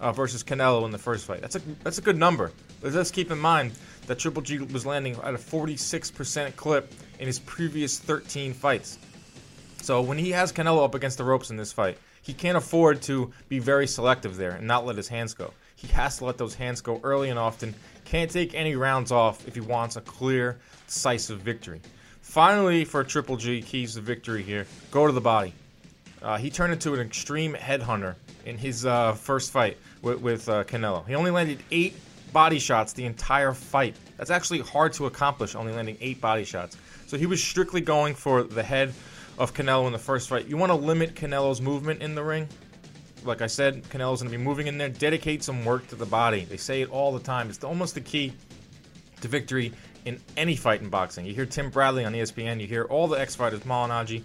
uh, 0.00 0.12
versus 0.12 0.44
Canelo 0.44 0.84
in 0.84 0.90
the 0.90 0.98
first 0.98 1.26
fight. 1.26 1.40
That's 1.40 1.56
a 1.56 1.60
that's 1.82 1.98
a 1.98 2.02
good 2.02 2.16
number. 2.16 2.52
But 2.80 2.92
let's 2.92 3.10
keep 3.10 3.30
in 3.30 3.38
mind 3.38 3.72
that 4.06 4.18
Triple 4.18 4.42
G 4.42 4.58
was 4.58 4.86
landing 4.86 5.16
at 5.22 5.34
a 5.34 5.38
46% 5.38 6.54
clip 6.56 6.92
in 7.18 7.26
his 7.26 7.38
previous 7.40 7.98
13 7.98 8.52
fights. 8.52 8.98
So 9.82 10.00
when 10.00 10.18
he 10.18 10.30
has 10.32 10.52
Canelo 10.52 10.84
up 10.84 10.94
against 10.94 11.18
the 11.18 11.24
ropes 11.24 11.50
in 11.50 11.56
this 11.56 11.72
fight, 11.72 11.98
he 12.22 12.32
can't 12.32 12.56
afford 12.56 13.02
to 13.02 13.32
be 13.48 13.58
very 13.58 13.86
selective 13.86 14.36
there 14.36 14.52
and 14.52 14.66
not 14.66 14.84
let 14.84 14.96
his 14.96 15.08
hands 15.08 15.32
go. 15.32 15.52
He 15.76 15.88
has 15.88 16.18
to 16.18 16.24
let 16.24 16.38
those 16.38 16.54
hands 16.54 16.80
go 16.80 17.00
early 17.02 17.30
and 17.30 17.38
often. 17.38 17.74
Can't 18.06 18.30
take 18.30 18.54
any 18.54 18.76
rounds 18.76 19.10
off 19.10 19.46
if 19.48 19.54
he 19.54 19.60
wants 19.60 19.96
a 19.96 20.00
clear, 20.00 20.58
decisive 20.86 21.40
victory. 21.40 21.80
Finally, 22.22 22.84
for 22.84 23.02
Triple 23.02 23.36
G, 23.36 23.60
keys 23.60 23.94
to 23.94 24.00
victory 24.00 24.42
here 24.42 24.66
go 24.92 25.06
to 25.06 25.12
the 25.12 25.20
body. 25.20 25.52
Uh, 26.22 26.38
he 26.38 26.48
turned 26.48 26.72
into 26.72 26.94
an 26.94 27.00
extreme 27.00 27.54
headhunter 27.54 28.14
in 28.44 28.56
his 28.56 28.86
uh, 28.86 29.12
first 29.12 29.52
fight 29.52 29.76
with, 30.02 30.20
with 30.20 30.48
uh, 30.48 30.62
Canelo. 30.64 31.06
He 31.06 31.14
only 31.16 31.32
landed 31.32 31.58
eight 31.72 31.96
body 32.32 32.60
shots 32.60 32.92
the 32.92 33.04
entire 33.04 33.52
fight. 33.52 33.96
That's 34.18 34.30
actually 34.30 34.60
hard 34.60 34.92
to 34.94 35.06
accomplish, 35.06 35.56
only 35.56 35.72
landing 35.72 35.96
eight 36.00 36.20
body 36.20 36.44
shots. 36.44 36.76
So 37.06 37.16
he 37.16 37.26
was 37.26 37.42
strictly 37.42 37.80
going 37.80 38.14
for 38.14 38.44
the 38.44 38.62
head 38.62 38.92
of 39.38 39.52
Canelo 39.52 39.86
in 39.86 39.92
the 39.92 39.98
first 39.98 40.28
fight. 40.28 40.46
You 40.46 40.56
want 40.56 40.70
to 40.70 40.76
limit 40.76 41.14
Canelo's 41.14 41.60
movement 41.60 42.02
in 42.02 42.14
the 42.14 42.22
ring. 42.22 42.48
Like 43.26 43.42
I 43.42 43.46
said, 43.46 43.82
Canelo's 43.84 44.22
going 44.22 44.30
to 44.30 44.38
be 44.38 44.42
moving 44.42 44.66
in 44.66 44.78
there. 44.78 44.88
Dedicate 44.88 45.42
some 45.42 45.64
work 45.64 45.86
to 45.88 45.96
the 45.96 46.06
body. 46.06 46.44
They 46.44 46.56
say 46.56 46.82
it 46.82 46.90
all 46.90 47.12
the 47.12 47.20
time. 47.20 47.48
It's 47.48 47.62
almost 47.64 47.94
the 47.94 48.00
key 48.00 48.32
to 49.20 49.28
victory 49.28 49.72
in 50.04 50.20
any 50.36 50.56
fight 50.56 50.80
in 50.80 50.88
boxing. 50.88 51.26
You 51.26 51.34
hear 51.34 51.46
Tim 51.46 51.70
Bradley 51.70 52.04
on 52.04 52.12
ESPN. 52.12 52.60
You 52.60 52.66
hear 52.66 52.84
all 52.84 53.08
the 53.08 53.18
ex-fighters, 53.18 53.60
Malignaggi, 53.60 54.22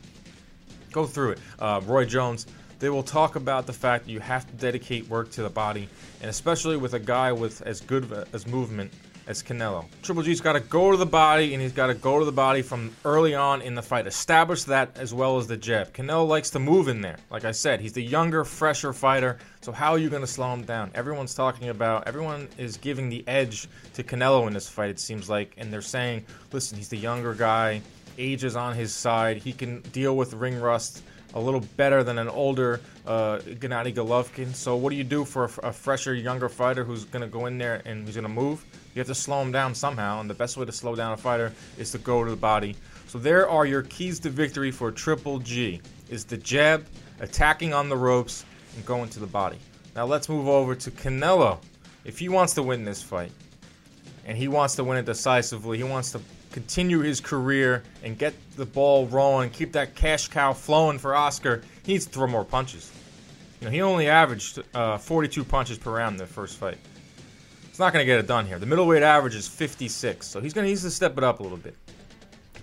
go 0.91 1.05
through 1.05 1.31
it. 1.31 1.39
Uh, 1.59 1.81
Roy 1.83 2.05
Jones. 2.05 2.45
They 2.79 2.89
will 2.89 3.03
talk 3.03 3.35
about 3.35 3.67
the 3.67 3.73
fact 3.73 4.05
that 4.05 4.11
you 4.11 4.19
have 4.19 4.49
to 4.49 4.53
dedicate 4.55 5.07
work 5.07 5.29
to 5.33 5.43
the 5.43 5.51
body, 5.51 5.87
and 6.19 6.29
especially 6.31 6.77
with 6.77 6.95
a 6.95 6.99
guy 6.99 7.31
with 7.31 7.61
as 7.61 7.79
good 7.79 8.11
as 8.33 8.47
movement 8.47 8.91
as 9.31 9.41
Canelo. 9.41 9.85
Triple 10.03 10.21
G's 10.21 10.41
got 10.41 10.53
to 10.53 10.59
go 10.59 10.91
to 10.91 10.97
the 10.97 11.05
body, 11.05 11.53
and 11.53 11.61
he's 11.61 11.71
got 11.71 11.87
to 11.87 11.95
go 11.95 12.19
to 12.19 12.25
the 12.25 12.31
body 12.31 12.61
from 12.61 12.91
early 13.03 13.33
on 13.33 13.61
in 13.63 13.73
the 13.73 13.81
fight. 13.81 14.05
Establish 14.05 14.65
that 14.65 14.95
as 14.97 15.13
well 15.13 15.39
as 15.39 15.47
the 15.47 15.57
jab. 15.57 15.91
Canelo 15.93 16.27
likes 16.27 16.51
to 16.51 16.59
move 16.59 16.87
in 16.87 17.01
there. 17.01 17.17
Like 17.31 17.45
I 17.45 17.51
said, 17.51 17.81
he's 17.81 17.93
the 17.93 18.03
younger, 18.03 18.43
fresher 18.43 18.93
fighter. 18.93 19.39
So 19.61 19.71
how 19.71 19.91
are 19.93 19.97
you 19.97 20.09
going 20.09 20.21
to 20.21 20.27
slow 20.27 20.53
him 20.53 20.63
down? 20.63 20.91
Everyone's 20.93 21.33
talking 21.33 21.69
about, 21.69 22.07
everyone 22.07 22.47
is 22.57 22.77
giving 22.77 23.09
the 23.09 23.23
edge 23.27 23.67
to 23.93 24.03
Canelo 24.03 24.45
in 24.47 24.53
this 24.53 24.69
fight, 24.69 24.89
it 24.89 24.99
seems 24.99 25.29
like, 25.29 25.55
and 25.57 25.71
they're 25.73 25.81
saying, 25.81 26.25
listen, 26.51 26.77
he's 26.77 26.89
the 26.89 26.97
younger 26.97 27.33
guy. 27.33 27.81
Age 28.17 28.43
is 28.43 28.55
on 28.55 28.75
his 28.75 28.93
side. 28.93 29.37
He 29.37 29.53
can 29.53 29.81
deal 29.91 30.15
with 30.15 30.33
ring 30.33 30.59
rust 30.59 31.03
a 31.33 31.39
little 31.39 31.61
better 31.77 32.03
than 32.03 32.17
an 32.17 32.27
older 32.27 32.81
uh, 33.07 33.37
Gennady 33.37 33.93
Golovkin. 33.93 34.53
So 34.53 34.75
what 34.75 34.89
do 34.89 34.95
you 34.95 35.03
do 35.03 35.23
for 35.23 35.45
a, 35.45 35.67
a 35.67 35.71
fresher, 35.71 36.13
younger 36.13 36.49
fighter 36.49 36.83
who's 36.83 37.05
going 37.05 37.21
to 37.21 37.27
go 37.27 37.45
in 37.45 37.57
there 37.57 37.81
and 37.85 38.05
he's 38.05 38.15
going 38.15 38.23
to 38.23 38.29
move? 38.29 38.65
You 38.93 38.99
have 38.99 39.07
to 39.07 39.15
slow 39.15 39.41
him 39.41 39.51
down 39.51 39.73
somehow, 39.73 40.19
and 40.19 40.29
the 40.29 40.33
best 40.33 40.57
way 40.57 40.65
to 40.65 40.71
slow 40.71 40.95
down 40.95 41.13
a 41.13 41.17
fighter 41.17 41.53
is 41.77 41.91
to 41.91 41.97
go 41.97 42.23
to 42.23 42.29
the 42.29 42.35
body. 42.35 42.75
So 43.07 43.17
there 43.17 43.49
are 43.49 43.65
your 43.65 43.83
keys 43.83 44.19
to 44.21 44.29
victory 44.29 44.71
for 44.71 44.91
Triple 44.91 45.39
G: 45.39 45.81
is 46.09 46.25
the 46.25 46.37
jab, 46.37 46.85
attacking 47.19 47.73
on 47.73 47.87
the 47.87 47.95
ropes, 47.95 48.45
and 48.75 48.85
going 48.85 49.09
to 49.09 49.19
the 49.19 49.27
body. 49.27 49.57
Now 49.95 50.05
let's 50.05 50.27
move 50.27 50.47
over 50.47 50.75
to 50.75 50.91
Canelo. 50.91 51.59
If 52.03 52.19
he 52.19 52.29
wants 52.29 52.53
to 52.55 52.63
win 52.63 52.83
this 52.83 53.01
fight, 53.01 53.31
and 54.25 54.37
he 54.37 54.47
wants 54.47 54.75
to 54.75 54.83
win 54.83 54.97
it 54.97 55.05
decisively, 55.05 55.77
he 55.77 55.83
wants 55.83 56.11
to 56.11 56.21
continue 56.51 56.99
his 56.99 57.19
career 57.19 57.83
and 58.03 58.17
get 58.17 58.33
the 58.55 58.65
ball 58.65 59.07
rolling, 59.07 59.49
keep 59.49 59.71
that 59.73 59.95
cash 59.95 60.27
cow 60.27 60.53
flowing 60.53 60.99
for 60.99 61.15
Oscar, 61.15 61.63
he 61.83 61.93
needs 61.93 62.05
to 62.05 62.11
throw 62.11 62.27
more 62.27 62.45
punches. 62.45 62.91
You 63.59 63.65
know, 63.65 63.71
he 63.71 63.81
only 63.81 64.07
averaged 64.07 64.61
uh, 64.73 64.97
42 64.97 65.43
punches 65.43 65.77
per 65.77 65.91
round 65.91 66.13
in 66.13 66.17
the 66.17 66.25
first 66.25 66.57
fight. 66.57 66.77
It's 67.69 67.79
not 67.79 67.93
going 67.93 68.03
to 68.03 68.05
get 68.05 68.19
it 68.19 68.27
done 68.27 68.45
here. 68.45 68.59
The 68.59 68.65
middleweight 68.65 69.03
average 69.03 69.35
is 69.35 69.47
56, 69.47 70.27
so 70.27 70.41
he's 70.41 70.53
going 70.53 70.65
to 70.65 70.69
need 70.69 70.79
to 70.79 70.91
step 70.91 71.17
it 71.17 71.23
up 71.23 71.39
a 71.39 71.43
little 71.43 71.57
bit. 71.57 71.75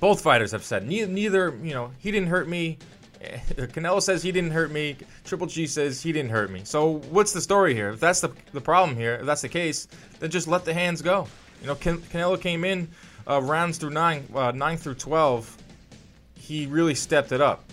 Both 0.01 0.21
fighters 0.21 0.53
have 0.53 0.65
said 0.65 0.87
neither, 0.87 1.11
neither 1.11 1.59
you 1.63 1.73
know, 1.73 1.93
he 1.99 2.11
didn't 2.11 2.29
hurt 2.29 2.49
me. 2.49 2.79
Canelo 3.57 4.01
says 4.01 4.23
he 4.23 4.31
didn't 4.31 4.53
hurt 4.53 4.71
me. 4.71 4.97
Triple 5.25 5.47
G 5.47 5.67
says 5.67 6.01
he 6.01 6.13
didn't 6.13 6.31
hurt 6.31 6.51
me. 6.51 6.61
So 6.65 6.99
what's 7.11 7.33
the 7.33 7.41
story 7.41 7.75
here? 7.75 7.91
If 7.91 8.01
that's 8.01 8.21
the 8.21 8.31
the 8.53 8.61
problem 8.61 8.97
here, 8.97 9.15
if 9.15 9.27
that's 9.27 9.43
the 9.43 9.49
case, 9.49 9.89
then 10.21 10.31
just 10.31 10.47
let 10.47 10.65
the 10.65 10.73
hands 10.73 11.03
go. 11.03 11.27
You 11.61 11.67
know, 11.67 11.75
Can- 11.75 11.99
Canelo 11.99 12.41
came 12.41 12.65
in 12.65 12.87
uh, 13.29 13.43
rounds 13.43 13.79
through 13.79 13.91
nine, 13.91 14.27
uh, 14.35 14.53
nine 14.53 14.77
through 14.77 14.95
twelve. 14.95 15.57
He 16.35 16.67
really 16.67 16.95
stepped 16.95 17.33
it 17.33 17.41
up, 17.41 17.65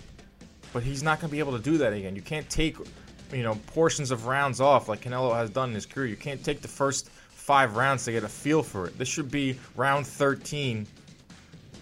but 0.73 0.83
he's 0.83 1.01
not 1.01 1.19
going 1.19 1.29
to 1.29 1.31
be 1.31 1.39
able 1.39 1.53
to 1.53 1.63
do 1.63 1.77
that 1.77 1.93
again. 1.93 2.15
You 2.15 2.21
can't 2.21 2.49
take, 2.49 2.77
you 3.31 3.43
know, 3.43 3.55
portions 3.67 4.11
of 4.11 4.25
rounds 4.25 4.59
off 4.59 4.89
like 4.89 5.01
Canelo 5.01 5.33
has 5.33 5.49
done 5.49 5.69
in 5.69 5.75
his 5.75 5.85
career. 5.85 6.07
You 6.07 6.17
can't 6.17 6.43
take 6.43 6.61
the 6.61 6.67
first 6.67 7.09
five 7.09 7.75
rounds 7.75 8.03
to 8.05 8.11
get 8.11 8.23
a 8.23 8.27
feel 8.27 8.63
for 8.63 8.87
it. 8.87 8.97
This 8.97 9.07
should 9.07 9.31
be 9.31 9.57
round 9.75 10.05
13 10.05 10.85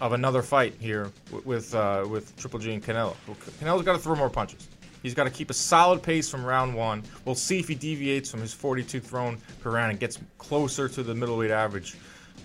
of 0.00 0.12
another 0.12 0.42
fight 0.42 0.74
here 0.78 1.10
with 1.44 1.74
uh, 1.74 2.06
with 2.08 2.36
Triple 2.36 2.58
G 2.58 2.72
and 2.72 2.82
Canelo. 2.82 3.14
Canelo's 3.60 3.82
got 3.82 3.94
to 3.94 3.98
throw 3.98 4.14
more 4.14 4.30
punches. 4.30 4.68
He's 5.02 5.14
got 5.14 5.24
to 5.24 5.30
keep 5.30 5.50
a 5.50 5.54
solid 5.54 6.02
pace 6.02 6.30
from 6.30 6.44
round 6.44 6.74
one. 6.74 7.02
We'll 7.24 7.34
see 7.34 7.58
if 7.58 7.68
he 7.68 7.74
deviates 7.74 8.30
from 8.30 8.40
his 8.40 8.54
42 8.54 9.00
thrown 9.00 9.38
per 9.60 9.70
round 9.70 9.90
and 9.90 10.00
gets 10.00 10.18
closer 10.38 10.88
to 10.88 11.02
the 11.02 11.14
middleweight 11.14 11.50
average 11.50 11.96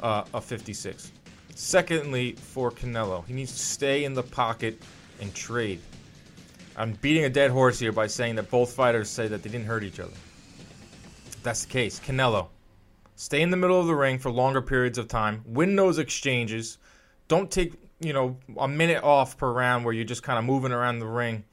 uh, 0.01 0.25
of 0.33 0.43
56. 0.43 1.11
Secondly, 1.59 2.31
for 2.33 2.71
Canelo, 2.71 3.25
he 3.25 3.33
needs 3.33 3.51
to 3.51 3.59
stay 3.59 4.05
in 4.05 4.13
the 4.13 4.23
pocket 4.23 4.81
and 5.19 5.35
trade. 5.35 5.81
I'm 6.77 6.93
beating 6.93 7.25
a 7.25 7.29
dead 7.29 7.51
horse 7.51 7.77
here 7.77 7.91
by 7.91 8.07
saying 8.07 8.35
that 8.35 8.49
both 8.49 8.71
fighters 8.71 9.09
say 9.09 9.27
that 9.27 9.43
they 9.43 9.49
didn't 9.49 9.67
hurt 9.67 9.83
each 9.83 9.99
other. 9.99 10.13
That's 11.43 11.65
the 11.65 11.69
case. 11.69 11.99
Canelo, 11.99 12.47
Stay 13.17 13.41
in 13.41 13.49
the 13.49 13.57
middle 13.57 13.77
of 13.77 13.87
the 13.87 13.93
ring 13.93 14.17
for 14.17 14.31
longer 14.31 14.61
periods 14.61 14.97
of 14.97 15.09
time. 15.09 15.43
Win 15.45 15.75
those 15.75 15.97
exchanges. 15.97 16.77
Don't 17.27 17.51
take, 17.51 17.73
you 17.99 18.13
know, 18.13 18.37
a 18.57 18.65
minute 18.65 19.03
off 19.03 19.35
per 19.35 19.51
round 19.51 19.83
where 19.83 19.93
you're 19.93 20.05
just 20.05 20.23
kind 20.23 20.39
of 20.39 20.45
moving 20.45 20.71
around 20.71 20.99
the 20.99 21.07
ring. 21.07 21.43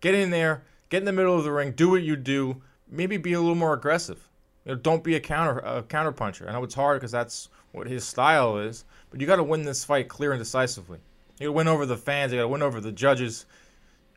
Get 0.00 0.16
in 0.16 0.30
there, 0.30 0.64
get 0.88 0.98
in 0.98 1.04
the 1.04 1.12
middle 1.12 1.38
of 1.38 1.44
the 1.44 1.52
ring, 1.52 1.70
do 1.70 1.88
what 1.88 2.02
you 2.02 2.16
do. 2.16 2.60
Maybe 2.90 3.16
be 3.16 3.34
a 3.34 3.40
little 3.40 3.54
more 3.54 3.74
aggressive. 3.74 4.28
You 4.64 4.72
know, 4.72 4.78
don't 4.78 5.04
be 5.04 5.14
a 5.14 5.20
counter 5.20 5.60
a 5.60 5.84
counter 5.84 6.10
puncher. 6.10 6.48
I 6.48 6.52
know 6.52 6.64
it's 6.64 6.74
hard 6.74 6.98
because 6.98 7.12
that's 7.12 7.48
what 7.72 7.86
his 7.86 8.04
style 8.04 8.58
is, 8.58 8.84
but 9.10 9.20
you 9.20 9.26
got 9.26 9.36
to 9.36 9.42
win 9.42 9.62
this 9.62 9.84
fight 9.84 10.08
clear 10.08 10.32
and 10.32 10.38
decisively. 10.38 10.98
You 11.38 11.46
got 11.46 11.52
to 11.52 11.52
win 11.52 11.68
over 11.68 11.86
the 11.86 11.96
fans. 11.96 12.32
You 12.32 12.38
got 12.38 12.42
to 12.42 12.48
win 12.48 12.62
over 12.62 12.80
the 12.80 12.92
judges. 12.92 13.46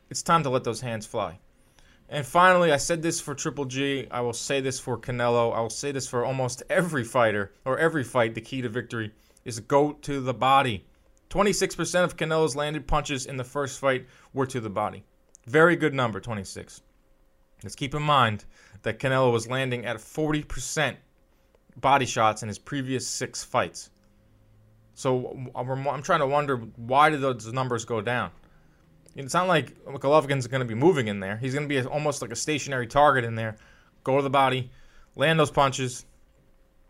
It's 0.10 0.22
time 0.22 0.44
to 0.44 0.50
let 0.50 0.64
those 0.64 0.82
hands 0.82 1.06
fly. 1.06 1.40
And 2.08 2.26
finally, 2.26 2.72
I 2.72 2.78
said 2.78 3.02
this 3.02 3.20
for 3.20 3.34
Triple 3.34 3.66
G. 3.66 4.08
I 4.12 4.22
will 4.22 4.34
say 4.34 4.62
this 4.62 4.80
for 4.80 4.98
Canelo. 4.98 5.56
I 5.56 5.62
will 5.62 5.72
say 5.72 5.92
this 5.92 6.08
for 6.08 6.24
almost 6.24 6.62
every 6.70 7.04
fighter 7.04 7.52
or 7.66 7.80
every 7.80 8.04
fight. 8.04 8.36
The 8.36 8.42
key 8.42 8.62
to 8.62 8.70
victory 8.70 9.12
is 9.44 9.60
go 9.60 9.94
to 9.94 10.22
the 10.22 10.34
body. 10.34 10.86
26% 11.32 12.04
of 12.04 12.16
Canelo's 12.16 12.56
landed 12.56 12.88
punches 12.88 13.26
in 13.26 13.38
the 13.38 13.44
first 13.44 13.80
fight 13.80 14.06
were 14.34 14.46
to 14.46 14.60
the 14.60 14.70
body. 14.70 15.04
Very 15.48 15.76
good 15.76 15.94
number, 15.94 16.20
26. 16.20 16.82
Let's 17.64 17.76
keep 17.76 17.96
in 17.96 18.04
mind 18.04 18.46
that 18.84 19.00
Canelo 19.00 19.32
was 19.32 19.48
landing 19.48 19.86
at 19.86 19.98
40% 19.98 20.98
body 21.78 22.06
shots 22.06 22.42
in 22.42 22.48
his 22.48 22.60
previous 22.60 23.08
six 23.08 23.44
fights. 23.44 23.90
So 24.94 25.52
I'm 25.56 26.02
trying 26.02 26.22
to 26.22 26.28
wonder 26.28 26.58
why 26.78 27.10
did 27.10 27.22
those 27.22 27.52
numbers 27.52 27.84
go 27.86 28.02
down? 28.02 28.32
It's 29.16 29.34
not 29.34 29.48
like 29.48 29.84
Golovkin's 29.86 30.48
going 30.48 30.60
to 30.60 30.68
be 30.68 30.76
moving 30.76 31.08
in 31.08 31.20
there. 31.20 31.38
He's 31.38 31.54
going 31.54 31.68
to 31.68 31.70
be 31.70 31.86
almost 31.88 32.22
like 32.22 32.32
a 32.32 32.36
stationary 32.36 32.88
target 32.88 33.24
in 33.24 33.36
there. 33.36 33.58
Go 34.04 34.18
to 34.18 34.22
the 34.22 34.30
body, 34.30 34.72
land 35.16 35.40
those 35.40 35.52
punches, 35.52 36.06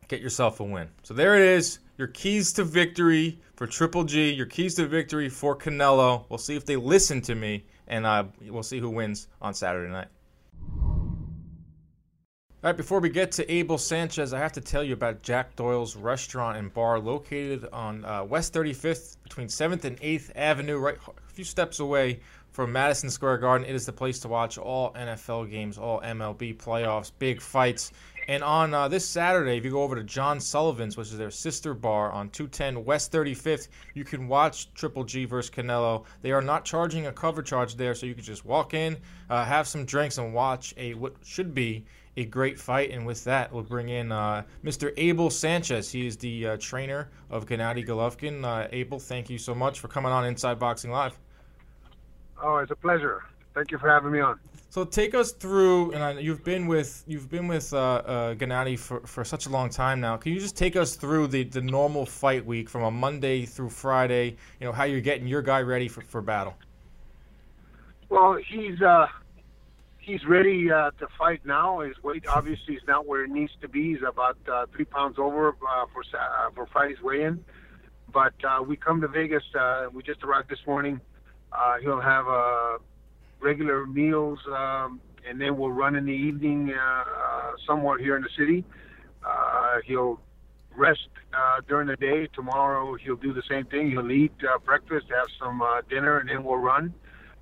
get 0.07 0.21
yourself 0.21 0.59
a 0.59 0.63
win. 0.63 0.89
So 1.03 1.13
there 1.13 1.35
it 1.35 1.41
is. 1.41 1.79
Your 1.97 2.07
keys 2.07 2.51
to 2.53 2.63
victory 2.63 3.39
for 3.55 3.67
Triple 3.67 4.03
G. 4.03 4.31
Your 4.33 4.47
keys 4.47 4.75
to 4.75 4.85
victory 4.85 5.29
for 5.29 5.55
Canelo. 5.55 6.25
We'll 6.29 6.37
see 6.37 6.55
if 6.55 6.65
they 6.65 6.75
listen 6.75 7.21
to 7.21 7.35
me, 7.35 7.65
and 7.87 8.05
uh, 8.05 8.25
we'll 8.41 8.63
see 8.63 8.79
who 8.79 8.89
wins 8.89 9.27
on 9.41 9.53
Saturday 9.53 9.91
night. 9.91 10.07
All 12.65 12.69
right, 12.69 12.77
before 12.77 12.99
we 12.99 13.09
get 13.09 13.31
to 13.33 13.51
Abel 13.51 13.77
Sanchez, 13.77 14.33
I 14.33 14.39
have 14.39 14.53
to 14.53 14.59
tell 14.59 14.83
you 14.83 14.93
about 14.93 15.21
Jack 15.21 15.55
Doyle's 15.55 15.95
restaurant 15.95 16.57
and 16.57 16.73
bar 16.73 16.97
located 16.97 17.69
on 17.71 18.03
uh, 18.03 18.23
West 18.23 18.55
35th 18.55 19.17
between 19.21 19.49
7th 19.49 19.83
and 19.83 20.01
8th 20.01 20.31
Avenue, 20.35 20.79
right 20.79 20.97
a 21.07 21.31
few 21.31 21.43
steps 21.43 21.79
away 21.79 22.21
from 22.53 22.71
Madison 22.71 23.11
Square 23.11 23.37
Garden. 23.37 23.67
It 23.67 23.75
is 23.75 23.85
the 23.85 23.93
place 23.93 24.17
to 24.21 24.29
watch 24.29 24.57
all 24.57 24.93
NFL 24.93 25.51
games, 25.51 25.77
all 25.77 26.01
MLB 26.01 26.57
playoffs, 26.57 27.11
big 27.19 27.39
fights. 27.39 27.91
And 28.27 28.43
on 28.43 28.73
uh, 28.73 28.87
this 28.87 29.07
Saturday, 29.07 29.57
if 29.57 29.63
you 29.63 29.69
go 29.69 29.83
over 29.83 29.95
to 29.95 30.03
John 30.03 30.39
Sullivan's, 30.39 30.97
which 30.97 31.09
is 31.09 31.17
their 31.19 31.29
sister 31.29 31.75
bar 31.75 32.11
on 32.11 32.31
210 32.31 32.83
West 32.83 33.11
35th, 33.11 33.67
you 33.93 34.03
can 34.03 34.27
watch 34.27 34.73
Triple 34.73 35.03
G 35.03 35.25
versus 35.25 35.51
Canelo. 35.51 36.05
They 36.23 36.31
are 36.31 36.41
not 36.41 36.65
charging 36.65 37.05
a 37.05 37.11
cover 37.11 37.43
charge 37.43 37.75
there, 37.75 37.93
so 37.93 38.07
you 38.07 38.15
can 38.15 38.23
just 38.23 38.43
walk 38.43 38.73
in, 38.73 38.97
uh, 39.29 39.45
have 39.45 39.67
some 39.67 39.85
drinks, 39.85 40.17
and 40.17 40.33
watch 40.33 40.73
a 40.77 40.95
what 40.95 41.13
should 41.23 41.53
be 41.53 41.85
a 42.17 42.25
great 42.25 42.59
fight. 42.59 42.91
And 42.91 43.05
with 43.05 43.23
that, 43.25 43.51
we'll 43.51 43.63
bring 43.63 43.89
in 43.89 44.11
uh, 44.11 44.43
Mr. 44.63 44.93
Abel 44.97 45.29
Sanchez. 45.29 45.91
He 45.91 46.07
is 46.07 46.17
the 46.17 46.47
uh, 46.47 46.57
trainer 46.59 47.09
of 47.29 47.45
Gennady 47.45 47.85
Golovkin. 47.85 48.43
Uh, 48.43 48.67
Abel, 48.71 48.99
thank 48.99 49.29
you 49.29 49.37
so 49.37 49.53
much 49.53 49.79
for 49.79 49.87
coming 49.87 50.11
on 50.11 50.25
Inside 50.25 50.59
Boxing 50.59 50.91
Live. 50.91 51.17
Oh, 52.41 52.57
it's 52.57 52.71
a 52.71 52.75
pleasure. 52.75 53.23
Thank 53.53 53.71
you 53.71 53.77
for 53.77 53.89
having 53.89 54.11
me 54.11 54.19
on. 54.19 54.39
So 54.69 54.83
take 54.83 55.15
us 55.15 55.31
through, 55.31 55.93
and 55.93 56.03
I, 56.03 56.19
you've 56.19 56.43
been 56.43 56.67
with 56.67 57.05
you've 57.07 57.29
been 57.29 57.47
with 57.47 57.73
uh, 57.73 57.77
uh, 57.77 58.35
Gennady 58.35 58.77
for, 58.77 58.99
for 59.07 59.23
such 59.23 59.45
a 59.45 59.49
long 59.49 59.69
time 59.69 60.01
now. 60.01 60.17
Can 60.17 60.33
you 60.33 60.39
just 60.41 60.57
take 60.57 60.75
us 60.75 60.97
through 60.97 61.27
the, 61.27 61.45
the 61.45 61.61
normal 61.61 62.05
fight 62.05 62.45
week 62.45 62.69
from 62.69 62.83
a 62.83 62.91
Monday 62.91 63.45
through 63.45 63.69
Friday? 63.69 64.35
You 64.59 64.65
know 64.65 64.73
how 64.73 64.83
you're 64.83 64.99
getting 64.99 65.27
your 65.27 65.41
guy 65.41 65.61
ready 65.61 65.87
for, 65.87 66.01
for 66.01 66.21
battle. 66.21 66.55
Well, 68.09 68.37
he's 68.45 68.81
uh, 68.81 69.07
he's 70.05 70.23
ready 70.25 70.71
uh, 70.71 70.91
to 70.99 71.07
fight 71.17 71.41
now. 71.45 71.79
His 71.79 72.01
weight 72.03 72.25
obviously 72.27 72.75
is 72.75 72.83
not 72.87 73.07
where 73.07 73.23
it 73.23 73.29
needs 73.29 73.51
to 73.61 73.67
be. 73.67 73.93
He's 73.93 74.03
about 74.07 74.37
uh, 74.51 74.67
three 74.73 74.85
pounds 74.85 75.17
over 75.17 75.49
uh, 75.49 75.85
for 75.91 76.03
uh, 76.17 76.51
for 76.53 76.67
Friday's 76.67 77.01
weigh-in. 77.01 77.43
But 78.13 78.33
uh, 78.47 78.63
we 78.63 78.77
come 78.77 79.01
to 79.01 79.07
Vegas. 79.07 79.43
Uh, 79.59 79.87
we 79.91 80.03
just 80.03 80.23
arrived 80.23 80.49
this 80.49 80.59
morning. 80.67 81.01
Uh, 81.51 81.77
he'll 81.81 81.99
have 81.99 82.27
uh, 82.27 82.77
regular 83.41 83.85
meals, 83.85 84.39
um, 84.55 85.01
and 85.27 85.41
then 85.41 85.57
we'll 85.57 85.71
run 85.71 85.95
in 85.95 86.05
the 86.05 86.11
evening 86.11 86.71
uh, 86.73 86.79
uh, 86.79 87.51
somewhere 87.65 87.97
here 87.97 88.15
in 88.15 88.21
the 88.21 88.29
city. 88.37 88.63
Uh, 89.25 89.79
he'll 89.85 90.19
rest 90.75 91.09
uh, 91.33 91.61
during 91.67 91.87
the 91.87 91.95
day. 91.95 92.27
Tomorrow 92.33 92.95
he'll 92.95 93.15
do 93.15 93.33
the 93.33 93.43
same 93.49 93.65
thing. 93.65 93.89
He'll 93.89 94.11
eat 94.11 94.33
uh, 94.43 94.59
breakfast, 94.59 95.07
have 95.09 95.27
some 95.39 95.61
uh, 95.61 95.81
dinner, 95.89 96.19
and 96.19 96.29
then 96.29 96.43
we'll 96.43 96.57
run 96.57 96.93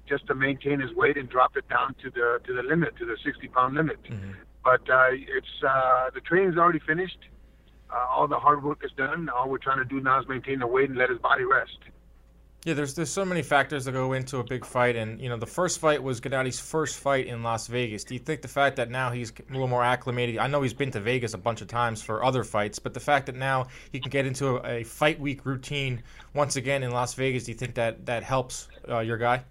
just 0.08 0.28
to 0.28 0.36
maintain 0.36 0.80
his 0.80 0.94
weight 0.94 1.18
and 1.18 1.30
drop 1.30 1.56
it 1.58 1.68
down 1.70 1.96
to 2.04 2.10
the 2.10 2.39
to 2.46 2.54
the 2.54 2.63
limit, 2.63 2.96
to 2.98 3.06
the 3.06 3.18
60 3.24 3.48
pound 3.50 3.76
limit. 3.76 4.02
Mm-hmm. 4.04 4.32
But 4.63 4.89
uh, 4.89 5.08
it's 5.12 5.63
uh, 5.68 6.10
the 6.13 6.22
training's 6.22 6.58
already 6.58 6.80
finished. 6.80 7.20
Uh, 7.89 8.06
all 8.10 8.28
the 8.28 8.39
hard 8.39 8.63
work 8.63 8.80
is 8.84 8.92
done. 8.98 9.30
All 9.30 9.50
we're 9.50 9.58
trying 9.58 9.78
to 9.78 9.86
do 9.86 10.00
now 10.00 10.20
is 10.20 10.28
maintain 10.28 10.60
the 10.60 10.68
weight 10.68 10.89
and 10.89 10.98
let 10.98 11.10
his 11.10 11.20
body 11.20 11.44
rest. 11.44 11.78
Yeah, 12.66 12.76
there's 12.76 12.94
there's 12.94 13.12
so 13.12 13.26
many 13.26 13.42
factors 13.42 13.84
that 13.86 13.92
go 13.92 14.13
into 14.13 14.38
a 14.38 14.44
big 14.44 14.66
fight, 14.66 14.96
and 14.96 15.20
you 15.20 15.28
know 15.28 15.36
the 15.36 15.46
first 15.46 15.80
fight 15.80 16.02
was 16.02 16.22
Gennady's 16.22 16.62
first 16.62 16.98
fight 16.98 17.28
in 17.28 17.44
Las 17.44 17.68
Vegas. 17.68 18.06
Do 18.06 18.13
you 18.13 18.22
think 18.22 18.42
the 18.42 18.48
fact 18.48 18.78
that 18.78 18.89
now 18.89 19.12
he's 19.12 19.32
a 19.32 19.52
little 19.52 19.68
more 19.68 19.84
acclimated? 19.84 20.38
I 20.38 20.48
know 20.48 20.62
he's 20.62 20.74
been 20.74 20.92
to 20.92 21.02
Vegas 21.02 21.34
a 21.34 21.38
bunch 21.38 21.62
of 21.62 21.68
times 21.68 22.02
for 22.02 22.24
other 22.24 22.46
fights, 22.46 22.80
but 22.80 22.94
the 22.94 23.02
fact 23.02 23.26
that 23.26 23.36
now 23.36 23.68
he 23.92 24.00
can 24.00 24.10
get 24.10 24.26
into 24.26 24.58
a, 24.58 24.80
a 24.80 24.84
fight 24.86 25.20
week 25.20 25.46
routine 25.46 26.02
once 26.34 26.56
again 26.56 26.84
in 26.84 26.92
Las 26.92 27.16
Vegas, 27.16 27.44
do 27.44 27.52
you 27.52 27.58
think 27.58 27.76
that 27.76 28.06
that 28.06 28.24
helps 28.24 28.70
uh, 28.88 29.00
your 29.00 29.18
guy? 29.18 29.44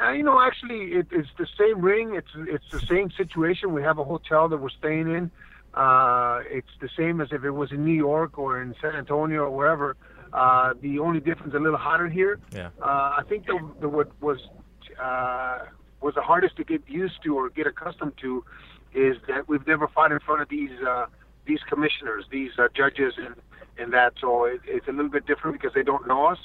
Uh, 0.00 0.10
you 0.10 0.22
know, 0.22 0.40
actually, 0.40 0.92
it, 0.92 1.06
it's 1.10 1.28
the 1.38 1.46
same 1.58 1.80
ring. 1.80 2.14
It's 2.14 2.30
it's 2.36 2.70
the 2.70 2.80
same 2.80 3.10
situation. 3.10 3.72
We 3.72 3.82
have 3.82 3.98
a 3.98 4.04
hotel 4.04 4.48
that 4.48 4.58
we're 4.58 4.68
staying 4.68 5.08
in. 5.08 5.30
Uh, 5.74 6.40
it's 6.48 6.70
the 6.80 6.88
same 6.96 7.20
as 7.20 7.28
if 7.32 7.44
it 7.44 7.50
was 7.50 7.72
in 7.72 7.84
New 7.84 7.94
York 7.94 8.38
or 8.38 8.60
in 8.62 8.74
San 8.80 8.94
Antonio 8.94 9.42
or 9.42 9.50
wherever. 9.50 9.96
Uh, 10.32 10.74
the 10.80 10.98
only 10.98 11.20
difference 11.20 11.50
is 11.50 11.54
a 11.54 11.62
little 11.62 11.78
hotter 11.78 12.08
here. 12.08 12.38
Yeah. 12.54 12.70
Uh, 12.80 13.16
I 13.18 13.22
think 13.28 13.46
the, 13.46 13.58
the 13.80 13.88
what 13.88 14.10
was 14.20 14.38
uh, 15.00 15.60
was 16.00 16.14
the 16.14 16.22
hardest 16.22 16.56
to 16.56 16.64
get 16.64 16.82
used 16.88 17.22
to 17.24 17.36
or 17.36 17.50
get 17.50 17.66
accustomed 17.66 18.16
to 18.18 18.44
is 18.94 19.16
that 19.26 19.48
we've 19.48 19.66
never 19.66 19.88
fought 19.88 20.12
in 20.12 20.20
front 20.20 20.42
of 20.42 20.48
these 20.48 20.70
uh, 20.86 21.06
these 21.44 21.60
commissioners, 21.68 22.24
these 22.30 22.52
uh, 22.58 22.68
judges, 22.74 23.14
and 23.16 23.34
and 23.78 23.92
that. 23.92 24.14
So 24.20 24.44
it, 24.44 24.60
it's 24.64 24.86
a 24.86 24.92
little 24.92 25.10
bit 25.10 25.26
different 25.26 25.60
because 25.60 25.74
they 25.74 25.82
don't 25.82 26.06
know 26.06 26.26
us. 26.26 26.38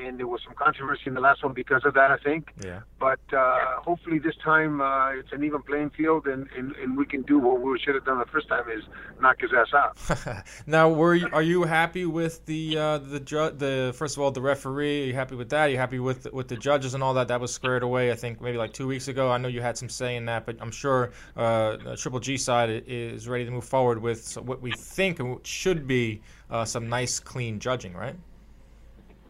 And 0.00 0.18
there 0.18 0.26
was 0.26 0.40
some 0.44 0.54
controversy 0.54 1.02
in 1.06 1.14
the 1.14 1.20
last 1.20 1.42
one 1.42 1.52
because 1.52 1.82
of 1.84 1.94
that, 1.94 2.10
I 2.10 2.18
think. 2.18 2.52
Yeah. 2.64 2.80
But 3.00 3.20
uh, 3.32 3.80
hopefully 3.80 4.18
this 4.18 4.34
time 4.44 4.80
uh, 4.80 5.10
it's 5.10 5.32
an 5.32 5.44
even 5.44 5.62
playing 5.62 5.90
field, 5.90 6.26
and, 6.26 6.48
and, 6.56 6.74
and 6.76 6.96
we 6.96 7.06
can 7.06 7.22
do 7.22 7.38
what 7.38 7.60
we 7.60 7.78
should 7.78 7.94
have 7.94 8.04
done 8.04 8.18
the 8.18 8.26
first 8.26 8.48
time 8.48 8.64
is 8.70 8.84
knock 9.20 9.40
his 9.40 9.50
ass 9.52 9.74
out. 9.74 10.44
now, 10.66 10.88
were 10.88 11.14
you, 11.14 11.28
are 11.32 11.42
you 11.42 11.64
happy 11.64 12.06
with 12.06 12.44
the 12.46 12.78
uh, 12.78 12.98
the 12.98 13.20
ju- 13.20 13.50
the 13.50 13.94
first 13.96 14.16
of 14.16 14.22
all 14.22 14.30
the 14.30 14.40
referee? 14.40 15.04
Are 15.04 15.06
you 15.06 15.14
happy 15.14 15.34
with 15.34 15.50
that? 15.50 15.68
Are 15.68 15.70
you 15.70 15.78
happy 15.78 15.98
with 15.98 16.32
with 16.32 16.48
the 16.48 16.56
judges 16.56 16.94
and 16.94 17.02
all 17.02 17.14
that? 17.14 17.28
That 17.28 17.40
was 17.40 17.52
squared 17.52 17.82
away, 17.82 18.10
I 18.10 18.14
think, 18.14 18.40
maybe 18.40 18.58
like 18.58 18.72
two 18.72 18.86
weeks 18.86 19.08
ago. 19.08 19.30
I 19.30 19.38
know 19.38 19.48
you 19.48 19.62
had 19.62 19.78
some 19.78 19.88
say 19.88 20.16
in 20.16 20.26
that, 20.26 20.46
but 20.46 20.56
I'm 20.60 20.70
sure 20.70 21.12
uh, 21.36 21.76
the 21.76 21.96
Triple 21.96 22.20
G 22.20 22.36
side 22.36 22.84
is 22.86 23.28
ready 23.28 23.44
to 23.44 23.50
move 23.50 23.64
forward 23.64 24.00
with 24.00 24.36
what 24.38 24.60
we 24.62 24.72
think 24.72 25.20
should 25.44 25.86
be 25.86 26.20
uh, 26.50 26.64
some 26.64 26.88
nice, 26.88 27.18
clean 27.18 27.58
judging, 27.58 27.94
right? 27.94 28.16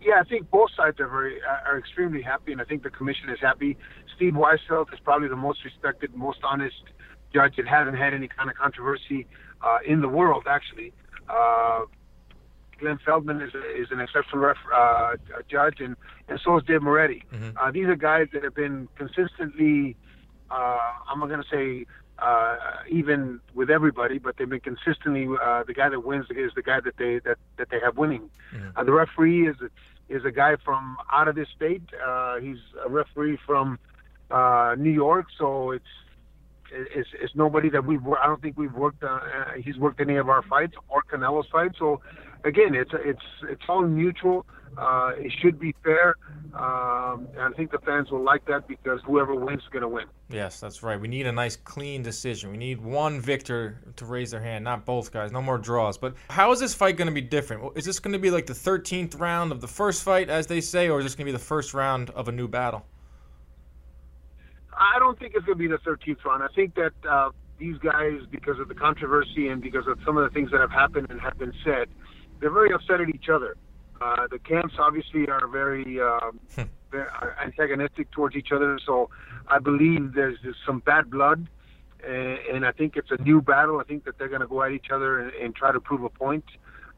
Yeah, 0.01 0.21
I 0.21 0.25
think 0.25 0.51
both 0.51 0.71
sides 0.77 1.01
are 1.01 1.09
very 1.09 1.41
are 1.67 1.79
extremely 1.79 2.23
happy, 2.23 2.53
and 2.53 2.61
I 2.61 2.65
think 2.65 2.83
the 2.83 2.91
commission 2.91 3.31
is 3.31 3.39
happy. 3.41 3.77
Steve 4.15 4.35
Weisfeld 4.35 4.93
is 4.93 5.01
probably 5.01 5.29
the 5.29 5.37
most 5.37 5.65
respected, 5.65 6.15
most 6.15 6.39
honest 6.43 6.83
judge. 7.33 7.59
It 7.59 7.67
hasn't 7.67 7.97
had 7.97 8.15
any 8.15 8.29
kind 8.29 8.51
of 8.51 8.57
controversy 8.57 9.27
uh, 9.63 9.79
in 9.87 10.01
the 10.01 10.09
world, 10.09 10.45
actually. 10.49 10.93
Uh, 11.29 11.81
Glenn 12.79 12.99
Feldman 13.05 13.41
is, 13.41 13.53
a, 13.55 13.83
is 13.83 13.89
an 13.91 14.01
exceptional 14.01 14.39
ref, 14.39 14.57
uh, 14.75 15.15
judge, 15.51 15.81
and, 15.81 15.97
and 16.29 16.41
so 16.45 16.57
is 16.59 16.65
Dave 16.65 16.83
Moretti. 16.83 17.25
Mm-hmm. 17.33 17.59
Uh, 17.59 17.71
these 17.73 17.87
are 17.87 17.97
guys 17.97 18.29
that 18.33 18.45
have 18.45 18.55
been 18.55 18.89
consistently, 18.97 19.97
uh, 20.51 20.79
I'm 21.11 21.19
not 21.19 21.29
going 21.29 21.43
to 21.43 21.49
say 21.51 21.87
uh, 22.21 22.57
even 22.91 23.41
with 23.55 23.71
everybody, 23.71 24.19
but 24.19 24.37
they've 24.37 24.49
been 24.49 24.61
consistently 24.61 25.29
uh, 25.43 25.63
the 25.65 25.75
guy 25.75 25.89
that 25.89 26.01
wins 26.01 26.27
is 26.31 26.53
the 26.55 26.63
guy 26.63 26.81
that 26.81 26.97
they 26.97 27.21
that, 27.25 27.39
that 27.59 27.69
they 27.71 27.79
have 27.81 27.97
winning. 27.97 28.31
Mm-hmm. 28.55 28.77
Uh, 28.77 28.85
the 28.85 28.93
referee 28.93 29.49
is 29.49 29.57
is 30.09 30.25
a 30.25 30.33
guy 30.33 30.57
from 30.65 30.97
out 31.13 31.29
of 31.29 31.35
this 31.35 31.49
state. 31.55 31.83
Uh, 32.05 32.39
he's 32.39 32.59
a 32.85 32.89
referee 32.89 33.39
from 33.47 33.79
uh, 34.31 34.75
New 34.79 34.91
York, 34.91 35.27
so 35.39 35.71
it's 35.71 35.85
it's, 36.71 37.09
it's 37.21 37.35
nobody 37.35 37.71
that 37.71 37.85
we've. 37.85 38.07
I 38.07 38.27
don't 38.27 38.43
think 38.43 38.59
we've 38.59 38.75
worked. 38.75 39.03
Uh, 39.03 39.21
he's 39.57 39.77
worked 39.79 40.01
any 40.01 40.17
of 40.17 40.29
our 40.29 40.43
fights 40.43 40.75
or 40.89 41.03
Canelo's 41.11 41.49
fights. 41.51 41.79
So 41.79 42.01
again, 42.45 42.75
it's 42.75 42.91
it's 42.95 43.23
it's 43.49 43.63
all 43.69 43.83
mutual. 43.83 44.47
Uh, 44.77 45.13
it 45.17 45.33
should 45.41 45.59
be 45.59 45.75
fair, 45.83 46.15
um, 46.55 47.27
and 47.37 47.41
I 47.41 47.51
think 47.57 47.73
the 47.73 47.79
fans 47.79 48.11
will 48.11 48.23
like 48.23 48.45
that 48.47 48.69
because 48.69 49.01
whoever 49.05 49.35
wins 49.35 49.63
is 49.63 49.69
going 49.71 49.83
to 49.83 49.89
win. 49.89 50.05
Yes, 50.29 50.61
that's 50.61 50.83
right. 50.83 51.01
We 51.01 51.09
need 51.09 51.27
a 51.27 51.33
nice, 51.33 51.57
clean 51.57 52.03
decision. 52.03 52.53
We 52.53 52.59
need 52.59 52.81
one 52.81 53.21
victor 53.21 53.81
to 53.97 54.05
raise 54.05 54.31
their 54.31 54.43
hand, 54.43 54.65
not 54.65 54.85
both 54.85 55.11
guys. 55.11 55.33
No 55.33 55.43
more 55.43 55.59
draws. 55.59 55.99
But 55.99 56.15
how 56.31 56.53
is 56.53 56.61
this 56.61 56.75
fight 56.75 56.97
going 56.97 57.09
to 57.09 57.15
be 57.15 57.23
different? 57.23 57.77
Is 57.77 57.87
this 57.87 57.99
going 57.99 58.13
to 58.13 58.19
be 58.21 58.31
like 58.31 58.47
the 58.47 58.53
13th 58.53 59.19
round 59.19 59.51
of 59.51 59.61
the 59.61 59.67
first 59.67 60.05
fight, 60.05 60.29
as 60.31 60.47
they 60.47 60.61
say, 60.61 60.89
or 60.89 61.01
is 61.01 61.07
this 61.07 61.15
going 61.15 61.27
to 61.27 61.33
be 61.33 61.37
the 61.37 61.45
first 61.45 61.75
round 61.75 62.11
of 62.11 62.29
a 62.29 62.33
new 62.33 62.47
battle? 62.47 62.85
I 64.75 64.99
don't 65.01 65.19
think 65.19 65.33
it's 65.35 65.45
going 65.45 65.59
to 65.59 65.63
be 65.63 65.67
the 65.69 65.79
13th 65.79 66.25
round. 66.25 66.43
I 66.45 66.55
think 66.55 66.77
that 66.77 66.93
uh, 67.09 67.31
these 67.59 67.79
guys, 67.79 68.21
because 68.31 68.61
of 68.61 68.69
the 68.69 68.75
controversy 68.75 69.49
and 69.49 69.61
because 69.61 69.87
of 69.89 69.99
some 70.05 70.17
of 70.17 70.25
the 70.25 70.31
things 70.31 70.51
that 70.53 70.61
have 70.61 70.71
happened 70.71 71.09
and 71.11 71.21
have 71.21 71.37
been 71.37 71.53
said, 71.65 71.89
they're 72.41 72.51
very 72.51 72.73
upset 72.73 73.01
at 73.01 73.09
each 73.09 73.29
other. 73.29 73.57
Uh, 74.01 74.27
the 74.31 74.39
camps 74.39 74.75
obviously 74.79 75.29
are 75.29 75.49
very, 75.49 76.01
um, 76.01 76.39
very 76.91 77.09
antagonistic 77.43 78.11
towards 78.13 78.37
each 78.37 78.53
other. 78.53 78.79
So 78.85 79.11
I 79.49 79.59
believe 79.59 80.15
there's, 80.15 80.39
there's 80.43 80.57
some 80.65 80.81
bad 80.81 81.11
blood, 81.11 81.49
and, 82.07 82.39
and, 82.53 82.67
I 82.67 82.71
think 82.71 82.97
it's 82.97 83.11
a 83.11 83.21
new 83.23 83.41
battle. 83.43 83.81
I 83.81 83.85
think 83.85 84.05
that 84.05 84.19
they're 84.19 84.29
going 84.29 84.41
to 84.41 84.47
go 84.47 84.63
at 84.63 84.71
each 84.71 84.91
other 84.93 85.19
and, 85.19 85.33
and, 85.35 85.55
try 85.55 85.73
to 85.73 85.81
prove 85.81 86.05
a 86.05 86.09
point. 86.09 86.45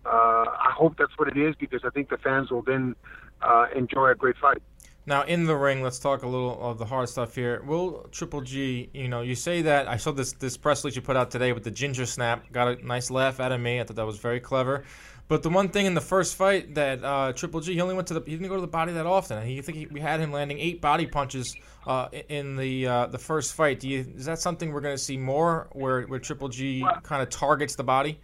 Uh, 0.05 0.09
I 0.09 0.73
hope 0.77 0.97
that's 0.99 1.17
what 1.17 1.29
it 1.29 1.39
is 1.39 1.55
because 1.57 1.81
I 1.85 1.91
think 1.91 2.11
the 2.11 2.19
fans 2.19 2.51
will 2.51 2.61
then 2.63 2.95
uh, 3.41 3.67
enjoy 3.75 4.11
a 4.11 4.15
great 4.15 4.37
fight. 4.37 4.63
Now 5.07 5.23
in 5.23 5.47
the 5.47 5.57
ring, 5.57 5.83
let's 5.83 5.99
talk 5.99 6.23
a 6.23 6.27
little 6.27 6.61
of 6.61 6.79
the 6.79 6.85
hard 6.85 7.09
stuff 7.09 7.35
here. 7.35 7.63
Will 7.65 8.07
Triple 8.13 8.43
G, 8.43 8.91
you 8.93 9.09
know, 9.09 9.23
you 9.23 9.35
say 9.35 9.63
that 9.63 9.89
I 9.89 9.97
saw 9.97 10.13
this 10.13 10.33
this 10.33 10.57
press 10.57 10.85
release 10.85 10.97
you 10.97 11.03
put 11.03 11.17
out 11.17 11.31
today 11.31 11.53
with 11.53 11.65
the 11.65 11.71
ginger 11.71 12.05
snap. 12.05 12.53
Got 12.53 12.69
a 12.69 12.87
nice 12.87 13.11
laugh 13.11 13.41
out 13.41 13.51
of 13.51 13.61
me. 13.61 13.81
I 13.81 13.85
thought 13.85 13.97
that 13.97 14.07
was 14.07 14.19
very 14.19 14.41
clever. 14.41 14.85
But 15.31 15.45
the 15.45 15.49
one 15.49 15.69
thing 15.69 15.87
in 15.87 15.95
the 15.95 16.01
first 16.01 16.35
fight 16.35 16.75
that 16.75 17.05
uh, 17.05 17.33
Triple 17.33 17.61
G, 17.61 17.75
he 17.75 17.81
only 17.81 17.95
went 17.95 18.09
to 18.09 18.15
the 18.15 18.23
he 18.27 18.33
didn't 18.33 18.49
go 18.49 18.57
to 18.57 18.61
the 18.61 18.67
body 18.67 18.95
that 18.95 19.07
often. 19.07 19.39
I 19.39 19.61
think 19.61 19.79
he, 19.79 19.87
we 19.87 20.01
had 20.01 20.19
him 20.19 20.33
landing 20.33 20.59
eight 20.59 20.81
body 20.81 21.07
punches 21.07 21.55
uh, 21.87 22.09
in 22.29 22.57
the 22.57 22.89
uh, 22.89 23.07
the 23.07 23.19
first 23.19 23.55
fight. 23.55 23.79
Do 23.79 23.89
you 23.89 24.01
is 24.17 24.25
that 24.25 24.41
something 24.41 24.73
we're 24.73 24.81
going 24.81 24.97
to 24.97 25.03
see 25.03 25.17
more 25.17 25.69
where 25.71 26.03
where 26.03 26.19
Triple 26.19 26.49
G 26.49 26.85
kind 27.05 27.23
of 27.23 27.31
targets 27.31 27.77
the 27.77 27.85
body? 27.85 28.19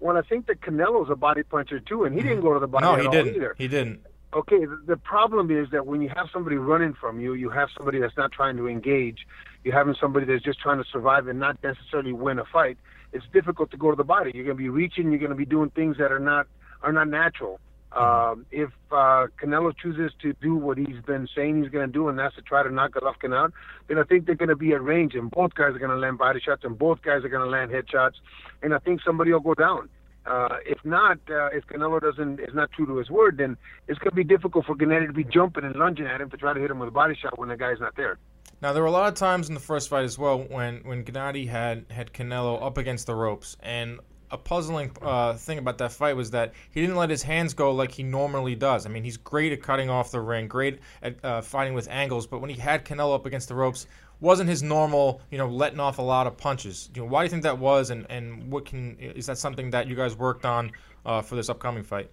Well, 0.00 0.16
I 0.16 0.22
think 0.22 0.46
that 0.46 0.62
Canelo's 0.62 1.10
a 1.10 1.14
body 1.14 1.42
puncher 1.42 1.78
too, 1.78 2.04
and 2.04 2.16
he 2.16 2.22
didn't 2.22 2.40
go 2.40 2.54
to 2.54 2.58
the 2.58 2.66
body 2.66 2.82
no, 2.82 2.96
he 2.96 3.08
didn't. 3.10 3.36
either. 3.36 3.54
He 3.58 3.68
didn't. 3.68 4.00
Okay, 4.32 4.64
the, 4.64 4.80
the 4.86 4.96
problem 4.96 5.50
is 5.50 5.68
that 5.72 5.86
when 5.86 6.00
you 6.00 6.08
have 6.08 6.28
somebody 6.32 6.56
running 6.56 6.94
from 6.94 7.20
you, 7.20 7.34
you 7.34 7.50
have 7.50 7.68
somebody 7.76 7.98
that's 7.98 8.16
not 8.16 8.32
trying 8.32 8.56
to 8.56 8.66
engage. 8.66 9.26
You're 9.62 9.74
having 9.74 9.94
somebody 10.00 10.24
that's 10.24 10.42
just 10.42 10.58
trying 10.58 10.82
to 10.82 10.88
survive 10.90 11.28
and 11.28 11.38
not 11.38 11.62
necessarily 11.62 12.14
win 12.14 12.38
a 12.38 12.46
fight. 12.46 12.78
It's 13.12 13.24
difficult 13.32 13.70
to 13.70 13.76
go 13.76 13.90
to 13.90 13.96
the 13.96 14.04
body. 14.04 14.32
You're 14.34 14.44
going 14.44 14.56
to 14.56 14.62
be 14.62 14.68
reaching. 14.68 15.10
You're 15.10 15.20
going 15.20 15.30
to 15.30 15.36
be 15.36 15.46
doing 15.46 15.70
things 15.70 15.96
that 15.98 16.12
are 16.12 16.18
not 16.18 16.46
are 16.82 16.92
not 16.92 17.08
natural. 17.08 17.60
Um, 17.92 18.44
if 18.50 18.68
uh, 18.92 19.28
Canelo 19.42 19.72
chooses 19.74 20.12
to 20.20 20.34
do 20.34 20.54
what 20.54 20.76
he's 20.76 21.00
been 21.06 21.26
saying 21.34 21.62
he's 21.62 21.72
going 21.72 21.86
to 21.86 21.92
do, 21.92 22.08
and 22.08 22.18
that's 22.18 22.34
to 22.34 22.42
try 22.42 22.62
to 22.62 22.70
knock 22.70 22.92
Golovkin 22.92 23.34
out, 23.34 23.54
then 23.88 23.98
I 23.98 24.02
think 24.02 24.26
they're 24.26 24.34
going 24.34 24.50
to 24.50 24.56
be 24.56 24.72
at 24.72 24.82
range, 24.82 25.14
and 25.14 25.30
both 25.30 25.54
guys 25.54 25.74
are 25.74 25.78
going 25.78 25.90
to 25.90 25.96
land 25.96 26.18
body 26.18 26.40
shots, 26.44 26.62
and 26.64 26.78
both 26.78 27.00
guys 27.00 27.24
are 27.24 27.30
going 27.30 27.42
to 27.42 27.48
land 27.48 27.70
head 27.70 27.84
shots, 27.90 28.18
and 28.62 28.74
I 28.74 28.78
think 28.78 29.00
somebody 29.02 29.32
will 29.32 29.40
go 29.40 29.54
down. 29.54 29.88
Uh, 30.26 30.56
if 30.66 30.84
not, 30.84 31.18
uh, 31.30 31.46
if 31.52 31.64
Canelo 31.68 32.00
doesn't 32.00 32.40
is 32.40 32.52
not 32.52 32.70
true 32.72 32.84
to 32.86 32.96
his 32.96 33.08
word, 33.08 33.38
then 33.38 33.56
it's 33.86 33.98
going 34.00 34.10
to 34.10 34.16
be 34.16 34.24
difficult 34.24 34.66
for 34.66 34.74
Gennady 34.74 35.06
to 35.06 35.12
be 35.12 35.24
jumping 35.24 35.64
and 35.64 35.76
lunging 35.76 36.06
at 36.06 36.20
him 36.20 36.28
to 36.30 36.36
try 36.36 36.52
to 36.52 36.60
hit 36.60 36.70
him 36.70 36.80
with 36.80 36.88
a 36.88 36.92
body 36.92 37.16
shot 37.20 37.38
when 37.38 37.48
the 37.48 37.56
guy's 37.56 37.78
not 37.80 37.96
there. 37.96 38.18
Now 38.62 38.72
there 38.72 38.82
were 38.82 38.88
a 38.88 38.92
lot 38.92 39.08
of 39.08 39.14
times 39.14 39.48
in 39.48 39.54
the 39.54 39.60
first 39.60 39.88
fight 39.88 40.04
as 40.04 40.18
well 40.18 40.38
when 40.38 40.80
when 40.84 41.04
Gennady 41.04 41.48
had 41.48 41.86
had 41.90 42.12
Canelo 42.12 42.62
up 42.62 42.78
against 42.78 43.06
the 43.06 43.14
ropes, 43.14 43.56
and 43.60 44.00
a 44.30 44.38
puzzling 44.38 44.90
uh, 45.02 45.34
thing 45.34 45.58
about 45.58 45.78
that 45.78 45.92
fight 45.92 46.16
was 46.16 46.30
that 46.32 46.52
he 46.70 46.80
didn't 46.80 46.96
let 46.96 47.10
his 47.10 47.22
hands 47.22 47.54
go 47.54 47.72
like 47.72 47.92
he 47.92 48.02
normally 48.02 48.54
does. 48.54 48.86
I 48.86 48.88
mean, 48.88 49.04
he's 49.04 49.16
great 49.16 49.52
at 49.52 49.62
cutting 49.62 49.90
off 49.90 50.10
the 50.10 50.20
ring, 50.20 50.48
great 50.48 50.80
at 51.02 51.24
uh, 51.24 51.42
fighting 51.42 51.74
with 51.74 51.88
angles, 51.88 52.26
but 52.26 52.40
when 52.40 52.50
he 52.50 52.56
had 52.56 52.84
Canelo 52.84 53.14
up 53.14 53.26
against 53.26 53.48
the 53.48 53.54
ropes, 53.54 53.86
wasn't 54.20 54.48
his 54.48 54.62
normal, 54.62 55.20
you 55.30 55.38
know, 55.38 55.48
letting 55.48 55.80
off 55.80 55.98
a 55.98 56.02
lot 56.02 56.26
of 56.26 56.36
punches. 56.36 56.90
You 56.94 57.02
know, 57.02 57.08
why 57.08 57.22
do 57.22 57.24
you 57.26 57.30
think 57.30 57.42
that 57.44 57.58
was, 57.58 57.90
and, 57.90 58.06
and 58.10 58.50
what 58.50 58.64
can 58.64 58.96
is 58.98 59.26
that 59.26 59.38
something 59.38 59.70
that 59.70 59.86
you 59.86 59.94
guys 59.94 60.16
worked 60.16 60.44
on 60.44 60.72
uh, 61.04 61.22
for 61.22 61.36
this 61.36 61.48
upcoming 61.48 61.84
fight? 61.84 62.10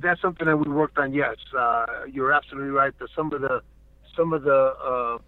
That's 0.00 0.20
something 0.20 0.46
that 0.46 0.56
we 0.56 0.70
worked 0.70 0.98
on. 0.98 1.12
Yes, 1.12 1.36
uh, 1.56 1.86
you're 2.10 2.32
absolutely 2.32 2.70
right. 2.70 2.92
That 2.98 3.08
some 3.14 3.32
of 3.32 3.40
the 3.40 3.62
some 4.18 4.32
of 4.32 4.42
the 4.42 4.62
uh, 4.90 5.18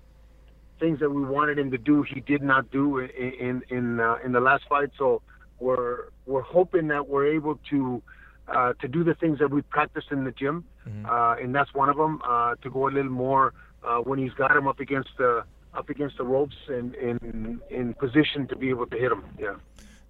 things 0.80 0.98
that 1.00 1.10
we 1.10 1.22
wanted 1.36 1.56
him 1.58 1.70
to 1.70 1.78
do, 1.78 2.02
he 2.02 2.20
did 2.20 2.42
not 2.42 2.70
do 2.70 2.84
in 2.98 3.08
in 3.46 3.62
in, 3.76 4.00
uh, 4.00 4.16
in 4.24 4.32
the 4.32 4.40
last 4.40 4.64
fight. 4.68 4.90
So 4.98 5.22
we're 5.60 6.08
we're 6.26 6.48
hoping 6.58 6.88
that 6.88 7.08
we're 7.08 7.28
able 7.38 7.56
to. 7.70 8.02
Uh, 8.48 8.72
to 8.82 8.88
do 8.88 9.04
the 9.04 9.14
things 9.14 9.38
that 9.38 9.48
we 9.48 9.62
practiced 9.62 10.10
in 10.10 10.24
the 10.24 10.32
gym, 10.32 10.64
mm-hmm. 10.84 11.06
uh, 11.06 11.34
and 11.36 11.54
that's 11.54 11.72
one 11.72 11.88
of 11.88 11.96
them. 11.96 12.20
Uh, 12.24 12.56
to 12.62 12.68
go 12.68 12.88
a 12.88 12.92
little 12.96 13.16
more 13.28 13.54
uh, 13.84 13.98
when 13.98 14.18
he's 14.18 14.32
got 14.32 14.56
him 14.56 14.66
up 14.66 14.80
against 14.80 15.10
the 15.18 15.44
up 15.72 15.88
against 15.88 16.16
the 16.16 16.24
ropes 16.24 16.56
and 16.66 16.96
in 16.96 17.60
in 17.70 17.94
position 17.94 18.48
to 18.48 18.56
be 18.56 18.68
able 18.70 18.86
to 18.86 18.98
hit 18.98 19.12
him. 19.12 19.22
Yeah. 19.38 19.54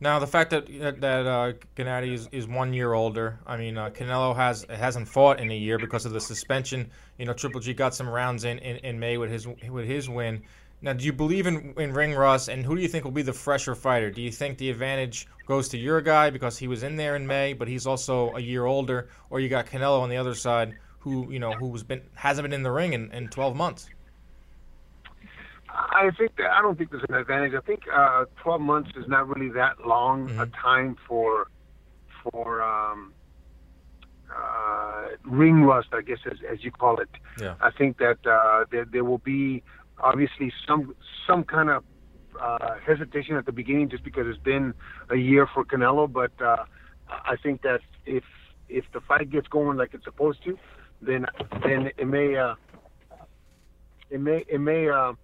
Now 0.03 0.19
the 0.19 0.27
fact 0.27 0.51
that 0.51 0.67
that 1.01 1.27
uh, 1.27 1.53
Gennady 1.77 2.15
is, 2.15 2.29
is 2.33 2.49
one 2.49 2.73
year 2.73 2.95
older. 2.95 3.39
I 3.47 3.59
mean, 3.59 3.77
uh, 3.77 3.91
Canelo 3.91 4.35
has 4.35 4.65
hasn't 4.71 5.07
fought 5.07 5.39
in 5.41 5.51
a 5.51 5.57
year 5.57 5.79
because 5.79 6.07
of 6.07 6.13
the 6.13 6.21
suspension. 6.21 6.91
You 7.19 7.27
know, 7.27 7.35
Triple 7.35 7.61
G 7.61 7.75
got 7.75 7.95
some 7.95 8.09
rounds 8.09 8.45
in, 8.45 8.59
in, 8.61 8.77
in 8.79 8.99
May 8.99 9.19
with 9.19 9.31
his 9.31 9.47
with 9.47 9.87
his 9.87 10.09
win. 10.09 10.43
Now, 10.81 10.95
do 10.95 11.05
you 11.05 11.13
believe 11.13 11.47
in 11.47 11.75
in 11.77 11.93
ring 11.93 12.15
rust? 12.15 12.49
And 12.49 12.65
who 12.65 12.75
do 12.75 12.81
you 12.81 12.89
think 12.89 13.05
will 13.05 13.11
be 13.11 13.21
the 13.21 13.35
fresher 13.35 13.75
fighter? 13.75 14.11
Do 14.11 14.23
you 14.23 14.33
think 14.33 14.57
the 14.57 14.71
advantage 14.71 15.29
goes 15.47 15.69
to 15.69 15.79
your 15.79 16.01
guy 16.01 16.31
because 16.31 16.57
he 16.57 16.67
was 16.67 16.83
in 16.83 16.97
there 16.97 17.15
in 17.15 17.27
May, 17.27 17.53
but 17.53 17.69
he's 17.69 17.87
also 17.87 18.33
a 18.35 18.41
year 18.41 18.65
older, 18.65 19.11
or 19.29 19.39
you 19.41 19.51
got 19.51 19.67
Canelo 19.67 20.01
on 20.01 20.09
the 20.09 20.17
other 20.17 20.35
side, 20.35 20.77
who 21.01 21.31
you 21.31 21.39
know 21.39 21.53
who's 21.53 21.83
been 21.83 22.01
hasn't 22.15 22.45
been 22.45 22.55
in 22.55 22.63
the 22.63 22.73
ring 22.73 22.95
in, 22.95 23.13
in 23.13 23.29
12 23.29 23.55
months? 23.55 23.91
I 25.91 26.11
think 26.16 26.37
that, 26.37 26.51
I 26.51 26.62
don't 26.62 26.76
think 26.76 26.91
there's 26.91 27.05
an 27.09 27.14
advantage. 27.14 27.55
I 27.55 27.61
think 27.61 27.83
uh, 27.93 28.24
12 28.43 28.61
months 28.61 28.91
is 28.97 29.07
not 29.09 29.28
really 29.28 29.53
that 29.53 29.87
long 29.87 30.28
mm-hmm. 30.28 30.41
a 30.41 30.47
time 30.47 30.97
for 31.07 31.49
for 32.22 32.62
um, 32.62 33.14
uh, 34.35 35.09
ring 35.24 35.62
rust, 35.62 35.89
I 35.93 36.03
guess, 36.03 36.18
as, 36.26 36.39
as 36.51 36.62
you 36.62 36.70
call 36.70 37.01
it. 37.01 37.09
Yeah. 37.41 37.55
I 37.61 37.70
think 37.70 37.99
that 37.99 38.18
uh, 38.26 38.64
there, 38.70 38.85
there 38.85 39.05
will 39.05 39.18
be 39.18 39.62
obviously 39.99 40.53
some 40.66 40.95
some 41.26 41.45
kind 41.45 41.70
of 41.70 41.85
uh, 42.41 42.76
hesitation 42.85 43.37
at 43.37 43.47
the 43.47 43.53
beginning, 43.53 43.89
just 43.89 44.05
because 44.05 44.26
it's 44.26 44.43
been 44.43 44.74
a 45.09 45.16
year 45.16 45.47
for 45.53 45.64
Canelo. 45.64 46.11
But 46.11 46.33
uh, 46.41 46.64
I 47.09 47.37
think 47.43 47.62
that 47.62 47.81
if 48.07 48.24
if 48.68 48.85
the 48.93 49.01
fight 49.01 49.31
gets 49.31 49.49
going 49.49 49.76
like 49.76 49.95
it's 49.95 50.05
supposed 50.05 50.43
to, 50.45 50.59
then 51.03 51.26
then 51.64 51.91
it 51.97 52.07
may 52.07 52.37
uh, 52.37 52.55
it 54.11 54.20
may 54.20 54.45
it 54.49 54.61
may 54.61 54.89
uh, 54.89 55.14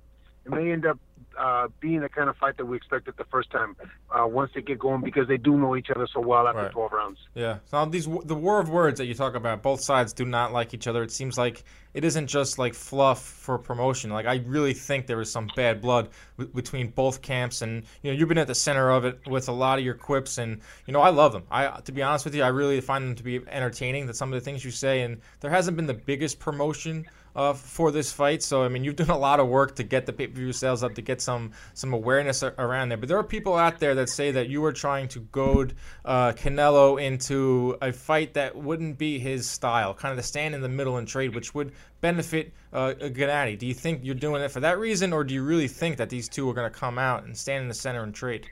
it 0.47 0.51
may 0.51 0.73
end 0.73 0.87
up 0.87 0.99
uh, 1.39 1.69
being 1.81 2.01
the 2.01 2.09
kind 2.09 2.29
of 2.29 2.37
fight 2.37 2.57
that 2.57 2.65
we 2.65 2.77
expected 2.77 3.15
the 3.19 3.25
first 3.25 3.51
time 3.51 3.77
uh, 4.11 4.27
once 4.27 4.51
they 4.55 4.63
get 4.63 4.79
going 4.79 5.03
because 5.03 5.29
they 5.29 5.37
do 5.37 5.57
know 5.57 5.77
each 5.77 5.91
other 5.95 6.07
so 6.13 6.21
well 6.21 6.47
after 6.47 6.63
right. 6.63 6.73
12 6.73 6.93
rounds. 6.93 7.19
Yeah. 7.35 7.59
So 7.67 7.85
these 7.87 8.07
the 8.25 8.35
war 8.35 8.59
of 8.59 8.71
words 8.71 8.99
that 8.99 9.07
you 9.07 9.15
talk 9.15 9.35
about, 9.35 9.63
both 9.63 9.83
sides 9.83 10.13
do 10.13 10.25
not 10.25 10.53
like 10.53 10.73
each 10.73 10.87
other. 10.87 11.03
It 11.03 11.11
seems 11.11 11.37
like 11.37 11.65
it 11.93 12.05
isn't 12.05 12.29
just 12.29 12.59
like 12.59 12.75
fluff 12.75 13.23
for 13.23 13.59
promotion. 13.59 14.11
Like 14.11 14.27
I 14.27 14.37
really 14.47 14.73
think 14.73 15.07
there 15.07 15.21
is 15.21 15.31
some 15.31 15.51
bad 15.55 15.83
blood 15.83 16.09
w- 16.39 16.55
between 16.55 16.89
both 16.89 17.21
camps, 17.21 17.61
and 17.61 17.85
you 18.03 18.11
know 18.11 18.19
you've 18.19 18.29
been 18.29 18.39
at 18.39 18.47
the 18.47 18.55
center 18.55 18.91
of 18.91 19.05
it 19.05 19.21
with 19.27 19.49
a 19.49 19.53
lot 19.53 19.79
of 19.79 19.85
your 19.85 19.95
quips, 19.95 20.39
and 20.39 20.61
you 20.87 20.93
know 20.93 21.01
I 21.01 21.11
love 21.11 21.33
them. 21.33 21.45
I 21.51 21.81
to 21.81 21.93
be 21.93 22.03
honest 22.03 22.25
with 22.25 22.35
you, 22.35 22.43
I 22.43 22.49
really 22.49 22.81
find 22.81 23.05
them 23.05 23.15
to 23.15 23.23
be 23.23 23.41
entertaining. 23.49 24.07
That 24.07 24.17
some 24.17 24.33
of 24.33 24.39
the 24.39 24.45
things 24.45 24.65
you 24.65 24.71
say, 24.71 25.03
and 25.03 25.21
there 25.41 25.51
hasn't 25.51 25.77
been 25.77 25.87
the 25.87 25.95
biggest 25.95 26.39
promotion 26.39 27.07
uh, 27.37 27.53
for 27.53 27.93
this 27.93 28.11
fight. 28.13 28.43
So 28.43 28.65
I 28.65 28.69
mean, 28.69 28.83
you've 28.83 28.97
done 28.97 29.11
a 29.11 29.19
lot 29.19 29.39
of 29.39 29.47
work 29.47 29.77
to 29.77 29.85
get 29.85 30.07
the 30.07 30.13
pay-per-view 30.13 30.53
sales 30.53 30.83
up, 30.83 30.95
to 30.95 31.03
get 31.03 31.21
some 31.21 31.53
some 31.75 31.93
awareness 31.93 32.43
around 32.43 32.89
there. 32.89 32.99
But 32.99 33.09
there 33.09 33.19
are 33.19 33.25
people 33.25 33.55
out 33.55 33.79
there 33.79 33.95
that 33.95 34.09
say 34.09 34.33
that 34.33 34.49
you 34.49 34.61
were 34.61 34.73
trying 34.73 35.09
to 35.09 35.21
goad 35.21 35.75
uh, 36.05 36.33
Canelo 36.33 37.01
into 37.01 37.77
a 37.81 37.93
fight 37.93 38.35
that 38.35 38.57
wouldn't 38.57 38.99
be 38.99 39.19
his 39.19 39.49
style, 39.49 39.95
kind 39.95 40.11
of 40.11 40.17
the 40.17 40.23
stand 40.23 40.55
in 40.55 40.63
the 40.63 40.69
middle 40.69 40.97
and 40.97 41.07
trade, 41.07 41.35
which 41.35 41.55
would 41.55 41.73
benefit 42.01 42.53
uh, 42.73 42.95
Gennady. 42.99 43.59
Do 43.59 43.67
you 43.67 43.75
think 43.75 44.01
you're 44.03 44.15
doing 44.15 44.43
it 44.43 44.51
for 44.51 44.61
that 44.61 44.79
reason, 44.79 45.13
or 45.13 45.23
do 45.23 45.35
you 45.35 45.43
really 45.43 45.69
think 45.69 45.99
that 45.99 46.09
these 46.09 46.29
two 46.29 46.49
are 46.49 46.55
going 46.55 46.71
to 46.71 46.79
come 46.79 46.99
out 46.99 47.25
and 47.25 47.37
stand 47.37 47.63
in 47.63 47.69
the 47.69 47.75
center 47.75 48.03
and 48.03 48.15
trade? 48.15 48.49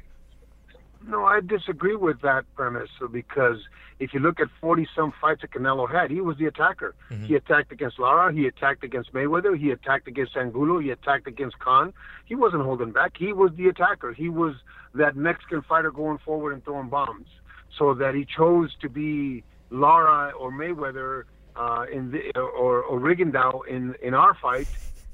No, 1.07 1.25
I 1.25 1.41
disagree 1.41 1.97
with 1.97 2.21
that 2.23 2.45
premise 2.55 2.89
because 3.13 3.59
if 3.99 4.13
you 4.13 4.21
look 4.21 4.41
at 4.41 4.49
40 4.61 4.89
some 4.95 5.13
fights 5.21 5.43
that 5.43 5.53
Canelo 5.53 5.91
had, 5.91 6.11
he 6.11 6.21
was 6.21 6.37
the 6.37 6.47
attacker. 6.47 6.95
Mm-hmm. 7.11 7.27
He 7.27 7.35
attacked 7.35 7.71
against 7.73 7.99
Lara, 7.99 8.33
he 8.33 8.47
attacked 8.47 8.83
against 8.85 9.13
Mayweather, 9.13 9.57
he 9.57 9.71
attacked 9.71 10.09
against 10.09 10.37
Angulo, 10.37 10.79
he 10.79 10.91
attacked 10.91 11.27
against 11.27 11.59
Khan. 11.59 11.93
He 12.25 12.35
wasn't 12.35 12.63
holding 12.63 12.91
back. 12.91 13.13
He 13.17 13.33
was 13.33 13.53
the 13.57 13.69
attacker. 13.69 14.13
He 14.13 14.29
was 14.29 14.57
that 14.95 15.17
Mexican 15.17 15.63
fighter 15.63 15.91
going 15.91 16.19
forward 16.19 16.53
and 16.53 16.65
throwing 16.65 16.89
bombs. 16.89 17.29
So 17.79 17.95
that 17.95 18.15
he 18.15 18.25
chose 18.25 18.71
to 18.83 18.89
be 18.89 19.43
Lara 19.71 20.31
or 20.31 20.53
Mayweather 20.53 21.25
uh, 21.57 21.87
in 21.93 22.11
the, 22.11 22.39
or, 22.39 22.83
or 22.83 22.99
Rigondeaux 23.01 23.67
in, 23.69 23.95
in 24.03 24.15
our 24.15 24.35
fight, 24.35 24.69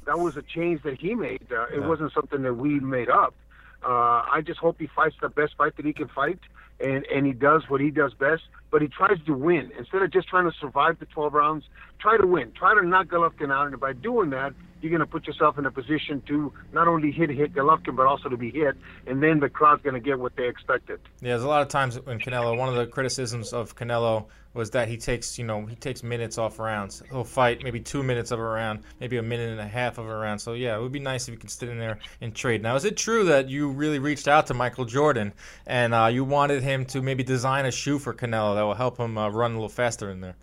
that 0.07 0.19
was 0.19 0.37
a 0.37 0.43
change 0.43 0.83
that 0.83 0.99
he 0.99 1.15
made. 1.15 1.47
Uh, 1.51 1.65
it 1.65 1.81
yeah. 1.81 1.87
wasn't 1.87 2.13
something 2.13 2.43
that 2.43 2.55
we 2.55 2.81
made 2.81 3.09
up. 3.09 3.35
Uh, 3.83 4.25
I 4.31 4.43
just 4.45 4.59
hope 4.59 4.77
he 4.79 4.89
fights 4.95 5.17
the 5.23 5.29
best 5.29 5.57
fight 5.57 5.77
that 5.77 5.87
he 5.87 5.93
can 5.93 6.09
fight, 6.09 6.39
and 6.83 7.05
and 7.07 7.27
he 7.27 7.33
does 7.33 7.63
what 7.69 7.81
he 7.81 7.91
does 7.91 8.13
best. 8.15 8.43
But 8.71 8.83
he 8.83 8.89
tries 8.89 9.19
to 9.27 9.33
win 9.35 9.71
instead 9.79 10.03
of 10.03 10.13
just 10.13 10.29
trying 10.29 10.51
to 10.51 10.57
survive 10.61 10.99
the 11.01 11.07
12 11.07 11.35
rounds. 11.35 11.65
Try 11.99 12.17
to 12.17 12.27
win. 12.27 12.53
Try 12.53 12.75
to 12.75 12.87
knock 12.87 13.09
Golovkin 13.09 13.53
out, 13.53 13.67
and 13.67 13.81
by 13.81 13.93
doing 13.93 14.31
that, 14.31 14.55
you're 14.83 14.91
going 14.91 15.01
to 15.01 15.07
put 15.07 15.27
yourself 15.27 15.59
in 15.59 15.67
a 15.67 15.71
position 15.71 16.23
to 16.27 16.53
not 16.73 16.89
only 16.89 17.11
hit 17.11 17.31
hit 17.31 17.55
Golovkin, 17.55 17.97
but 17.97 18.07
also 18.07 18.29
to 18.29 18.37
be 18.37 18.51
hit, 18.51 18.77
and 19.07 19.23
then 19.23 19.41
the 19.41 19.49
crowd's 19.49 19.83
going 19.83 19.95
to 19.95 20.01
get 20.01 20.19
what 20.19 20.37
they 20.37 20.49
expected. 20.49 21.01
Yeah, 21.21 21.31
there's 21.31 21.43
a 21.43 21.49
lot 21.49 21.63
of 21.63 21.69
times 21.69 21.99
when 22.01 22.19
Canelo. 22.19 22.57
One 22.57 22.69
of 22.69 22.75
the 22.75 22.87
criticisms 22.87 23.53
of 23.53 23.77
Canelo 23.77 24.27
was 24.53 24.71
that 24.71 24.89
he 24.89 24.97
takes, 24.97 25.39
you 25.39 25.45
know, 25.45 25.65
he 25.65 25.77
takes 25.77 26.03
minutes 26.03 26.37
off 26.37 26.59
rounds. 26.59 27.03
He'll 27.11 27.25
fight 27.25 27.63
maybe 27.63 27.81
two 27.81 28.03
minutes 28.03 28.31
of 28.33 28.41
a 28.41 28.43
round, 28.43 28.81
maybe 28.99 29.17
a 29.17 29.23
minute 29.23 29.51
and 29.51 29.61
a 29.61 29.67
half 29.67 29.99
of 29.99 30.07
a 30.09 30.15
round. 30.15 30.41
So 30.41 30.55
yeah, 30.55 30.77
it 30.77 30.81
would 30.81 30.93
be 30.93 30.99
nice 30.99 31.29
if 31.29 31.35
you 31.35 31.39
could 31.39 31.51
sit 31.51 31.69
in 31.69 31.79
there 31.79 31.99
and 32.21 32.35
trade. 32.35 32.63
Now, 32.63 32.75
is 32.75 32.85
it 32.85 32.97
true 32.97 33.25
that 33.25 33.49
you 33.49 33.71
really 33.71 33.99
reached 33.99 34.27
out 34.27 34.49
to 34.49 34.55
Michael 34.55 34.85
Jordan 34.85 35.33
and 35.67 35.95
uh, 35.95 36.07
you 36.07 36.25
wanted 36.25 36.63
him 36.63 36.85
to 36.87 37.01
maybe 37.01 37.23
design 37.23 37.67
a 37.67 37.71
shoe 37.71 37.99
for 37.99 38.13
Canelo 38.13 38.55
that 38.57 38.63
will 38.63 38.75
help 38.75 38.99
him 38.99 39.17
uh, 39.17 39.29
run 39.29 39.53
a 39.53 39.55
little 39.55 39.69
faster 39.69 40.11
in 40.11 40.21
there? 40.21 40.37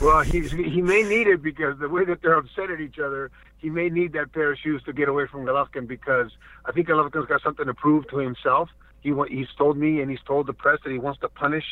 Well, 0.00 0.20
he's, 0.22 0.50
he 0.50 0.82
may 0.82 1.02
need 1.02 1.28
it 1.28 1.42
because 1.42 1.78
the 1.78 1.88
way 1.88 2.04
that 2.04 2.22
they're 2.22 2.36
upset 2.36 2.70
at 2.70 2.80
each 2.80 2.98
other, 2.98 3.30
he 3.58 3.70
may 3.70 3.88
need 3.88 4.12
that 4.14 4.32
pair 4.32 4.52
of 4.52 4.58
shoes 4.58 4.82
to 4.84 4.92
get 4.92 5.08
away 5.08 5.26
from 5.26 5.44
Golovkin 5.44 5.86
because 5.86 6.32
I 6.64 6.72
think 6.72 6.88
Golovkin's 6.88 7.26
got 7.26 7.42
something 7.42 7.66
to 7.66 7.74
prove 7.74 8.08
to 8.08 8.18
himself. 8.18 8.70
He 9.00 9.12
he's 9.28 9.48
told 9.56 9.76
me 9.76 10.00
and 10.00 10.10
he's 10.10 10.22
told 10.26 10.46
the 10.46 10.52
press 10.52 10.78
that 10.84 10.90
he 10.90 10.98
wants 10.98 11.20
to 11.20 11.28
punish 11.28 11.64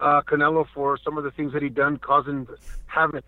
uh, 0.00 0.20
Canelo 0.22 0.66
for 0.74 0.98
some 0.98 1.16
of 1.16 1.24
the 1.24 1.30
things 1.30 1.52
that 1.52 1.62
he 1.62 1.68
done, 1.68 1.96
causing 1.98 2.46
having 2.86 3.22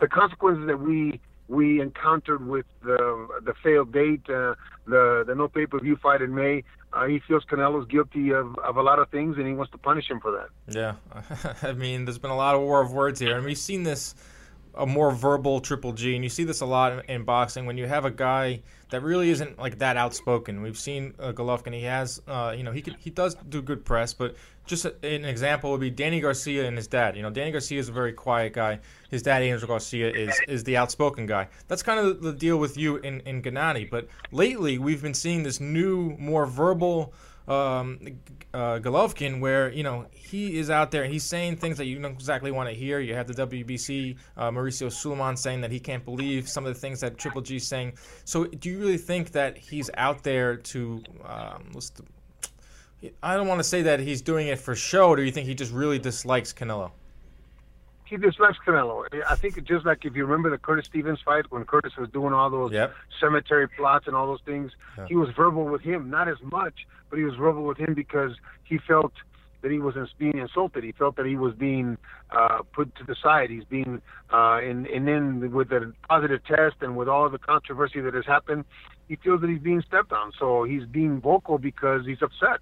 the 0.00 0.08
consequences 0.08 0.66
that 0.66 0.80
we 0.80 1.20
we 1.48 1.80
encountered 1.80 2.46
with 2.46 2.66
the 2.82 3.28
the 3.44 3.54
failed 3.62 3.92
date, 3.92 4.22
uh, 4.28 4.54
the 4.86 5.24
the 5.26 5.34
no 5.34 5.48
pay 5.48 5.66
per 5.66 5.78
view 5.78 5.96
fight 5.96 6.22
in 6.22 6.34
May. 6.34 6.64
Uh, 6.92 7.06
he 7.06 7.20
feels 7.26 7.42
Canelo's 7.44 7.88
guilty 7.88 8.32
of, 8.34 8.58
of 8.58 8.76
a 8.76 8.82
lot 8.82 8.98
of 8.98 9.08
things, 9.08 9.38
and 9.38 9.46
he 9.46 9.54
wants 9.54 9.72
to 9.72 9.78
punish 9.78 10.10
him 10.10 10.20
for 10.20 10.30
that. 10.32 10.48
Yeah, 10.68 10.96
I 11.62 11.72
mean, 11.72 12.04
there's 12.04 12.18
been 12.18 12.30
a 12.30 12.36
lot 12.36 12.54
of 12.54 12.60
war 12.60 12.82
of 12.82 12.92
words 12.92 13.18
here, 13.18 13.36
and 13.36 13.46
we've 13.46 13.56
seen 13.56 13.82
this 13.82 14.14
a 14.74 14.86
more 14.86 15.10
verbal 15.10 15.60
Triple 15.60 15.92
G, 15.92 16.14
and 16.14 16.24
you 16.24 16.30
see 16.30 16.44
this 16.44 16.60
a 16.60 16.66
lot 16.66 16.92
in, 16.92 17.00
in, 17.08 17.24
boxing 17.24 17.66
when 17.66 17.76
you 17.76 17.86
have 17.86 18.04
a 18.04 18.10
guy 18.10 18.62
that 18.90 19.02
really 19.02 19.30
isn't 19.30 19.58
like 19.58 19.78
that 19.78 19.96
outspoken. 19.96 20.62
We've 20.62 20.78
seen 20.78 21.14
uh, 21.18 21.32
Golovkin; 21.32 21.74
he 21.74 21.82
has, 21.82 22.22
uh, 22.26 22.54
you 22.56 22.62
know, 22.62 22.72
he 22.72 22.84
he 22.98 23.10
does 23.10 23.34
do 23.48 23.60
good 23.60 23.84
press, 23.84 24.14
but 24.14 24.34
just 24.64 24.84
a, 24.84 24.94
an 25.04 25.24
example 25.24 25.70
would 25.72 25.80
be 25.80 25.90
Danny 25.90 26.20
Garcia 26.20 26.66
and 26.66 26.76
his 26.76 26.86
dad. 26.86 27.16
You 27.16 27.22
know, 27.22 27.30
Danny 27.30 27.50
Garcia 27.50 27.78
is 27.78 27.88
a 27.88 27.92
very 27.92 28.12
quiet 28.12 28.54
guy. 28.54 28.80
His 29.10 29.22
dad, 29.22 29.42
Angel 29.42 29.68
Garcia, 29.68 30.10
is 30.10 30.40
is 30.48 30.64
the 30.64 30.76
outspoken 30.76 31.26
guy. 31.26 31.48
That's 31.68 31.82
kind 31.82 32.00
of 32.00 32.22
the 32.22 32.32
deal 32.32 32.56
with 32.56 32.76
you 32.76 32.96
in 32.96 33.20
in 33.20 33.42
Gennady. 33.42 33.90
But 33.90 34.08
lately, 34.30 34.78
we've 34.78 35.02
been 35.02 35.14
seeing 35.14 35.42
this 35.42 35.60
new, 35.60 36.16
more 36.18 36.46
verbal 36.46 37.12
um, 37.48 37.98
uh, 38.54 38.78
Golovkin, 38.78 39.40
where 39.40 39.72
you 39.72 39.82
know 39.82 40.06
he 40.12 40.58
is 40.58 40.70
out 40.70 40.90
there 40.90 41.02
and 41.02 41.12
he's 41.12 41.24
saying 41.24 41.56
things 41.56 41.78
that 41.78 41.86
you 41.86 41.98
don't 41.98 42.12
exactly 42.12 42.50
want 42.50 42.68
to 42.68 42.74
hear. 42.74 43.00
You 43.00 43.14
have 43.14 43.26
the 43.26 43.46
WBC 43.46 44.16
uh, 44.36 44.50
Mauricio 44.50 44.90
Sulaiman 44.90 45.36
saying 45.36 45.60
that 45.62 45.70
he 45.70 45.80
can't 45.80 46.04
believe 46.04 46.48
some 46.48 46.66
of 46.66 46.74
the 46.74 46.80
things 46.80 47.00
that 47.00 47.18
Triple 47.18 47.42
G 47.42 47.56
is 47.56 47.66
saying. 47.66 47.94
So, 48.24 48.44
do 48.44 48.70
you 48.70 48.78
really 48.78 48.98
think 48.98 49.32
that 49.32 49.56
he's 49.56 49.90
out 49.94 50.22
there 50.22 50.56
to? 50.56 51.02
Um, 51.24 51.72
I 53.22 53.36
don't 53.36 53.48
want 53.48 53.58
to 53.58 53.64
say 53.64 53.82
that 53.82 53.98
he's 53.98 54.22
doing 54.22 54.46
it 54.46 54.60
for 54.60 54.76
show. 54.76 55.08
Or 55.08 55.16
do 55.16 55.22
you 55.22 55.32
think 55.32 55.48
he 55.48 55.54
just 55.54 55.72
really 55.72 55.98
dislikes 55.98 56.52
Canelo? 56.52 56.92
he 58.12 58.18
dislikes 58.18 58.58
Canelo. 58.66 59.06
I 59.26 59.34
think 59.36 59.62
just 59.64 59.86
like 59.86 60.04
if 60.04 60.14
you 60.14 60.26
remember 60.26 60.50
the 60.50 60.58
Curtis 60.58 60.84
Stevens 60.84 61.20
fight 61.24 61.50
when 61.50 61.64
Curtis 61.64 61.96
was 61.96 62.10
doing 62.10 62.34
all 62.34 62.50
those 62.50 62.70
yep. 62.70 62.92
cemetery 63.18 63.66
plots 63.68 64.06
and 64.06 64.14
all 64.14 64.26
those 64.26 64.42
things, 64.44 64.70
yeah. 64.98 65.06
he 65.08 65.16
was 65.16 65.30
verbal 65.34 65.64
with 65.64 65.80
him, 65.80 66.10
not 66.10 66.28
as 66.28 66.36
much, 66.42 66.74
but 67.12 67.18
he 67.18 67.26
was 67.26 67.34
verbal 67.34 67.64
with 67.64 67.76
him 67.76 67.92
because 67.92 68.32
he 68.64 68.78
felt 68.88 69.12
that 69.60 69.70
he 69.70 69.78
was 69.78 69.94
being 70.18 70.38
insulted. 70.38 70.82
He 70.82 70.92
felt 70.92 71.16
that 71.16 71.26
he 71.26 71.36
was 71.36 71.54
being 71.54 71.98
uh, 72.30 72.62
put 72.72 72.94
to 72.96 73.04
the 73.04 73.14
side. 73.22 73.50
He's 73.50 73.64
being, 73.64 74.00
uh, 74.32 74.60
and 74.62 74.86
and 74.86 75.06
then 75.06 75.52
with 75.52 75.68
the 75.68 75.92
positive 76.08 76.42
test 76.46 76.76
and 76.80 76.96
with 76.96 77.08
all 77.08 77.28
the 77.28 77.38
controversy 77.38 78.00
that 78.00 78.14
has 78.14 78.24
happened, 78.24 78.64
he 79.08 79.16
feels 79.16 79.42
that 79.42 79.50
he's 79.50 79.60
being 79.60 79.82
stepped 79.86 80.10
on. 80.10 80.32
So 80.40 80.64
he's 80.64 80.86
being 80.86 81.20
vocal 81.20 81.58
because 81.58 82.06
he's 82.06 82.22
upset, 82.22 82.60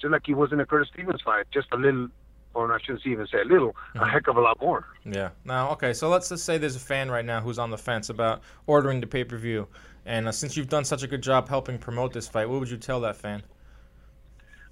just 0.00 0.10
like 0.10 0.22
he 0.26 0.34
was 0.34 0.50
in 0.50 0.58
the 0.58 0.66
Curtis 0.66 0.88
Stevens 0.92 1.22
fight, 1.24 1.46
just 1.54 1.68
a 1.72 1.76
little 1.76 2.08
or 2.54 2.74
I 2.74 2.78
shouldn't 2.82 3.06
even 3.06 3.26
say 3.28 3.40
a 3.40 3.44
little, 3.44 3.70
mm-hmm. 3.70 4.00
a 4.00 4.08
heck 4.10 4.26
of 4.26 4.36
a 4.36 4.40
lot 4.40 4.60
more. 4.60 4.86
Yeah. 5.04 5.30
Now, 5.44 5.70
okay, 5.70 5.92
so 5.92 6.08
let's 6.08 6.28
just 6.28 6.44
say 6.44 6.58
there's 6.58 6.76
a 6.76 6.80
fan 6.80 7.10
right 7.10 7.24
now 7.24 7.40
who's 7.40 7.58
on 7.58 7.70
the 7.70 7.78
fence 7.78 8.10
about 8.10 8.42
ordering 8.66 9.00
the 9.00 9.06
pay 9.06 9.22
per 9.24 9.38
view, 9.38 9.68
and 10.04 10.26
uh, 10.26 10.32
since 10.32 10.56
you've 10.56 10.68
done 10.68 10.84
such 10.84 11.04
a 11.04 11.06
good 11.06 11.22
job 11.22 11.48
helping 11.48 11.78
promote 11.78 12.12
this 12.12 12.26
fight, 12.26 12.48
what 12.48 12.58
would 12.58 12.68
you 12.68 12.76
tell 12.76 13.00
that 13.00 13.16
fan? 13.16 13.42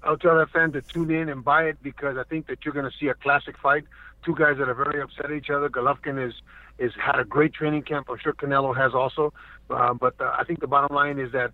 I'll 0.03 0.17
tell 0.17 0.37
that 0.37 0.49
fan 0.49 0.71
to 0.73 0.81
tune 0.81 1.11
in 1.11 1.29
and 1.29 1.43
buy 1.43 1.65
it 1.65 1.77
because 1.81 2.17
I 2.17 2.23
think 2.23 2.47
that 2.47 2.65
you're 2.65 2.73
going 2.73 2.89
to 2.89 2.97
see 2.97 3.07
a 3.07 3.13
classic 3.13 3.57
fight. 3.57 3.85
Two 4.23 4.35
guys 4.35 4.57
that 4.57 4.69
are 4.69 4.73
very 4.73 5.01
upset 5.01 5.25
at 5.25 5.31
each 5.31 5.49
other. 5.49 5.69
Golovkin 5.69 6.23
is 6.23 6.33
is 6.79 6.91
had 6.99 7.19
a 7.19 7.23
great 7.23 7.53
training 7.53 7.83
camp. 7.83 8.07
I'm 8.09 8.17
sure 8.17 8.33
Canelo 8.33 8.75
has 8.75 8.93
also, 8.93 9.33
uh, 9.69 9.93
but 9.93 10.19
uh, 10.19 10.35
I 10.37 10.43
think 10.43 10.59
the 10.59 10.67
bottom 10.67 10.95
line 10.95 11.19
is 11.19 11.31
that 11.31 11.51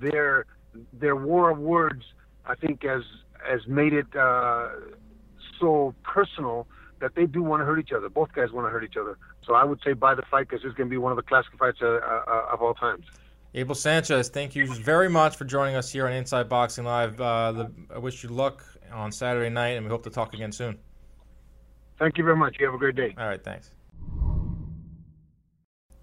their 0.00 0.46
their 0.92 1.16
war 1.16 1.50
of 1.50 1.58
words, 1.58 2.04
I 2.46 2.54
think, 2.54 2.84
has 2.84 3.02
has 3.44 3.66
made 3.66 3.92
it. 3.92 4.14
Uh, 4.14 4.68
so 5.60 5.94
personal 6.02 6.66
that 7.00 7.14
they 7.14 7.26
do 7.26 7.42
want 7.42 7.60
to 7.60 7.64
hurt 7.64 7.78
each 7.78 7.92
other. 7.92 8.08
Both 8.08 8.32
guys 8.32 8.50
want 8.50 8.66
to 8.66 8.70
hurt 8.70 8.84
each 8.84 8.96
other. 8.96 9.18
So 9.44 9.54
I 9.54 9.64
would 9.64 9.80
say 9.84 9.92
buy 9.92 10.14
the 10.14 10.22
fight 10.22 10.48
because 10.48 10.64
it's 10.64 10.74
going 10.74 10.88
to 10.88 10.90
be 10.90 10.98
one 10.98 11.12
of 11.12 11.16
the 11.16 11.22
classic 11.22 11.52
fights 11.58 11.78
uh, 11.80 11.86
uh, 11.86 12.46
of 12.52 12.60
all 12.60 12.74
times. 12.74 13.04
Abel 13.54 13.74
Sanchez, 13.74 14.28
thank 14.28 14.54
you 14.54 14.66
very 14.74 15.08
much 15.08 15.36
for 15.36 15.44
joining 15.44 15.74
us 15.74 15.90
here 15.90 16.06
on 16.06 16.12
Inside 16.12 16.50
Boxing 16.50 16.84
Live. 16.84 17.18
Uh, 17.18 17.52
the, 17.52 17.72
I 17.94 17.98
wish 17.98 18.22
you 18.22 18.28
luck 18.28 18.62
on 18.92 19.10
Saturday 19.10 19.48
night, 19.48 19.70
and 19.70 19.86
we 19.86 19.90
hope 19.90 20.02
to 20.04 20.10
talk 20.10 20.34
again 20.34 20.52
soon. 20.52 20.78
Thank 21.98 22.18
you 22.18 22.24
very 22.24 22.36
much. 22.36 22.56
You 22.60 22.66
have 22.66 22.74
a 22.74 22.78
great 22.78 22.94
day. 22.94 23.14
All 23.16 23.26
right, 23.26 23.42
thanks. 23.42 23.72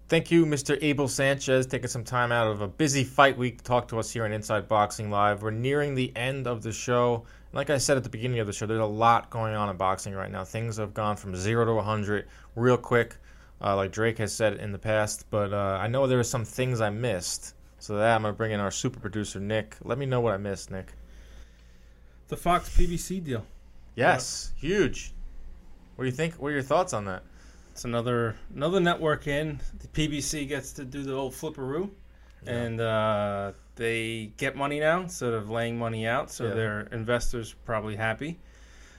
Thank 0.08 0.30
you, 0.30 0.44
Mr. 0.44 0.76
Abel 0.82 1.08
Sanchez, 1.08 1.66
taking 1.66 1.88
some 1.88 2.04
time 2.04 2.30
out 2.32 2.48
of 2.48 2.60
a 2.60 2.68
busy 2.68 3.04
fight 3.04 3.38
week 3.38 3.58
to 3.58 3.64
talk 3.64 3.88
to 3.88 3.98
us 3.98 4.10
here 4.10 4.24
on 4.24 4.32
Inside 4.32 4.68
Boxing 4.68 5.10
Live. 5.10 5.42
We're 5.42 5.50
nearing 5.50 5.94
the 5.94 6.12
end 6.16 6.46
of 6.46 6.62
the 6.62 6.72
show. 6.72 7.24
Like 7.52 7.70
I 7.70 7.78
said 7.78 7.96
at 7.96 8.04
the 8.04 8.10
beginning 8.10 8.40
of 8.40 8.46
the 8.46 8.52
show, 8.52 8.66
there's 8.66 8.80
a 8.80 8.84
lot 8.84 9.30
going 9.30 9.54
on 9.54 9.68
in 9.68 9.76
boxing 9.76 10.14
right 10.14 10.30
now. 10.30 10.44
Things 10.44 10.76
have 10.76 10.94
gone 10.94 11.16
from 11.16 11.34
zero 11.34 11.64
to 11.64 11.74
100 11.74 12.26
real 12.54 12.76
quick, 12.76 13.16
uh, 13.60 13.76
like 13.76 13.92
Drake 13.92 14.18
has 14.18 14.32
said 14.32 14.54
in 14.54 14.72
the 14.72 14.78
past. 14.78 15.26
But 15.30 15.52
uh, 15.52 15.78
I 15.80 15.88
know 15.88 16.06
there 16.06 16.18
are 16.18 16.24
some 16.24 16.44
things 16.44 16.80
I 16.80 16.90
missed. 16.90 17.54
So 17.78 17.96
that 17.98 18.16
I'm 18.16 18.22
gonna 18.22 18.32
bring 18.32 18.52
in 18.52 18.60
our 18.60 18.70
super 18.70 18.98
producer 18.98 19.38
Nick. 19.38 19.76
Let 19.84 19.98
me 19.98 20.06
know 20.06 20.20
what 20.20 20.34
I 20.34 20.38
missed, 20.38 20.70
Nick. 20.70 20.92
The 22.28 22.36
Fox 22.36 22.68
PBC 22.76 23.22
deal. 23.22 23.44
Yes, 23.94 24.52
yeah. 24.58 24.68
huge. 24.68 25.12
What 25.94 26.04
do 26.04 26.10
you 26.10 26.16
think? 26.16 26.34
What 26.34 26.48
are 26.48 26.52
your 26.52 26.62
thoughts 26.62 26.92
on 26.92 27.04
that? 27.04 27.22
It's 27.72 27.84
another 27.84 28.36
another 28.54 28.80
network 28.80 29.26
in. 29.26 29.60
The 29.78 29.88
PBC 29.88 30.48
gets 30.48 30.72
to 30.72 30.84
do 30.84 31.02
the 31.02 31.12
old 31.12 31.34
flipperoo, 31.34 31.90
yeah. 32.44 32.52
and 32.52 32.80
uh, 32.80 33.52
they 33.76 34.32
get 34.38 34.56
money 34.56 34.80
now 34.80 35.02
instead 35.02 35.34
of 35.34 35.50
laying 35.50 35.78
money 35.78 36.06
out, 36.06 36.30
so 36.30 36.48
yeah. 36.48 36.54
their 36.54 36.80
investors 36.92 37.54
probably 37.64 37.96
happy. 37.96 38.38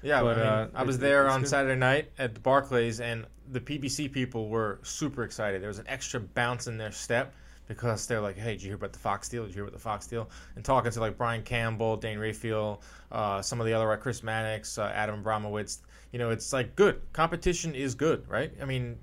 Yeah, 0.02 0.22
but 0.22 0.38
I, 0.38 0.40
mean, 0.40 0.46
uh, 0.46 0.70
I 0.76 0.84
was 0.84 1.00
there 1.00 1.30
on 1.30 1.42
good. 1.42 1.50
Saturday 1.50 1.80
night 1.80 2.12
at 2.18 2.34
the 2.34 2.40
Barclays, 2.40 3.00
and 3.00 3.26
the 3.52 3.60
PBC 3.60 4.12
people 4.12 4.50
were 4.50 4.80
super 4.84 5.24
excited. 5.24 5.62
There 5.62 5.70
was 5.70 5.80
an 5.80 5.88
extra 5.88 6.20
bounce 6.20 6.68
in 6.68 6.78
their 6.78 6.92
step 6.92 7.34
because 7.68 8.08
they're 8.08 8.22
like, 8.22 8.38
"Hey, 8.38 8.54
did 8.54 8.64
you 8.64 8.70
hear 8.70 8.76
about 8.76 8.94
the 8.94 9.00
Fox 9.00 9.30
deal? 9.30 9.44
Did 9.44 9.50
you 9.50 9.56
hear 9.56 9.64
about 9.64 9.74
the 9.74 9.80
Fox 9.80 10.08
deal?" 10.08 10.30
And 10.56 10.64
talking 10.64 10.92
to 10.92 11.00
like 11.00 11.18
Brian 11.18 11.44
Campbell, 11.44 11.98
Dan 11.98 12.20
Rafael, 12.20 12.82
uh, 13.12 13.42
some 13.42 13.60
of 13.60 13.66
the 13.66 13.74
other, 13.74 13.88
like 13.88 14.02
Chris 14.02 14.24
Mannix, 14.24 14.78
uh, 14.78 14.92
Adam 14.94 15.24
Abramowitz. 15.24 15.80
You 16.12 16.20
know, 16.20 16.30
it's 16.30 16.54
like 16.54 16.76
good 16.76 17.02
competition 17.14 17.76
is 17.76 17.96
good, 17.96 18.28
right? 18.30 18.52
I 18.62 18.66
mean, 18.66 18.98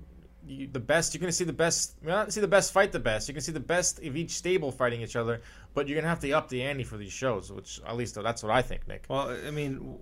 you, 0.46 0.68
the 0.70 0.80
best. 0.80 1.14
You're 1.14 1.20
going 1.20 1.30
to 1.30 1.36
see 1.36 1.44
the 1.44 1.52
best. 1.52 1.96
You're 2.02 2.10
not 2.10 2.32
see 2.32 2.40
the 2.40 2.48
best 2.48 2.72
fight 2.72 2.92
the 2.92 3.00
best. 3.00 3.28
You 3.28 3.34
can 3.34 3.42
see 3.42 3.52
the 3.52 3.60
best 3.60 3.98
of 3.98 4.16
each 4.16 4.32
stable 4.32 4.72
fighting 4.72 5.02
each 5.02 5.16
other, 5.16 5.40
but 5.74 5.88
you're 5.88 5.96
going 5.96 6.04
to 6.04 6.08
have 6.08 6.20
to 6.20 6.32
up 6.32 6.48
the 6.48 6.62
ante 6.62 6.84
for 6.84 6.96
these 6.96 7.12
shows. 7.12 7.52
Which 7.52 7.80
at 7.86 7.96
least 7.96 8.14
that's 8.14 8.42
what 8.42 8.52
I 8.52 8.62
think, 8.62 8.86
Nick. 8.88 9.04
Well, 9.08 9.36
I 9.46 9.50
mean, 9.50 9.98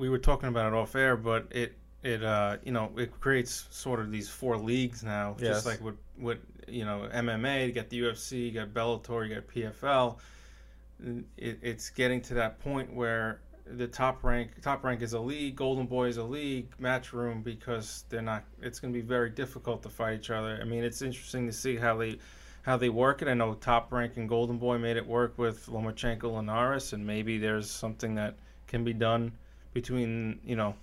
we 0.00 0.08
were 0.08 0.18
talking 0.18 0.48
about 0.48 0.72
it 0.72 0.74
off 0.74 0.96
air, 0.96 1.16
but 1.16 1.46
it 1.50 1.74
it 2.02 2.24
uh 2.24 2.56
you 2.64 2.72
know 2.72 2.90
it 2.96 3.20
creates 3.20 3.66
sort 3.70 4.00
of 4.00 4.10
these 4.10 4.28
four 4.28 4.56
leagues 4.56 5.04
now, 5.04 5.36
yes. 5.38 5.56
just 5.56 5.66
like 5.66 5.80
what 5.80 5.94
what 6.16 6.38
you 6.66 6.84
know 6.86 7.06
MMA. 7.12 7.66
You 7.66 7.72
got 7.72 7.90
the 7.90 8.00
UFC, 8.00 8.46
you 8.46 8.52
got 8.52 8.68
Bellator, 8.68 9.28
you 9.28 9.34
got 9.34 9.46
PFL. 9.46 10.16
It, 11.36 11.58
it's 11.62 11.90
getting 11.90 12.20
to 12.22 12.34
that 12.34 12.60
point 12.60 12.92
where 12.92 13.40
the 13.66 13.86
top 13.86 14.24
rank 14.24 14.60
top 14.62 14.82
rank 14.84 15.02
is 15.02 15.12
a 15.12 15.20
league, 15.20 15.56
Golden 15.56 15.86
Boy 15.86 16.08
is 16.08 16.16
a 16.16 16.24
league, 16.24 16.68
Matchroom 16.80 17.44
because 17.44 18.04
they're 18.08 18.22
not. 18.22 18.44
It's 18.62 18.80
going 18.80 18.94
to 18.94 18.98
be 18.98 19.06
very 19.06 19.28
difficult 19.28 19.82
to 19.82 19.90
fight 19.90 20.18
each 20.18 20.30
other. 20.30 20.58
I 20.60 20.64
mean, 20.64 20.82
it's 20.82 21.02
interesting 21.02 21.46
to 21.46 21.52
see 21.52 21.76
how 21.76 21.98
they 21.98 22.18
how 22.62 22.78
they 22.78 22.88
work 22.88 23.20
it. 23.20 23.28
I 23.28 23.34
know 23.34 23.52
Top 23.54 23.92
Rank 23.92 24.16
and 24.16 24.28
Golden 24.28 24.56
Boy 24.56 24.78
made 24.78 24.96
it 24.96 25.06
work 25.06 25.36
with 25.36 25.66
Lomachenko 25.66 26.34
Linares, 26.34 26.94
and 26.94 27.06
maybe 27.06 27.36
there's 27.36 27.70
something 27.70 28.14
that 28.14 28.36
can 28.66 28.82
be 28.82 28.94
done 28.94 29.32
between 29.72 30.40
you 30.44 30.56
know 30.56 30.74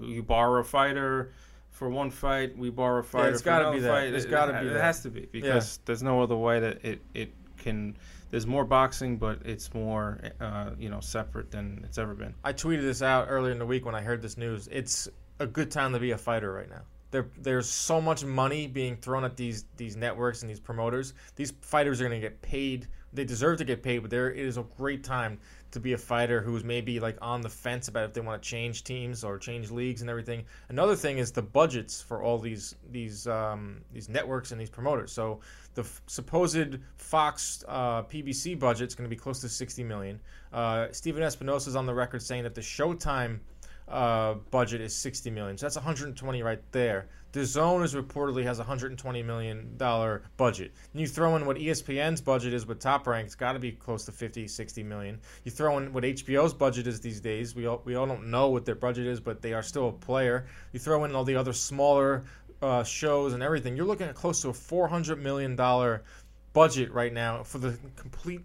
you 0.00 0.22
borrow 0.22 0.60
a 0.60 0.64
fighter 0.64 1.32
for 1.70 1.88
one 1.88 2.10
fight, 2.10 2.56
we 2.56 2.70
borrow 2.70 3.00
a 3.00 3.02
fighter. 3.02 3.28
Yeah, 3.28 3.32
it's 3.32 3.42
got 3.42 3.58
to 3.60 3.72
be 3.72 3.80
that. 3.80 3.88
Fight. 3.88 4.14
It's 4.14 4.26
got 4.26 4.46
to 4.46 4.52
be. 4.60 4.68
It 4.68 4.74
that. 4.74 4.82
has 4.82 5.02
to 5.02 5.10
be 5.10 5.26
because 5.32 5.76
yeah. 5.76 5.82
there's 5.86 6.02
no 6.02 6.22
other 6.22 6.36
way 6.36 6.60
that 6.60 6.84
it 6.84 7.00
it 7.14 7.32
can 7.56 7.96
there's 8.32 8.46
more 8.46 8.64
boxing, 8.64 9.18
but 9.18 9.40
it's 9.44 9.72
more 9.74 10.18
uh, 10.40 10.70
you 10.78 10.88
know 10.88 11.00
separate 11.00 11.50
than 11.50 11.82
it's 11.84 11.98
ever 11.98 12.14
been. 12.14 12.34
I 12.42 12.52
tweeted 12.52 12.82
this 12.82 13.02
out 13.02 13.26
earlier 13.28 13.52
in 13.52 13.58
the 13.58 13.66
week 13.66 13.84
when 13.84 13.94
I 13.94 14.00
heard 14.00 14.22
this 14.22 14.36
news. 14.36 14.68
It's 14.72 15.08
a 15.38 15.46
good 15.46 15.70
time 15.70 15.92
to 15.92 16.00
be 16.00 16.12
a 16.12 16.18
fighter 16.18 16.52
right 16.52 16.68
now. 16.68 16.82
There, 17.10 17.26
there's 17.38 17.68
so 17.68 18.00
much 18.00 18.24
money 18.24 18.66
being 18.66 18.96
thrown 18.96 19.24
at 19.24 19.36
these 19.36 19.66
these 19.76 19.96
networks 19.96 20.42
and 20.42 20.50
these 20.50 20.60
promoters. 20.60 21.12
These 21.36 21.52
fighters 21.60 22.00
are 22.00 22.08
going 22.08 22.20
to 22.20 22.26
get 22.26 22.40
paid. 22.42 22.88
They 23.12 23.24
deserve 23.24 23.58
to 23.58 23.64
get 23.64 23.82
paid, 23.82 24.00
but 24.00 24.10
there 24.10 24.30
it 24.30 24.38
is 24.38 24.56
a 24.56 24.62
great 24.76 25.04
time 25.04 25.38
to 25.72 25.80
be 25.80 25.94
a 25.94 25.98
fighter 25.98 26.40
who's 26.40 26.64
maybe 26.64 27.00
like 27.00 27.16
on 27.20 27.40
the 27.40 27.48
fence 27.48 27.88
about 27.88 28.04
if 28.04 28.12
they 28.12 28.20
want 28.20 28.42
to 28.42 28.48
change 28.48 28.84
teams 28.84 29.24
or 29.24 29.38
change 29.38 29.70
leagues 29.70 30.02
and 30.02 30.10
everything. 30.10 30.44
Another 30.68 30.94
thing 30.94 31.18
is 31.18 31.32
the 31.32 31.42
budgets 31.42 32.00
for 32.00 32.22
all 32.22 32.38
these 32.38 32.76
these 32.90 33.26
um, 33.26 33.80
these 33.92 34.08
networks 34.08 34.52
and 34.52 34.60
these 34.60 34.70
promoters. 34.70 35.12
So 35.12 35.40
the 35.74 35.82
f- 35.82 36.02
supposed 36.06 36.78
Fox 36.96 37.64
uh, 37.68 38.02
PBC 38.02 38.58
budget 38.58 38.88
is 38.88 38.94
going 38.94 39.08
to 39.08 39.14
be 39.14 39.20
close 39.20 39.40
to 39.40 39.48
60 39.48 39.84
million. 39.84 40.20
Uh, 40.52 40.88
Stephen 40.92 41.22
Espinoza 41.22 41.68
is 41.68 41.76
on 41.76 41.86
the 41.86 41.94
record 41.94 42.22
saying 42.22 42.42
that 42.42 42.54
the 42.54 42.60
Showtime 42.60 43.40
uh, 43.88 44.34
budget 44.50 44.80
is 44.80 44.94
60 44.94 45.30
million. 45.30 45.58
So 45.58 45.66
that's 45.66 45.76
120 45.76 46.42
right 46.42 46.60
there. 46.72 47.08
DAZN 47.32 47.82
is 47.82 47.94
reportedly 47.94 48.44
has 48.44 48.58
120 48.58 49.22
million 49.22 49.74
dollar 49.78 50.22
budget. 50.36 50.72
And 50.92 51.00
you 51.00 51.06
throw 51.06 51.34
in 51.36 51.46
what 51.46 51.56
ESPN's 51.56 52.20
budget 52.20 52.52
is 52.52 52.66
with 52.66 52.78
Top 52.78 53.06
Rank, 53.06 53.24
it's 53.24 53.34
got 53.34 53.54
to 53.54 53.58
be 53.58 53.72
close 53.72 54.04
to 54.04 54.12
50, 54.12 54.46
60 54.46 54.82
million. 54.82 55.18
You 55.44 55.50
throw 55.50 55.78
in 55.78 55.94
what 55.94 56.04
HBO's 56.04 56.52
budget 56.52 56.86
is 56.86 57.00
these 57.00 57.20
days. 57.20 57.54
We 57.54 57.66
all, 57.66 57.80
we 57.86 57.94
all 57.94 58.06
don't 58.06 58.26
know 58.30 58.48
what 58.48 58.66
their 58.66 58.74
budget 58.74 59.06
is, 59.06 59.18
but 59.18 59.40
they 59.40 59.54
are 59.54 59.62
still 59.62 59.88
a 59.88 59.92
player. 59.92 60.46
You 60.72 60.78
throw 60.78 61.04
in 61.04 61.14
all 61.14 61.24
the 61.24 61.36
other 61.36 61.54
smaller 61.54 62.24
uh, 62.60 62.84
shows 62.84 63.32
and 63.32 63.42
everything. 63.42 63.76
You're 63.76 63.86
looking 63.86 64.08
at 64.08 64.14
close 64.14 64.42
to 64.42 64.50
a 64.50 64.54
400 64.54 65.18
million 65.18 65.56
dollar 65.56 66.04
budget 66.52 66.92
right 66.92 67.12
now 67.12 67.42
for 67.42 67.58
the 67.58 67.78
complete 67.96 68.42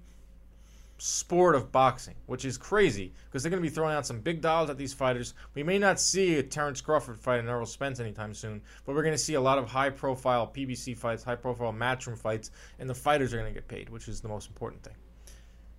sport 0.98 1.56
of 1.56 1.72
boxing, 1.72 2.16
which 2.26 2.46
is 2.46 2.58
crazy 2.58 3.14
because 3.26 3.44
they're 3.44 3.50
going 3.50 3.62
to 3.62 3.70
be 3.70 3.74
throwing 3.74 3.96
out 3.96 4.06
some 4.06 4.20
big 4.20 4.42
dollars 4.42 4.70
at 4.70 4.78
these 4.78 4.94
fighters. 4.94 5.34
We 5.54 5.64
may 5.64 5.78
not 5.78 6.00
see 6.00 6.36
a 6.36 6.44
Terence 6.44 6.82
Crawford 6.82 7.20
fight 7.20 7.40
and 7.40 7.50
Errol 7.50 7.66
Spence 7.66 8.00
anytime 8.00 8.34
soon, 8.34 8.62
but 8.86 8.96
we're 8.96 9.04
going 9.04 9.14
to 9.14 9.18
see 9.18 9.36
a 9.36 9.42
lot 9.42 9.58
of 9.58 9.68
high 9.68 9.90
profile 9.90 10.52
PBC 10.54 10.98
fights, 10.98 11.24
high 11.24 11.36
profile 11.36 11.74
matchroom 11.74 12.18
fights, 12.18 12.52
and 12.80 12.90
the 12.90 12.96
fighters 12.96 13.34
are 13.34 13.38
going 13.38 13.54
to 13.54 13.54
get 13.54 13.68
paid, 13.68 13.90
which 13.90 14.08
is 14.08 14.22
the 14.22 14.28
most 14.28 14.48
important 14.48 14.84
thing. 14.84 14.96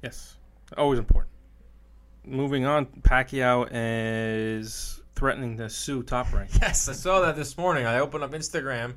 Yes, 0.02 0.36
always 0.76 0.98
important. 0.98 1.32
Moving 2.24 2.66
on, 2.66 2.86
Pacquiao 2.86 3.68
is 3.72 5.00
threatening 5.18 5.56
to 5.56 5.68
sue 5.68 6.02
Top 6.02 6.32
Rank. 6.32 6.50
Yes, 6.60 6.88
I 6.88 6.92
saw 6.92 7.20
that 7.22 7.34
this 7.34 7.58
morning. 7.58 7.86
I 7.86 7.98
opened 7.98 8.22
up 8.22 8.30
Instagram 8.32 8.94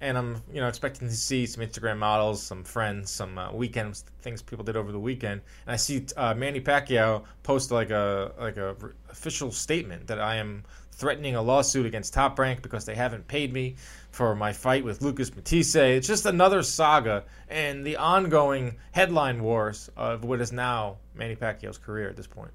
and 0.00 0.18
I'm 0.18 0.42
you 0.52 0.60
know 0.60 0.68
expecting 0.68 1.08
to 1.08 1.14
see 1.14 1.46
some 1.46 1.64
Instagram 1.64 1.98
models, 1.98 2.42
some 2.42 2.64
friends, 2.64 3.10
some 3.10 3.38
uh, 3.38 3.52
weekend 3.52 3.96
things 4.22 4.42
people 4.42 4.64
did 4.64 4.76
over 4.76 4.92
the 4.92 5.00
weekend, 5.00 5.40
and 5.66 5.72
I 5.72 5.76
see 5.76 6.06
uh, 6.16 6.34
Manny 6.34 6.60
Pacquiao 6.60 7.24
post 7.42 7.70
like 7.70 7.90
a 7.90 8.32
like 8.38 8.56
a 8.56 8.76
official 9.10 9.50
statement 9.50 10.06
that 10.08 10.20
I 10.20 10.36
am 10.36 10.64
threatening 10.92 11.34
a 11.34 11.42
lawsuit 11.42 11.86
against 11.86 12.14
Top 12.14 12.38
Rank 12.38 12.62
because 12.62 12.84
they 12.84 12.94
haven't 12.94 13.26
paid 13.26 13.52
me 13.52 13.76
for 14.10 14.34
my 14.34 14.52
fight 14.52 14.84
with 14.84 15.02
Lucas 15.02 15.34
Matthysse. 15.34 15.74
It's 15.74 16.06
just 16.06 16.24
another 16.24 16.62
saga 16.62 17.24
and 17.48 17.84
the 17.84 17.96
ongoing 17.96 18.76
headline 18.92 19.42
wars 19.42 19.90
of 19.96 20.24
what 20.24 20.40
is 20.40 20.52
now 20.52 20.98
Manny 21.14 21.34
Pacquiao's 21.34 21.78
career 21.78 22.08
at 22.08 22.16
this 22.16 22.28
point. 22.28 22.52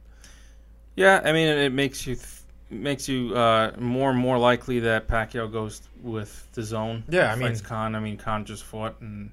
Yeah, 0.95 1.21
I 1.23 1.33
mean 1.33 1.47
it 1.47 1.73
makes 1.73 2.05
you. 2.07 2.15
Th- 2.15 2.27
makes 2.69 3.07
you 3.07 3.35
uh, 3.35 3.71
more 3.77 4.09
and 4.09 4.19
more 4.19 4.37
likely 4.37 4.79
that 4.81 5.07
Pacquiao 5.07 5.51
goes 5.51 5.81
with 6.01 6.47
DAZN. 6.53 7.03
Yeah, 7.09 7.31
I 7.31 7.35
mean, 7.35 7.57
Khan. 7.59 7.95
I 7.95 7.99
mean, 7.99 8.17
Khan 8.17 8.45
just 8.45 8.63
fought, 8.63 8.99
and 9.01 9.31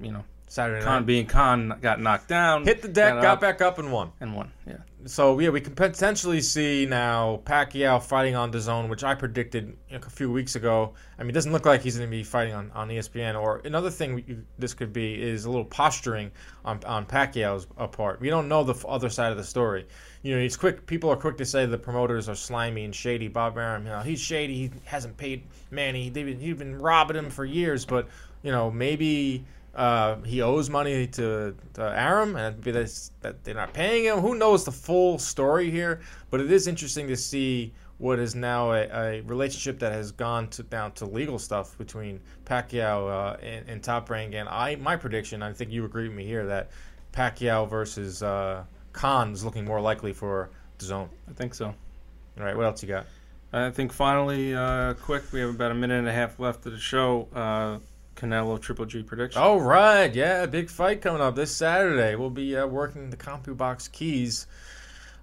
you 0.00 0.12
know, 0.12 0.24
Saturday 0.54 0.84
Khan 0.84 1.00
night. 1.00 1.06
being 1.06 1.26
Khan 1.26 1.78
got 1.80 2.00
knocked 2.00 2.28
down, 2.28 2.64
hit 2.64 2.80
the 2.80 2.86
deck, 2.86 3.14
got 3.14 3.24
up, 3.24 3.40
back 3.40 3.60
up, 3.60 3.80
and 3.80 3.90
won. 3.90 4.12
and 4.20 4.36
won. 4.36 4.52
Yeah. 4.68 4.76
So 5.04 5.40
yeah, 5.40 5.48
we 5.48 5.60
can 5.60 5.74
potentially 5.74 6.40
see 6.40 6.86
now 6.86 7.40
Pacquiao 7.44 8.00
fighting 8.00 8.36
on 8.36 8.52
DAZN, 8.52 8.88
which 8.88 9.02
I 9.02 9.16
predicted 9.16 9.76
a 9.90 9.98
few 10.08 10.30
weeks 10.30 10.54
ago. 10.54 10.94
I 11.18 11.22
mean, 11.22 11.30
it 11.30 11.32
doesn't 11.32 11.50
look 11.50 11.66
like 11.66 11.82
he's 11.82 11.96
going 11.96 12.08
to 12.08 12.16
be 12.16 12.22
fighting 12.22 12.54
on, 12.54 12.70
on 12.70 12.88
ESPN. 12.88 13.38
Or 13.38 13.62
another 13.64 13.90
thing 13.90 14.14
we, 14.14 14.38
this 14.56 14.74
could 14.74 14.92
be 14.92 15.20
is 15.20 15.44
a 15.44 15.50
little 15.50 15.64
posturing 15.64 16.30
on 16.64 16.78
on 16.84 17.04
Pacquiao's 17.04 17.66
uh, 17.76 17.88
part. 17.88 18.20
We 18.20 18.30
don't 18.30 18.46
know 18.46 18.62
the 18.62 18.86
other 18.86 19.10
side 19.10 19.32
of 19.32 19.36
the 19.36 19.44
story. 19.44 19.88
You 20.22 20.36
know, 20.36 20.40
it's 20.40 20.56
quick. 20.56 20.86
People 20.86 21.10
are 21.10 21.16
quick 21.16 21.36
to 21.38 21.44
say 21.44 21.66
the 21.66 21.78
promoters 21.78 22.28
are 22.28 22.36
slimy 22.36 22.84
and 22.84 22.94
shady. 22.94 23.26
Bob 23.26 23.58
Arum, 23.58 23.86
you 23.86 23.90
know, 23.90 24.02
he's 24.02 24.20
shady. 24.20 24.54
He 24.54 24.70
hasn't 24.84 25.16
paid 25.16 25.42
Manny. 25.72 26.10
They've 26.10 26.26
been, 26.26 26.38
he's 26.38 26.56
been 26.56 26.78
robbing 26.78 27.16
him 27.16 27.30
for 27.30 27.44
years. 27.44 27.84
But 27.84 28.06
you 28.44 28.52
know, 28.52 28.70
maybe 28.70 29.44
uh, 29.74 30.16
he 30.22 30.40
owes 30.40 30.70
money 30.70 31.06
to, 31.08 31.54
to 31.74 31.82
Arum, 31.82 32.36
and 32.36 32.62
that 32.62 33.44
they're 33.44 33.54
not 33.54 33.72
paying 33.72 34.04
him. 34.04 34.18
Who 34.18 34.34
knows 34.34 34.64
the 34.64 34.72
full 34.72 35.18
story 35.18 35.70
here? 35.70 36.00
But 36.30 36.40
it 36.40 36.52
is 36.52 36.66
interesting 36.66 37.08
to 37.08 37.16
see 37.16 37.72
what 37.98 38.18
is 38.18 38.34
now 38.34 38.72
a, 38.72 38.88
a 38.92 39.20
relationship 39.22 39.78
that 39.78 39.92
has 39.92 40.12
gone 40.12 40.48
to, 40.48 40.62
down 40.64 40.92
to 40.92 41.06
legal 41.06 41.38
stuff 41.38 41.78
between 41.78 42.20
Pacquiao 42.44 43.08
uh, 43.08 43.36
and, 43.42 43.68
and 43.68 43.82
Top 43.82 44.10
Rank. 44.10 44.34
And 44.34 44.48
I, 44.48 44.76
my 44.76 44.96
prediction, 44.96 45.42
I 45.42 45.52
think 45.52 45.70
you 45.70 45.84
agree 45.84 46.08
with 46.08 46.16
me 46.16 46.24
here, 46.24 46.46
that 46.46 46.70
Pacquiao 47.12 47.68
versus 47.68 48.22
uh, 48.22 48.64
Khan 48.92 49.32
is 49.32 49.44
looking 49.44 49.64
more 49.64 49.80
likely 49.80 50.12
for 50.12 50.50
DAZN. 50.78 51.08
I 51.28 51.32
think 51.32 51.54
so. 51.54 51.66
All 51.66 52.44
right, 52.44 52.56
what 52.56 52.66
else 52.66 52.82
you 52.82 52.88
got? 52.88 53.06
I 53.52 53.70
think 53.70 53.92
finally, 53.92 54.54
uh, 54.54 54.94
quick, 54.94 55.22
we 55.32 55.38
have 55.38 55.50
about 55.50 55.70
a 55.70 55.74
minute 55.74 56.00
and 56.00 56.08
a 56.08 56.12
half 56.12 56.40
left 56.40 56.66
of 56.66 56.72
the 56.72 56.78
show. 56.78 57.28
Canelo 58.24 58.58
Triple 58.58 58.86
G 58.86 59.02
prediction. 59.02 59.42
All 59.42 59.60
right, 59.60 60.12
yeah, 60.14 60.46
big 60.46 60.70
fight 60.70 61.02
coming 61.02 61.20
up 61.20 61.36
this 61.36 61.54
Saturday. 61.54 62.14
We'll 62.14 62.30
be 62.30 62.56
uh, 62.56 62.66
working 62.66 63.10
the 63.10 63.18
CompuBox 63.18 63.92
keys. 63.92 64.46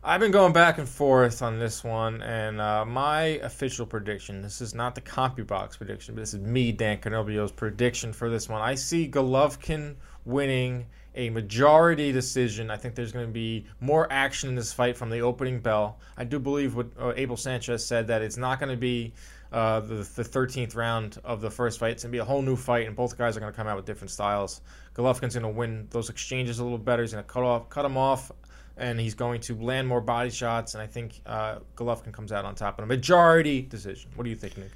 I've 0.03 0.19
been 0.19 0.31
going 0.31 0.53
back 0.53 0.77
and 0.77 0.87
forth 0.87 1.41
on 1.41 1.57
this 1.57 1.83
one, 1.83 2.21
and 2.21 2.61
uh, 2.61 2.85
my 2.85 3.21
official 3.21 3.87
prediction 3.87 4.41
this 4.43 4.61
is 4.61 4.75
not 4.75 4.93
the 4.93 5.01
CompuBox 5.01 5.77
prediction, 5.77 6.13
but 6.13 6.21
this 6.21 6.33
is 6.35 6.41
me, 6.41 6.71
Dan 6.71 6.99
Canobbio's 6.99 7.51
prediction 7.51 8.13
for 8.13 8.29
this 8.29 8.47
one. 8.47 8.61
I 8.61 8.75
see 8.75 9.09
Golovkin 9.09 9.95
winning 10.23 10.85
a 11.15 11.29
majority 11.29 12.11
decision. 12.11 12.71
I 12.71 12.77
think 12.77 12.95
there's 12.95 13.11
going 13.11 13.25
to 13.25 13.31
be 13.31 13.65
more 13.79 14.07
action 14.11 14.49
in 14.49 14.55
this 14.55 14.71
fight 14.71 14.95
from 14.95 15.09
the 15.09 15.19
opening 15.19 15.59
bell. 15.59 15.99
I 16.17 16.23
do 16.23 16.39
believe 16.39 16.75
what 16.75 16.87
uh, 16.99 17.13
Abel 17.15 17.37
Sanchez 17.37 17.85
said 17.85 18.07
that 18.07 18.21
it's 18.21 18.37
not 18.37 18.59
going 18.59 18.71
to 18.71 18.77
be 18.77 19.13
uh, 19.51 19.81
the, 19.81 19.95
the 19.95 20.23
13th 20.23 20.75
round 20.75 21.19
of 21.23 21.41
the 21.41 21.51
first 21.51 21.79
fight. 21.79 21.91
It's 21.91 22.03
going 22.03 22.11
to 22.11 22.15
be 22.15 22.19
a 22.19 22.25
whole 22.25 22.41
new 22.41 22.55
fight, 22.55 22.87
and 22.87 22.95
both 22.95 23.17
guys 23.17 23.35
are 23.35 23.41
going 23.41 23.51
to 23.51 23.55
come 23.55 23.67
out 23.67 23.75
with 23.75 23.85
different 23.85 24.11
styles. 24.11 24.61
Golovkin's 24.95 25.35
going 25.35 25.43
to 25.43 25.49
win 25.49 25.87
those 25.91 26.09
exchanges 26.09 26.59
a 26.59 26.63
little 26.63 26.77
better. 26.77 27.01
He's 27.01 27.11
going 27.11 27.23
to 27.23 27.29
cut 27.29 27.43
off, 27.43 27.69
cut 27.69 27.83
them 27.83 27.97
off, 27.97 28.31
and 28.77 28.99
he's 28.99 29.13
going 29.13 29.41
to 29.41 29.55
land 29.55 29.87
more 29.87 30.01
body 30.01 30.29
shots. 30.29 30.73
And 30.73 30.81
I 30.81 30.87
think 30.87 31.21
uh, 31.25 31.59
Golovkin 31.75 32.13
comes 32.13 32.31
out 32.31 32.45
on 32.45 32.55
top 32.55 32.79
in 32.79 32.83
a 32.83 32.87
majority 32.87 33.61
decision. 33.61 34.11
What 34.15 34.23
do 34.23 34.29
you 34.29 34.37
think, 34.37 34.57
Nick? 34.57 34.71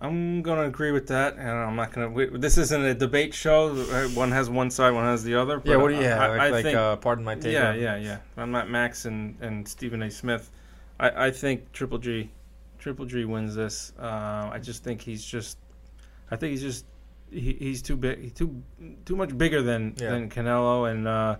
I'm 0.00 0.42
gonna 0.42 0.62
agree 0.62 0.92
with 0.92 1.08
that, 1.08 1.34
and 1.36 1.48
I'm 1.48 1.74
not 1.74 1.92
gonna. 1.92 2.08
We, 2.08 2.26
this 2.26 2.56
isn't 2.56 2.84
a 2.84 2.94
debate 2.94 3.34
show. 3.34 3.74
One 4.14 4.30
has 4.30 4.48
one 4.48 4.70
side, 4.70 4.92
one 4.92 5.04
has 5.04 5.24
the 5.24 5.34
other. 5.34 5.60
yeah, 5.64 5.76
what 5.76 5.88
do 5.88 5.96
you 5.96 6.02
have? 6.04 6.20
I, 6.20 6.28
like, 6.28 6.40
I 6.40 6.48
like, 6.50 6.64
think, 6.64 6.76
uh, 6.76 6.96
pardon 6.96 7.24
my 7.24 7.34
take. 7.34 7.52
yeah, 7.52 7.74
yeah, 7.74 7.96
yeah. 7.96 8.18
I'm 8.36 8.52
not 8.52 8.70
Max 8.70 9.06
and, 9.06 9.36
and 9.40 9.66
Stephen 9.66 10.02
A. 10.02 10.10
Smith. 10.10 10.50
I, 11.00 11.26
I 11.26 11.30
think 11.32 11.72
Triple 11.72 11.98
G, 11.98 12.30
Triple 12.78 13.06
G 13.06 13.24
wins 13.24 13.56
this. 13.56 13.92
Uh, 13.98 14.50
I 14.52 14.60
just 14.62 14.84
think 14.84 15.00
he's 15.00 15.24
just. 15.24 15.58
I 16.30 16.36
think 16.36 16.52
he's 16.52 16.62
just. 16.62 16.84
He, 17.30 17.54
he's 17.58 17.82
too 17.82 17.96
big. 17.96 18.34
Too 18.36 18.62
too 19.04 19.16
much 19.16 19.36
bigger 19.36 19.62
than 19.62 19.94
Yeah. 19.96 20.10
than 20.10 20.30
Canelo, 20.30 20.90
and 20.92 21.08
uh, 21.08 21.36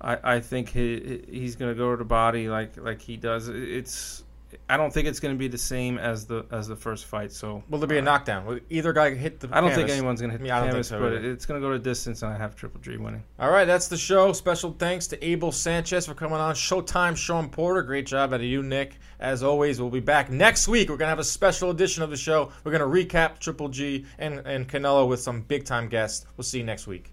I 0.00 0.18
I 0.36 0.40
think 0.40 0.70
he 0.70 1.22
he's 1.30 1.54
gonna 1.54 1.74
go 1.74 1.92
to 1.92 1.96
the 1.96 2.04
body 2.04 2.48
like 2.48 2.76
like 2.76 3.00
he 3.00 3.16
does. 3.16 3.46
It's. 3.48 4.24
I 4.68 4.76
don't 4.76 4.92
think 4.92 5.08
it's 5.08 5.20
going 5.20 5.34
to 5.34 5.38
be 5.38 5.48
the 5.48 5.58
same 5.58 5.98
as 5.98 6.26
the 6.26 6.46
as 6.50 6.68
the 6.68 6.76
first 6.76 7.06
fight. 7.06 7.32
So 7.32 7.62
Will 7.68 7.78
there 7.78 7.88
be 7.88 7.96
a 7.96 8.00
uh, 8.00 8.04
knockdown? 8.04 8.46
Will 8.46 8.60
either 8.70 8.92
guy 8.92 9.14
hit 9.14 9.40
the 9.40 9.48
I 9.50 9.60
don't 9.60 9.72
think 9.72 9.90
anyone's 9.90 10.20
going 10.20 10.30
to 10.30 10.32
hit 10.38 10.42
the 10.42 10.48
Yeah, 10.48 10.60
I 10.60 10.64
canvas, 10.64 10.88
so 10.88 11.00
but 11.00 11.12
either. 11.14 11.30
it's 11.32 11.46
going 11.46 11.60
to 11.60 11.66
go 11.66 11.72
to 11.72 11.78
distance, 11.78 12.22
and 12.22 12.32
I 12.32 12.36
have 12.36 12.54
Triple 12.54 12.80
G 12.80 12.96
winning. 12.96 13.22
All 13.38 13.50
right, 13.50 13.64
that's 13.64 13.88
the 13.88 13.96
show. 13.96 14.32
Special 14.32 14.72
thanks 14.78 15.06
to 15.08 15.24
Abel 15.24 15.52
Sanchez 15.52 16.06
for 16.06 16.14
coming 16.14 16.38
on. 16.38 16.54
Showtime, 16.54 17.16
Shawn 17.16 17.48
Porter. 17.48 17.82
Great 17.82 18.06
job 18.06 18.32
out 18.32 18.40
of 18.40 18.46
you, 18.46 18.62
Nick. 18.62 18.98
As 19.18 19.42
always, 19.42 19.80
we'll 19.80 19.90
be 19.90 20.00
back 20.00 20.30
next 20.30 20.68
week. 20.68 20.88
We're 20.88 20.96
going 20.96 21.06
to 21.06 21.10
have 21.10 21.18
a 21.18 21.24
special 21.24 21.70
edition 21.70 22.02
of 22.02 22.10
the 22.10 22.16
show. 22.16 22.52
We're 22.64 22.76
going 22.78 23.06
to 23.06 23.14
recap 23.14 23.38
Triple 23.38 23.68
G 23.68 24.04
and, 24.18 24.40
and 24.46 24.68
Canelo 24.68 25.08
with 25.08 25.20
some 25.20 25.42
big 25.42 25.64
time 25.64 25.88
guests. 25.88 26.26
We'll 26.36 26.44
see 26.44 26.58
you 26.58 26.64
next 26.64 26.86
week. 26.86 27.12